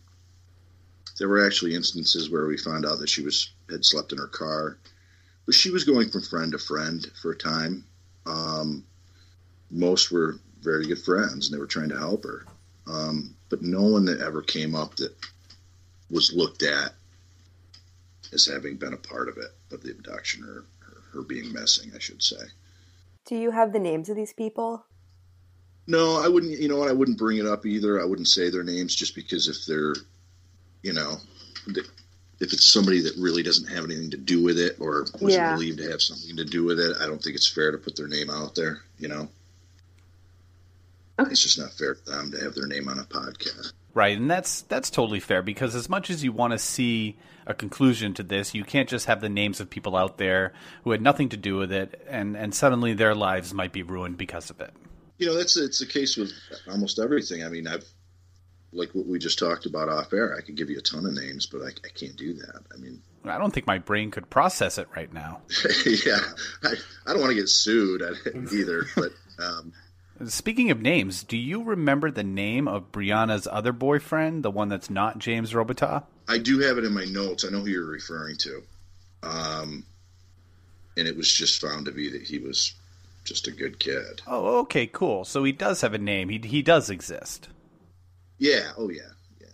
there 1.18 1.28
were 1.28 1.44
actually 1.44 1.74
instances 1.74 2.30
where 2.30 2.46
we 2.46 2.56
found 2.56 2.86
out 2.86 3.00
that 3.00 3.08
she 3.08 3.22
was 3.22 3.50
had 3.68 3.84
slept 3.84 4.12
in 4.12 4.18
her 4.18 4.28
car, 4.28 4.78
but 5.44 5.56
she 5.56 5.70
was 5.70 5.84
going 5.84 6.08
from 6.08 6.22
friend 6.22 6.52
to 6.52 6.58
friend 6.58 7.10
for 7.20 7.32
a 7.32 7.36
time. 7.36 7.84
Um, 8.24 8.84
most 9.70 10.12
were 10.12 10.36
very 10.62 10.86
good 10.86 11.02
friends, 11.02 11.46
and 11.46 11.54
they 11.54 11.60
were 11.60 11.66
trying 11.66 11.88
to 11.88 11.98
help 11.98 12.24
her. 12.24 12.46
Um, 12.86 13.34
but 13.48 13.62
no 13.62 13.82
one 13.82 14.04
that 14.04 14.20
ever 14.20 14.40
came 14.40 14.74
up 14.74 14.96
that 14.96 15.14
was 16.10 16.32
looked 16.32 16.62
at 16.62 16.94
as 18.32 18.46
having 18.46 18.76
been 18.76 18.94
a 18.94 18.98
part 18.98 19.28
of 19.28 19.36
it, 19.38 19.50
of 19.72 19.82
the 19.82 19.90
abduction 19.90 20.44
or, 20.44 20.64
her 21.12 21.22
being 21.22 21.52
missing, 21.52 21.90
I 21.94 21.98
should 21.98 22.22
say. 22.22 22.36
Do 23.26 23.36
you 23.36 23.50
have 23.50 23.72
the 23.72 23.80
names 23.80 24.08
of 24.08 24.14
these 24.14 24.32
people? 24.32 24.86
No, 25.86 26.22
I 26.22 26.28
wouldn't. 26.28 26.58
You 26.58 26.68
know 26.68 26.76
what? 26.76 26.88
I 26.88 26.92
wouldn't 26.92 27.18
bring 27.18 27.38
it 27.38 27.46
up 27.46 27.66
either. 27.66 28.00
I 28.00 28.04
wouldn't 28.04 28.28
say 28.28 28.48
their 28.48 28.62
names 28.62 28.94
just 28.94 29.14
because 29.14 29.48
if 29.48 29.66
they're, 29.66 29.94
you 30.82 30.92
know, 30.92 31.16
if 32.40 32.52
it's 32.52 32.64
somebody 32.64 33.00
that 33.02 33.16
really 33.16 33.42
doesn't 33.42 33.68
have 33.68 33.84
anything 33.84 34.10
to 34.10 34.16
do 34.16 34.42
with 34.42 34.58
it 34.58 34.76
or 34.78 35.06
was 35.20 35.34
yeah. 35.34 35.52
believed 35.54 35.78
to 35.78 35.90
have 35.90 36.00
something 36.00 36.36
to 36.36 36.44
do 36.44 36.64
with 36.64 36.78
it, 36.78 36.96
I 37.00 37.06
don't 37.06 37.22
think 37.22 37.36
it's 37.36 37.48
fair 37.48 37.72
to 37.72 37.78
put 37.78 37.96
their 37.96 38.08
name 38.08 38.30
out 38.30 38.54
there. 38.54 38.82
You 38.98 39.08
know, 39.08 39.28
okay. 41.18 41.30
it's 41.30 41.42
just 41.42 41.58
not 41.58 41.72
fair 41.72 41.94
to 41.94 42.04
them 42.04 42.30
to 42.30 42.38
have 42.40 42.54
their 42.54 42.66
name 42.66 42.88
on 42.88 42.98
a 42.98 43.04
podcast. 43.04 43.72
Right, 43.92 44.16
and 44.16 44.30
that's 44.30 44.62
that's 44.62 44.90
totally 44.90 45.20
fair 45.20 45.42
because 45.42 45.74
as 45.74 45.88
much 45.88 46.10
as 46.10 46.22
you 46.22 46.30
want 46.32 46.52
to 46.52 46.58
see 46.58 47.16
a 47.46 47.54
conclusion 47.54 48.14
to 48.14 48.22
this, 48.22 48.54
you 48.54 48.62
can't 48.64 48.88
just 48.88 49.06
have 49.06 49.20
the 49.20 49.28
names 49.28 49.60
of 49.60 49.68
people 49.68 49.96
out 49.96 50.18
there 50.18 50.52
who 50.84 50.92
had 50.92 51.02
nothing 51.02 51.28
to 51.30 51.36
do 51.36 51.56
with 51.56 51.72
it, 51.72 52.00
and 52.08 52.36
and 52.36 52.54
suddenly 52.54 52.94
their 52.94 53.14
lives 53.14 53.52
might 53.52 53.72
be 53.72 53.82
ruined 53.82 54.16
because 54.16 54.50
of 54.50 54.60
it 54.60 54.72
you 55.20 55.26
know 55.26 55.36
that's 55.36 55.56
it's 55.56 55.78
the 55.78 55.86
case 55.86 56.16
with 56.16 56.32
almost 56.68 56.98
everything. 56.98 57.44
I 57.44 57.48
mean, 57.50 57.68
I've 57.68 57.84
like 58.72 58.90
what 58.94 59.06
we 59.06 59.18
just 59.18 59.38
talked 59.38 59.66
about 59.66 59.88
off 59.90 60.12
air. 60.12 60.34
I 60.36 60.40
could 60.40 60.56
give 60.56 60.70
you 60.70 60.78
a 60.78 60.82
ton 60.82 61.04
of 61.04 61.12
names, 61.12 61.46
but 61.46 61.60
I, 61.60 61.68
I 61.68 61.90
can't 61.94 62.16
do 62.16 62.32
that. 62.34 62.62
I 62.72 62.78
mean, 62.78 63.02
I 63.24 63.36
don't 63.36 63.52
think 63.52 63.66
my 63.66 63.78
brain 63.78 64.10
could 64.10 64.30
process 64.30 64.78
it 64.78 64.88
right 64.96 65.12
now. 65.12 65.42
yeah, 66.06 66.20
I, 66.64 66.72
I 67.06 67.12
don't 67.12 67.20
want 67.20 67.32
to 67.32 67.38
get 67.38 67.50
sued 67.50 68.02
either. 68.50 68.86
But 68.96 69.12
um, 69.38 69.72
speaking 70.26 70.70
of 70.70 70.80
names, 70.80 71.24
do 71.24 71.36
you 71.36 71.62
remember 71.62 72.10
the 72.10 72.24
name 72.24 72.68
of 72.68 72.92
Brianna's 72.92 73.48
other 73.50 73.72
boyfriend, 73.72 74.42
the 74.42 74.50
one 74.50 74.68
that's 74.68 74.90
not 74.90 75.18
James 75.18 75.52
Robitaille? 75.52 76.04
I 76.28 76.38
do 76.38 76.58
have 76.60 76.78
it 76.78 76.84
in 76.84 76.92
my 76.92 77.04
notes. 77.04 77.44
I 77.44 77.50
know 77.50 77.60
who 77.60 77.70
you're 77.70 77.84
referring 77.84 78.36
to. 78.38 78.62
Um, 79.22 79.84
and 80.96 81.08
it 81.08 81.16
was 81.16 81.32
just 81.32 81.60
found 81.60 81.86
to 81.86 81.92
be 81.92 82.10
that 82.10 82.22
he 82.22 82.38
was 82.38 82.74
just 83.24 83.48
a 83.48 83.52
good 83.52 83.78
kid. 83.78 84.22
Oh, 84.26 84.58
okay, 84.60 84.86
cool. 84.86 85.24
So 85.24 85.44
he 85.44 85.52
does 85.52 85.80
have 85.80 85.94
a 85.94 85.98
name. 85.98 86.28
He 86.28 86.38
he 86.38 86.62
does 86.62 86.90
exist. 86.90 87.48
Yeah. 88.38 88.72
Oh, 88.76 88.90
yeah. 88.90 89.02
Yeah. 89.40 89.46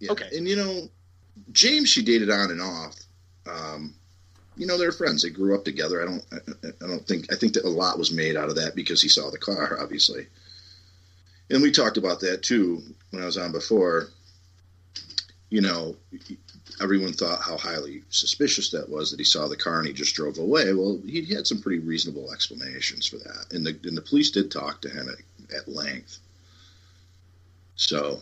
yeah. 0.00 0.12
Okay. 0.12 0.28
And 0.36 0.46
you 0.46 0.56
know, 0.56 0.88
James, 1.52 1.88
she 1.88 2.02
dated 2.02 2.30
on 2.30 2.50
and 2.50 2.60
off. 2.60 2.96
Um, 3.46 3.94
you 4.56 4.66
know, 4.66 4.78
they're 4.78 4.92
friends. 4.92 5.22
They 5.22 5.30
grew 5.30 5.54
up 5.54 5.64
together. 5.64 6.02
I 6.02 6.04
don't. 6.04 6.24
I, 6.32 6.84
I 6.84 6.88
don't 6.88 7.06
think. 7.06 7.32
I 7.32 7.36
think 7.36 7.54
that 7.54 7.64
a 7.64 7.68
lot 7.68 7.98
was 7.98 8.12
made 8.12 8.36
out 8.36 8.48
of 8.48 8.56
that 8.56 8.74
because 8.74 9.00
he 9.00 9.08
saw 9.08 9.30
the 9.30 9.38
car, 9.38 9.78
obviously. 9.80 10.26
And 11.50 11.62
we 11.62 11.70
talked 11.70 11.96
about 11.96 12.20
that 12.20 12.42
too 12.42 12.82
when 13.10 13.22
I 13.22 13.26
was 13.26 13.38
on 13.38 13.52
before. 13.52 14.08
You 15.50 15.60
know, 15.60 15.96
everyone 16.80 17.12
thought 17.12 17.42
how 17.42 17.58
highly 17.58 18.02
suspicious 18.08 18.70
that 18.70 18.88
was 18.88 19.10
that 19.10 19.20
he 19.20 19.24
saw 19.24 19.48
the 19.48 19.56
car 19.56 19.78
and 19.78 19.86
he 19.86 19.92
just 19.92 20.14
drove 20.14 20.38
away. 20.38 20.72
Well, 20.72 20.98
he 21.04 21.34
had 21.34 21.46
some 21.46 21.60
pretty 21.60 21.78
reasonable 21.78 22.32
explanations 22.32 23.06
for 23.06 23.18
that, 23.18 23.52
and 23.52 23.64
the 23.64 23.78
and 23.84 23.96
the 23.96 24.02
police 24.02 24.30
did 24.30 24.50
talk 24.50 24.80
to 24.82 24.88
him 24.88 25.08
at, 25.08 25.56
at 25.56 25.68
length. 25.68 26.18
So, 27.76 28.20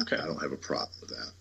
okay, 0.00 0.16
I 0.16 0.26
don't 0.26 0.40
have 0.40 0.52
a 0.52 0.56
problem 0.56 0.90
with 1.00 1.10
that. 1.10 1.32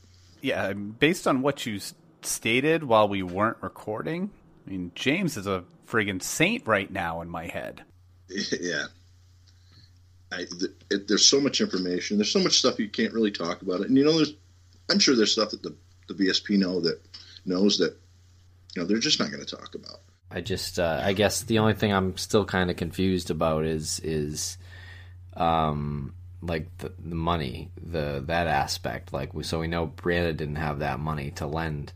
Yeah, 0.41 0.73
based 0.73 1.27
on 1.27 1.41
what 1.41 1.65
you 1.65 1.79
stated 2.25 2.83
while 2.83 3.07
we 3.07 3.23
weren't 3.23 3.57
recording, 3.61 4.31
I 4.65 4.69
mean, 4.69 4.91
James 4.95 5.37
is 5.37 5.47
a 5.47 5.63
friggin' 5.87 6.21
saint 6.21 6.67
right 6.67 6.91
now 6.91 7.21
in 7.21 7.29
my 7.29 7.47
head. 7.47 7.83
Yeah. 8.59 8.85
I, 10.31 10.45
it, 10.91 11.07
there's 11.07 11.25
so 11.25 11.41
much 11.41 11.59
information. 11.59 12.17
There's 12.17 12.31
so 12.31 12.39
much 12.39 12.59
stuff 12.59 12.77
you 12.77 12.87
can't 12.87 13.13
really 13.13 13.31
talk 13.31 13.63
about 13.63 13.81
it. 13.81 13.87
And 13.87 13.97
you 13.97 14.05
know, 14.05 14.15
there's, 14.15 14.35
I'm 14.87 14.99
sure 14.99 15.15
there's 15.15 15.31
stuff 15.31 15.49
that 15.49 15.63
the 15.63 15.75
the 16.07 16.13
VSP 16.13 16.57
know 16.57 16.81
that 16.81 16.99
knows 17.45 17.77
that 17.77 17.97
you 18.75 18.81
know 18.81 18.87
they're 18.87 18.99
just 18.99 19.19
not 19.19 19.31
going 19.31 19.43
to 19.43 19.55
talk 19.55 19.75
about. 19.75 20.01
I 20.29 20.41
just 20.41 20.79
uh, 20.79 21.01
I 21.03 21.13
guess 21.13 21.43
the 21.43 21.59
only 21.59 21.73
thing 21.73 21.93
I'm 21.93 22.17
still 22.17 22.45
kind 22.45 22.69
of 22.69 22.77
confused 22.77 23.31
about 23.31 23.65
is 23.65 23.99
is 24.01 24.57
um 25.35 26.13
like 26.41 26.65
the, 26.77 26.91
the 26.99 27.15
money 27.15 27.69
the 27.81 28.23
that 28.27 28.47
aspect 28.47 29.11
like 29.11 29.33
we, 29.33 29.43
so 29.43 29.59
we 29.59 29.67
know 29.67 29.87
Brianna 29.87 30.35
didn't 30.35 30.55
have 30.55 30.79
that 30.79 30.99
money 30.99 31.31
to 31.31 31.45
lend 31.45 31.91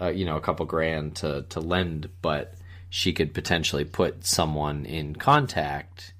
uh, 0.00 0.08
you 0.08 0.24
know 0.24 0.36
a 0.36 0.40
couple 0.40 0.66
grand 0.66 1.16
to 1.16 1.44
to 1.50 1.60
lend 1.60 2.08
but 2.22 2.54
she 2.90 3.12
could 3.12 3.32
potentially 3.32 3.84
put 3.84 4.26
someone 4.26 4.84
in 4.84 5.14
contact. 5.14 6.12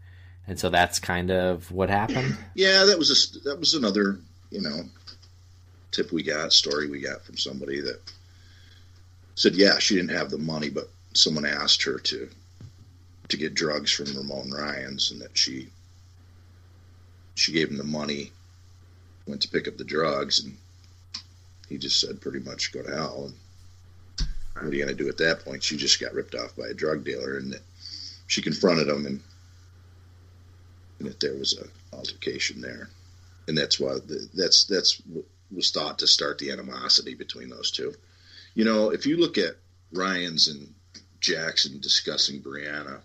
And 0.46 0.59
so 0.59 0.68
that's 0.68 1.01
kind 1.01 1.30
of 1.30 1.70
what 1.72 1.90
happened. 1.90 2.36
Yeah 2.55 2.84
that 2.84 2.98
was 2.98 3.11
a, 3.11 3.48
that 3.48 3.59
was 3.59 3.74
another 3.74 4.18
you 4.51 4.61
know 4.61 4.82
tip 5.90 6.12
we 6.12 6.22
got, 6.22 6.53
story 6.53 6.88
we 6.88 7.01
got 7.01 7.22
from 7.22 7.36
somebody 7.36 7.80
that 7.80 8.01
said, 9.34 9.55
yeah, 9.55 9.78
she 9.78 9.96
didn't 9.96 10.16
have 10.16 10.30
the 10.30 10.38
money, 10.38 10.70
but 10.70 10.88
someone 11.14 11.44
asked 11.44 11.82
her 11.82 11.98
to 11.98 12.28
to 13.28 13.36
get 13.36 13.55
drugs 13.55 13.92
from 13.92 14.16
Ramon 14.16 14.51
Ryans, 14.51 15.11
and 15.12 15.20
that 15.20 15.38
she 15.38 15.68
she 17.34 17.52
gave 17.52 17.70
him 17.70 17.76
the 17.76 17.84
money, 17.84 18.32
went 19.26 19.42
to 19.42 19.48
pick 19.48 19.68
up 19.68 19.76
the 19.76 19.84
drugs, 19.84 20.44
and 20.44 20.56
he 21.68 21.78
just 21.78 22.00
said 22.00 22.20
pretty 22.20 22.40
much 22.40 22.72
go 22.72 22.82
to 22.82 22.90
hell. 22.90 23.26
And 23.26 23.34
what 24.54 24.72
are 24.72 24.76
you 24.76 24.84
going 24.84 24.96
to 24.96 25.02
do 25.02 25.08
at 25.08 25.18
that 25.18 25.44
point? 25.44 25.62
She 25.62 25.76
just 25.76 26.00
got 26.00 26.12
ripped 26.12 26.34
off 26.34 26.56
by 26.56 26.68
a 26.68 26.74
drug 26.74 27.04
dealer, 27.04 27.38
and 27.38 27.58
she 28.26 28.42
confronted 28.42 28.88
him, 28.88 29.06
and, 29.06 29.20
and 30.98 31.08
that 31.08 31.20
there 31.20 31.34
was 31.34 31.58
a 31.58 31.96
altercation 31.96 32.60
there, 32.60 32.88
and 33.48 33.56
that's 33.56 33.80
why 33.80 33.94
the, 33.94 34.28
that's 34.34 34.64
that's 34.64 35.00
was 35.50 35.70
thought 35.70 35.98
to 35.98 36.06
start 36.06 36.38
the 36.38 36.50
animosity 36.50 37.14
between 37.14 37.48
those 37.48 37.70
two. 37.70 37.94
You 38.54 38.64
know, 38.64 38.90
if 38.90 39.06
you 39.06 39.16
look 39.16 39.38
at 39.38 39.56
Ryans 39.92 40.48
and 40.48 40.72
Jackson 41.20 41.80
discussing 41.80 42.40
Brianna, 42.40 43.00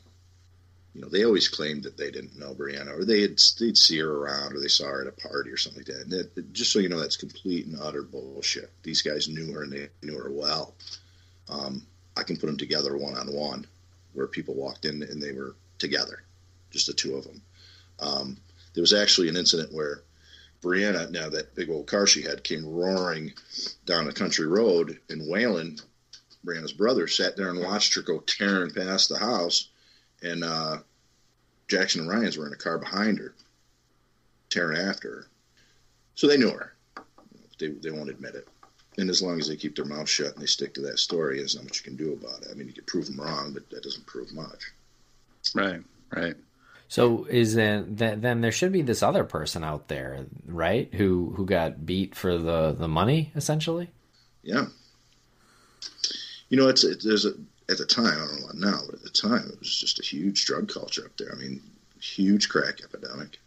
you 0.95 1.01
know, 1.01 1.09
they 1.09 1.25
always 1.25 1.49
claimed 1.49 1.83
that 1.83 1.97
they 1.97 2.09
didn't 2.09 2.39
know 2.39 2.55
Brianna, 2.55 2.97
or 2.97 3.03
they 3.03 3.19
had 3.19 3.37
they'd 3.59 3.77
see 3.77 3.99
her 3.99 4.09
around, 4.09 4.53
or 4.53 4.61
they 4.61 4.69
saw 4.69 4.85
her 4.85 5.01
at 5.01 5.07
a 5.07 5.27
party 5.27 5.49
or 5.49 5.57
something 5.57 5.83
like 5.85 5.87
that. 5.87 6.31
That, 6.35 6.53
just 6.53 6.71
so 6.71 6.79
you 6.79 6.87
know, 6.87 7.01
that's 7.01 7.17
complete 7.17 7.65
and 7.65 7.77
utter 7.81 8.01
bullshit. 8.01 8.71
These 8.81 9.01
guys 9.01 9.27
knew 9.27 9.51
her 9.51 9.63
and 9.63 9.73
they 9.73 9.89
knew 10.01 10.17
her 10.17 10.31
well. 10.31 10.73
Um, 11.49 11.85
I 12.15 12.23
can 12.23 12.37
put 12.37 12.47
them 12.47 12.55
together 12.55 12.95
one 12.95 13.13
on 13.17 13.33
one, 13.33 13.67
where 14.13 14.25
people 14.25 14.55
walked 14.55 14.85
in 14.85 15.03
and 15.03 15.21
they 15.21 15.33
were 15.33 15.57
together, 15.79 16.23
just 16.71 16.87
the 16.87 16.93
two 16.93 17.15
of 17.15 17.25
them. 17.25 17.41
Um, 17.99 18.37
there 18.73 18.81
was 18.81 18.93
actually 18.93 19.27
an 19.27 19.35
incident 19.35 19.73
where 19.73 20.01
Brianna, 20.63 21.11
now 21.11 21.27
that 21.27 21.55
big 21.55 21.69
old 21.69 21.87
car 21.87 22.07
she 22.07 22.21
had, 22.21 22.41
came 22.41 22.65
roaring 22.65 23.33
down 23.85 24.07
a 24.07 24.13
country 24.13 24.47
road, 24.47 24.97
and 25.09 25.21
Waylon, 25.23 25.81
Brianna's 26.45 26.71
brother, 26.71 27.07
sat 27.07 27.35
there 27.35 27.49
and 27.49 27.61
watched 27.61 27.95
her 27.95 28.01
go 28.01 28.19
tearing 28.19 28.71
past 28.71 29.09
the 29.09 29.19
house, 29.19 29.67
and 30.25 30.43
uh, 30.43 30.77
Jackson 31.67 32.01
and 32.01 32.09
Ryans 32.09 32.37
were 32.37 32.47
in 32.47 32.53
a 32.53 32.57
car 32.57 32.77
behind 32.77 33.19
her, 33.19 33.33
tearing 34.49 34.77
after 34.77 35.09
her. 35.09 35.27
So 36.15 36.27
they 36.27 36.37
knew 36.37 36.49
her. 36.49 36.73
They, 37.59 37.67
they 37.67 37.91
won't 37.91 38.09
admit 38.09 38.35
it. 38.35 38.47
And 38.97 39.09
as 39.09 39.21
long 39.21 39.39
as 39.39 39.47
they 39.47 39.55
keep 39.55 39.75
their 39.75 39.85
mouth 39.85 40.09
shut 40.09 40.33
and 40.33 40.41
they 40.41 40.47
stick 40.47 40.73
to 40.75 40.81
that 40.81 40.99
story, 40.99 41.37
there's 41.37 41.55
not 41.55 41.65
much 41.65 41.77
you 41.77 41.83
can 41.83 41.97
do 41.97 42.13
about 42.13 42.41
it. 42.41 42.47
I 42.49 42.53
mean, 42.53 42.67
you 42.67 42.73
could 42.73 42.87
prove 42.87 43.07
them 43.07 43.19
wrong, 43.19 43.53
but 43.53 43.69
that 43.69 43.83
doesn't 43.83 44.05
prove 44.05 44.33
much. 44.33 44.71
Right, 45.53 45.81
right. 46.15 46.35
So 46.87 47.25
is 47.29 47.55
then 47.55 47.95
then 47.95 48.41
there 48.41 48.51
should 48.51 48.71
be 48.71 48.83
this 48.83 49.03
other 49.03 49.23
person 49.23 49.63
out 49.63 49.87
there, 49.87 50.25
right? 50.45 50.93
Who 50.93 51.33
who 51.35 51.45
got 51.45 51.85
beat 51.85 52.15
for 52.15 52.37
the 52.37 52.73
the 52.73 52.87
money 52.87 53.31
essentially? 53.35 53.89
Yeah. 54.43 54.67
You 56.49 56.57
know, 56.57 56.67
it's 56.67 56.83
it, 56.83 57.01
there's 57.03 57.25
a 57.25 57.33
at 57.69 57.77
the 57.77 57.85
time 57.85 58.05
I 58.05 58.25
don't 58.27 58.39
know 58.39 58.45
about 58.45 58.57
now, 58.57 58.79
but 58.85 58.95
at 58.95 59.03
the 59.03 59.09
time 59.09 59.49
it 59.51 59.59
was 59.59 59.75
just 59.75 59.99
a 59.99 60.03
huge 60.03 60.45
drug 60.45 60.71
culture 60.71 61.05
up 61.05 61.17
there. 61.17 61.31
I 61.31 61.35
mean, 61.35 61.61
huge 61.99 62.49
crack 62.49 62.81
epidemic. 62.83 63.39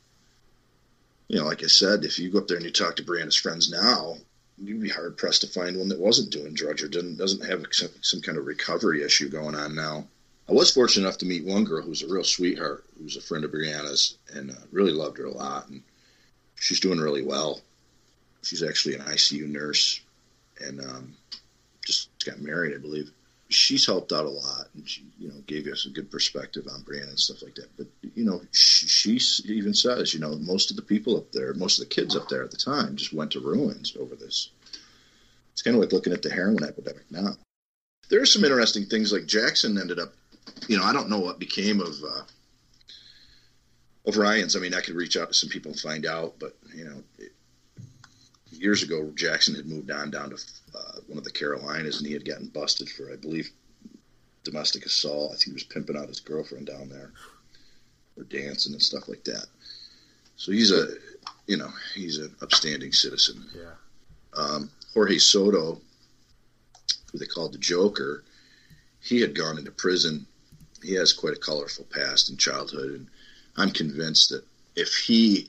You 1.29 1.39
know, 1.39 1.47
like 1.47 1.63
I 1.63 1.67
said, 1.67 2.05
if 2.05 2.19
you 2.19 2.31
go 2.31 2.39
up 2.39 2.49
there 2.49 2.57
and 2.57 2.65
you 2.67 2.73
talk 2.73 2.97
to 2.97 3.05
Brianna's 3.05 3.37
friends 3.37 3.71
now, 3.71 4.17
you'd 4.57 4.81
be 4.81 4.89
hard 4.89 5.17
pressed 5.17 5.43
to 5.43 5.47
find 5.47 5.77
one 5.77 5.89
that 5.89 6.01
wasn't 6.01 6.31
doing 6.31 6.55
drugs 6.55 6.83
or 6.83 6.89
doesn't 6.89 7.19
doesn't 7.19 7.45
have 7.45 7.65
some, 7.71 7.91
some 8.01 8.21
kind 8.21 8.39
of 8.39 8.47
recovery 8.47 9.03
issue 9.03 9.29
going 9.29 9.55
on 9.55 9.75
now. 9.75 10.07
I 10.49 10.53
was 10.53 10.73
fortunate 10.73 11.07
enough 11.07 11.19
to 11.19 11.27
meet 11.27 11.45
one 11.45 11.65
girl 11.65 11.83
who's 11.83 12.03
a 12.03 12.09
real 12.09 12.25
sweetheart, 12.25 12.85
who's 12.99 13.17
a 13.17 13.21
friend 13.21 13.45
of 13.45 13.53
Brianna's, 13.53 14.17
and 14.33 14.51
uh, 14.51 14.55
really 14.73 14.93
loved 14.93 15.19
her 15.19 15.27
a 15.27 15.31
lot. 15.31 15.69
And 15.69 15.83
she's 16.55 16.81
doing 16.81 16.99
really 16.99 17.23
well. 17.23 17.61
She's 18.43 18.63
actually 18.63 18.95
an 18.95 19.03
ICU 19.03 19.47
nurse, 19.47 20.01
and 20.65 20.81
um, 20.81 21.15
just 21.85 22.09
got 22.25 22.41
married, 22.41 22.75
I 22.75 22.79
believe. 22.79 23.11
She's 23.51 23.87
helped 23.87 24.13
out 24.13 24.27
a 24.27 24.31
lot, 24.31 24.67
and 24.75 24.87
she, 24.87 25.07
you 25.19 25.29
know, 25.29 25.41
gave 25.47 25.67
us 25.67 25.87
a 25.87 25.91
good 25.91 26.11
perspective 26.11 26.67
on 26.71 26.83
Brianna 26.83 27.09
and 27.09 27.19
stuff 27.19 27.43
like 27.43 27.55
that. 27.55 27.75
But 27.77 27.87
you 28.15 28.25
know, 28.25 28.43
she, 28.53 29.19
she 29.19 29.43
even 29.45 29.73
says, 29.73 30.13
you 30.13 30.21
know, 30.21 30.37
most 30.37 30.71
of 30.71 30.77
the 30.77 30.83
people 30.83 31.17
up 31.17 31.33
there, 31.33 31.55
most 31.55 31.81
of 31.81 31.89
the 31.89 31.95
kids 31.95 32.15
up 32.15 32.29
there 32.29 32.45
at 32.45 32.51
the 32.51 32.59
time, 32.59 32.97
just 32.97 33.15
went 33.15 33.33
to 33.33 33.41
ruins 33.41 33.97
over 33.99 34.15
this. 34.15 34.51
It's 35.53 35.63
kind 35.63 35.75
of 35.77 35.81
like 35.81 35.93
looking 35.93 36.13
at 36.13 36.23
the 36.23 36.31
heroin 36.31 36.63
epidemic 36.63 37.11
now. 37.11 37.33
There 38.11 38.21
are 38.21 38.27
some 38.27 38.45
interesting 38.45 38.85
things. 38.85 39.13
Like 39.13 39.27
Jackson 39.27 39.79
ended 39.79 39.99
up 39.99 40.13
you 40.67 40.77
know, 40.77 40.85
I 40.85 40.93
don't 40.93 41.11
know 41.11 41.19
what 41.19 41.39
became 41.39 41.81
of 41.81 41.95
uh, 42.03 42.23
of 44.07 44.17
Ryans. 44.17 44.57
I 44.57 44.61
mean, 44.61 44.75
I 44.75 44.81
could 44.81 44.95
reach 44.95 45.17
out 45.17 45.29
to 45.29 45.35
some 45.35 45.49
people 45.49 45.73
and 45.73 45.81
find 45.81 46.07
out, 46.07 46.35
but 46.39 46.57
you 46.75 46.85
know, 46.85 47.03
it, 47.19 47.33
years 48.51 48.83
ago, 48.83 49.13
Jackson 49.15 49.55
had 49.55 49.67
moved 49.67 49.91
on 49.91 50.11
down 50.11 50.31
to 50.31 50.37
uh, 50.79 51.01
one 51.07 51.19
of 51.19 51.25
the 51.25 51.31
Carolinas, 51.31 51.99
and 51.99 52.07
he 52.07 52.13
had 52.13 52.25
gotten 52.25 52.49
busted 52.49 52.89
for, 52.89 53.13
I 53.13 53.17
believe, 53.17 53.51
domestic 54.45 54.87
assault. 54.87 55.33
I 55.33 55.35
think 55.35 55.45
he 55.45 55.53
was 55.53 55.65
pimping 55.65 55.97
out 55.97 56.09
his 56.09 56.21
girlfriend 56.21 56.67
down 56.67 56.89
there, 56.89 57.13
or 58.17 58.25
dancing 58.25 58.73
and 58.73 58.83
stuff 58.83 59.09
like 59.09 59.25
that. 59.25 59.47
So 60.37 60.53
he's 60.53 60.71
a, 60.71 60.89
you 61.47 61.57
know, 61.57 61.71
he's 61.95 62.19
an 62.19 62.35
upstanding 62.43 62.93
citizen. 62.93 63.45
Yeah. 63.55 64.41
Um, 64.41 64.71
Jorge 64.95 65.19
Soto, 65.19 65.81
who 67.11 67.19
they 67.19 67.27
called 67.27 67.55
the 67.55 67.59
Joker, 67.59 68.23
he 69.01 69.21
had 69.21 69.37
gone 69.37 69.59
into 69.59 69.71
prison 69.71 70.27
he 70.83 70.95
has 70.95 71.13
quite 71.13 71.35
a 71.35 71.41
colorful 71.41 71.87
past 71.91 72.31
in 72.31 72.37
childhood, 72.37 72.93
and 72.93 73.09
I'm 73.57 73.71
convinced 73.71 74.31
that 74.31 74.45
if 74.77 74.95
he 74.95 75.49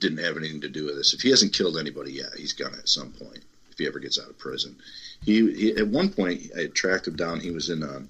didn't 0.00 0.24
have 0.24 0.36
anything 0.36 0.60
to 0.60 0.68
do 0.68 0.84
with 0.84 0.96
this, 0.96 1.14
if 1.14 1.20
he 1.20 1.30
hasn't 1.30 1.52
killed 1.52 1.76
anybody 1.76 2.12
yet, 2.12 2.34
he's 2.36 2.52
gonna 2.52 2.76
at 2.76 2.88
some 2.88 3.12
point 3.12 3.44
if 3.74 3.78
he 3.78 3.86
ever 3.86 3.98
gets 3.98 4.18
out 4.18 4.30
of 4.30 4.38
prison. 4.38 4.76
He, 5.24 5.52
he 5.52 5.76
at 5.76 5.86
one 5.86 6.08
point 6.08 6.50
I 6.56 6.66
tracked 6.66 7.08
him 7.08 7.16
down. 7.16 7.40
He 7.40 7.50
was 7.50 7.68
in 7.70 7.82
a, 7.82 8.02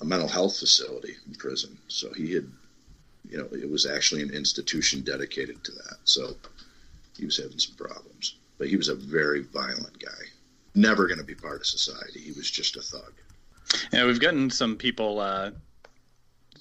a 0.00 0.04
mental 0.04 0.28
health 0.28 0.58
facility 0.58 1.14
in 1.26 1.34
prison, 1.34 1.76
so 1.88 2.12
he 2.14 2.32
had, 2.32 2.48
you 3.28 3.38
know, 3.38 3.48
it 3.52 3.68
was 3.68 3.84
actually 3.84 4.22
an 4.22 4.30
institution 4.30 5.02
dedicated 5.02 5.62
to 5.64 5.72
that. 5.72 5.96
So 6.04 6.36
he 7.18 7.24
was 7.24 7.36
having 7.36 7.58
some 7.58 7.74
problems. 7.74 8.36
But 8.58 8.68
he 8.68 8.76
was 8.76 8.88
a 8.88 8.94
very 8.94 9.42
violent 9.42 9.98
guy. 9.98 10.22
Never 10.76 11.06
going 11.06 11.18
to 11.18 11.24
be 11.24 11.34
part 11.34 11.60
of 11.60 11.66
society. 11.66 12.20
He 12.20 12.32
was 12.32 12.50
just 12.50 12.76
a 12.76 12.80
thug. 12.80 13.12
Yeah, 13.92 14.06
we've 14.06 14.20
gotten 14.20 14.50
some 14.50 14.76
people 14.76 15.18
uh, 15.18 15.50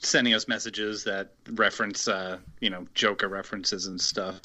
sending 0.05 0.33
us 0.33 0.47
messages 0.47 1.03
that 1.05 1.31
reference, 1.51 2.07
uh, 2.07 2.37
you 2.59 2.69
know, 2.69 2.85
Joker 2.93 3.27
references 3.27 3.87
and 3.87 3.99
stuff. 3.99 4.41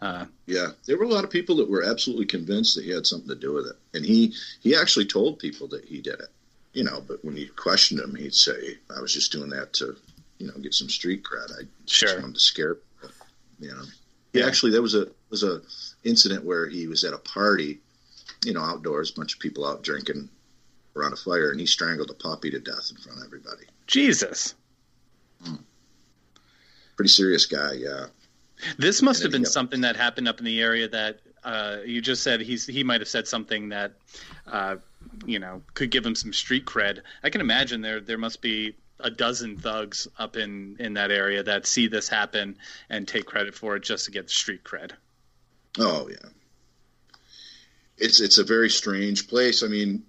Uh, 0.00 0.26
yeah, 0.46 0.68
there 0.86 0.96
were 0.96 1.04
a 1.04 1.08
lot 1.08 1.24
of 1.24 1.30
people 1.30 1.56
that 1.56 1.68
were 1.68 1.84
absolutely 1.84 2.26
convinced 2.26 2.76
that 2.76 2.84
he 2.84 2.90
had 2.90 3.06
something 3.06 3.28
to 3.28 3.34
do 3.34 3.52
with 3.52 3.66
it, 3.66 3.76
and 3.94 4.04
he 4.04 4.34
he 4.60 4.76
actually 4.76 5.04
told 5.04 5.38
people 5.38 5.66
that 5.68 5.84
he 5.84 6.00
did 6.00 6.14
it. 6.14 6.28
You 6.72 6.84
know, 6.84 7.02
but 7.06 7.24
when 7.24 7.36
you 7.36 7.50
questioned 7.56 8.00
him, 8.00 8.14
he'd 8.14 8.34
say, 8.34 8.78
"I 8.96 9.00
was 9.00 9.12
just 9.12 9.32
doing 9.32 9.50
that 9.50 9.72
to, 9.74 9.96
you 10.38 10.46
know, 10.46 10.54
get 10.60 10.74
some 10.74 10.88
street 10.88 11.24
cred. 11.24 11.50
I 11.50 11.66
sure. 11.86 12.08
just 12.08 12.20
wanted 12.20 12.34
to 12.34 12.40
scare 12.40 12.74
people." 12.74 13.10
You 13.58 13.70
know, 13.70 13.82
he 14.32 14.42
actually 14.42 14.72
there 14.72 14.82
was 14.82 14.94
a 14.94 15.08
was 15.30 15.42
a 15.42 15.62
incident 16.04 16.44
where 16.44 16.68
he 16.68 16.86
was 16.86 17.02
at 17.02 17.12
a 17.12 17.18
party, 17.18 17.80
you 18.44 18.52
know, 18.52 18.62
outdoors, 18.62 19.10
a 19.10 19.14
bunch 19.14 19.34
of 19.34 19.40
people 19.40 19.66
out 19.66 19.82
drinking 19.82 20.28
around 20.94 21.12
a 21.12 21.16
fire, 21.16 21.50
and 21.50 21.58
he 21.58 21.66
strangled 21.66 22.10
a 22.10 22.14
puppy 22.14 22.50
to 22.50 22.60
death 22.60 22.90
in 22.90 22.96
front 22.98 23.18
of 23.18 23.24
everybody. 23.24 23.64
Jesus. 23.86 24.54
Pretty 26.96 27.08
serious 27.08 27.46
guy, 27.46 27.74
yeah. 27.74 28.06
This 28.76 29.02
must 29.02 29.22
have 29.22 29.30
been 29.30 29.44
something 29.44 29.82
that 29.82 29.96
happened 29.96 30.28
up 30.28 30.38
in 30.40 30.44
the 30.44 30.60
area 30.60 30.88
that 30.88 31.20
uh, 31.44 31.78
you 31.84 32.00
just 32.00 32.22
said 32.22 32.40
he's 32.40 32.66
he 32.66 32.82
might 32.82 33.00
have 33.00 33.08
said 33.08 33.28
something 33.28 33.68
that 33.68 33.92
uh, 34.46 34.76
you 35.24 35.38
know 35.38 35.62
could 35.74 35.90
give 35.90 36.04
him 36.04 36.14
some 36.14 36.32
street 36.32 36.66
cred. 36.66 37.00
I 37.22 37.30
can 37.30 37.40
imagine 37.40 37.80
there 37.80 38.00
there 38.00 38.18
must 38.18 38.42
be 38.42 38.74
a 39.00 39.10
dozen 39.10 39.56
thugs 39.56 40.08
up 40.18 40.36
in 40.36 40.76
in 40.78 40.94
that 40.94 41.10
area 41.10 41.42
that 41.44 41.66
see 41.66 41.86
this 41.86 42.08
happen 42.08 42.56
and 42.90 43.06
take 43.06 43.26
credit 43.26 43.54
for 43.54 43.76
it 43.76 43.82
just 43.82 44.06
to 44.06 44.10
get 44.10 44.24
the 44.24 44.32
street 44.32 44.64
cred. 44.64 44.92
Oh 45.78 46.08
yeah, 46.08 46.28
it's 47.96 48.20
it's 48.20 48.38
a 48.38 48.44
very 48.44 48.70
strange 48.70 49.28
place. 49.28 49.62
I 49.62 49.68
mean, 49.68 50.02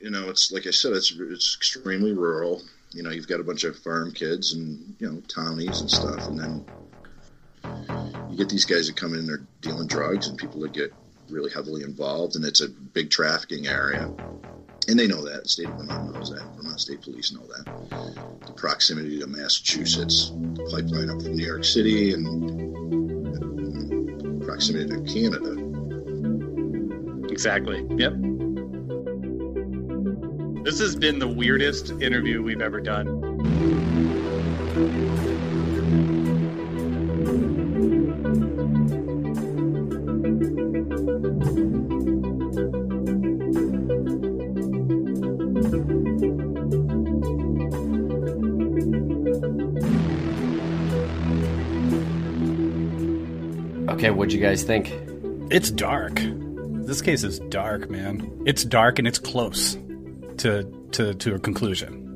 you 0.00 0.10
know, 0.10 0.28
it's 0.28 0.52
like 0.52 0.66
I 0.66 0.70
said, 0.70 0.92
it's 0.92 1.12
it's 1.12 1.56
extremely 1.56 2.12
rural. 2.12 2.62
You 2.96 3.02
know, 3.02 3.10
you've 3.10 3.28
got 3.28 3.40
a 3.40 3.44
bunch 3.44 3.64
of 3.64 3.78
farm 3.78 4.10
kids 4.12 4.54
and 4.54 4.96
you 4.98 5.12
know 5.12 5.20
townies 5.28 5.82
and 5.82 5.90
stuff, 5.90 6.26
and 6.28 6.40
then 6.40 6.64
you 8.30 8.36
get 8.38 8.48
these 8.48 8.64
guys 8.64 8.86
that 8.86 8.96
come 8.96 9.12
in 9.12 9.20
and 9.20 9.28
they're 9.28 9.46
dealing 9.60 9.86
drugs 9.86 10.28
and 10.28 10.38
people 10.38 10.60
that 10.60 10.72
get 10.72 10.94
really 11.28 11.50
heavily 11.50 11.82
involved, 11.82 12.36
and 12.36 12.44
it's 12.44 12.62
a 12.62 12.68
big 12.68 13.10
trafficking 13.10 13.66
area. 13.66 14.10
And 14.88 14.98
they 14.98 15.06
know 15.06 15.24
that. 15.24 15.42
The 15.42 15.48
state 15.48 15.66
of 15.66 15.76
Vermont 15.76 16.14
knows 16.14 16.30
that. 16.30 16.42
Vermont 16.56 16.80
State 16.80 17.02
Police 17.02 17.32
know 17.32 17.46
that. 17.48 17.66
The 18.46 18.52
proximity 18.52 19.18
to 19.18 19.26
Massachusetts, 19.26 20.30
the 20.30 20.64
pipeline 20.70 21.10
up 21.10 21.20
from 21.20 21.36
New 21.36 21.44
York 21.44 21.64
City, 21.64 22.14
and 22.14 22.24
proximity 24.42 24.88
to 24.88 25.02
Canada. 25.12 25.52
Exactly. 27.30 27.84
Yep. 27.96 28.35
This 30.66 30.80
has 30.80 30.96
been 30.96 31.20
the 31.20 31.28
weirdest 31.28 31.90
interview 32.02 32.42
we've 32.42 32.60
ever 32.60 32.80
done. 32.80 33.06
Okay, 53.88 54.10
what'd 54.10 54.32
you 54.32 54.40
guys 54.40 54.64
think? 54.64 54.92
It's 55.48 55.70
dark. 55.70 56.20
This 56.24 57.00
case 57.00 57.22
is 57.22 57.38
dark, 57.38 57.88
man. 57.88 58.42
It's 58.44 58.64
dark 58.64 58.98
and 58.98 59.06
it's 59.06 59.20
close 59.20 59.78
to 60.38 60.64
to 60.92 61.14
to 61.14 61.34
a 61.34 61.38
conclusion. 61.38 62.06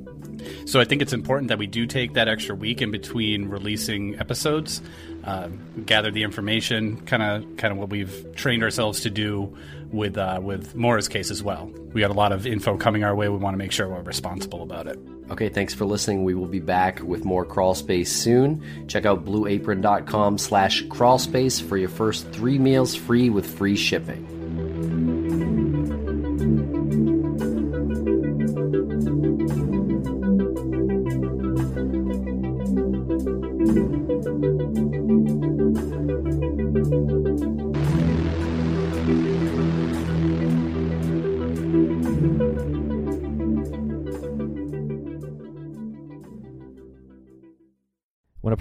So 0.67 0.81
I 0.81 0.85
think 0.85 1.03
it's 1.03 1.13
important 1.13 1.49
that 1.49 1.59
we 1.59 1.67
do 1.67 1.87
take 1.87 2.15
that 2.15 2.29
extra 2.29 2.55
week 2.55 2.81
in 2.83 2.91
between 2.91 3.49
releasing 3.49 4.19
episodes, 4.19 4.81
uh, 5.25 5.49
gather 5.85 6.11
the 6.11 6.23
information, 6.23 7.01
kind 7.03 7.23
of 7.23 7.57
kind 7.57 7.73
of 7.73 7.79
what 7.79 7.91
we've 7.91 8.35
trained 8.35 8.63
ourselves 8.63 9.01
to 9.01 9.11
do 9.11 9.57
with 9.93 10.17
uh, 10.17 10.41
with 10.43 10.75
Maura's 10.75 11.09
case 11.09 11.31
as 11.31 11.43
well. 11.43 11.71
We 11.93 12.01
got 12.01 12.11
a 12.11 12.15
lot 12.15 12.33
of 12.33 12.47
info 12.47 12.77
coming 12.77 13.05
our 13.05 13.15
way. 13.15 13.29
We 13.29 13.37
want 13.37 13.55
to 13.55 13.59
make 13.59 13.73
sure 13.73 13.89
we're 13.89 14.03
responsible 14.03 14.63
about 14.63 14.87
it. 14.87 14.99
Okay, 15.31 15.49
thanks 15.49 15.75
for 15.75 15.85
listening. 15.85 16.25
We 16.25 16.35
will 16.35 16.47
be 16.47 16.61
back 16.61 17.01
with 17.01 17.25
more 17.25 17.45
Crawl 17.45 17.75
Space 17.75 18.13
soon. 18.13 18.89
Check 18.89 19.07
out 19.07 19.25
blueapron.com 19.25 20.39
slash 20.39 20.83
crawlspace 20.85 21.63
for 21.63 21.77
your 21.77 21.89
first 21.89 22.31
three 22.33 22.59
meals 22.59 22.95
free 22.95 23.31
with 23.31 23.47
free 23.47 23.77
shipping. 23.77 24.40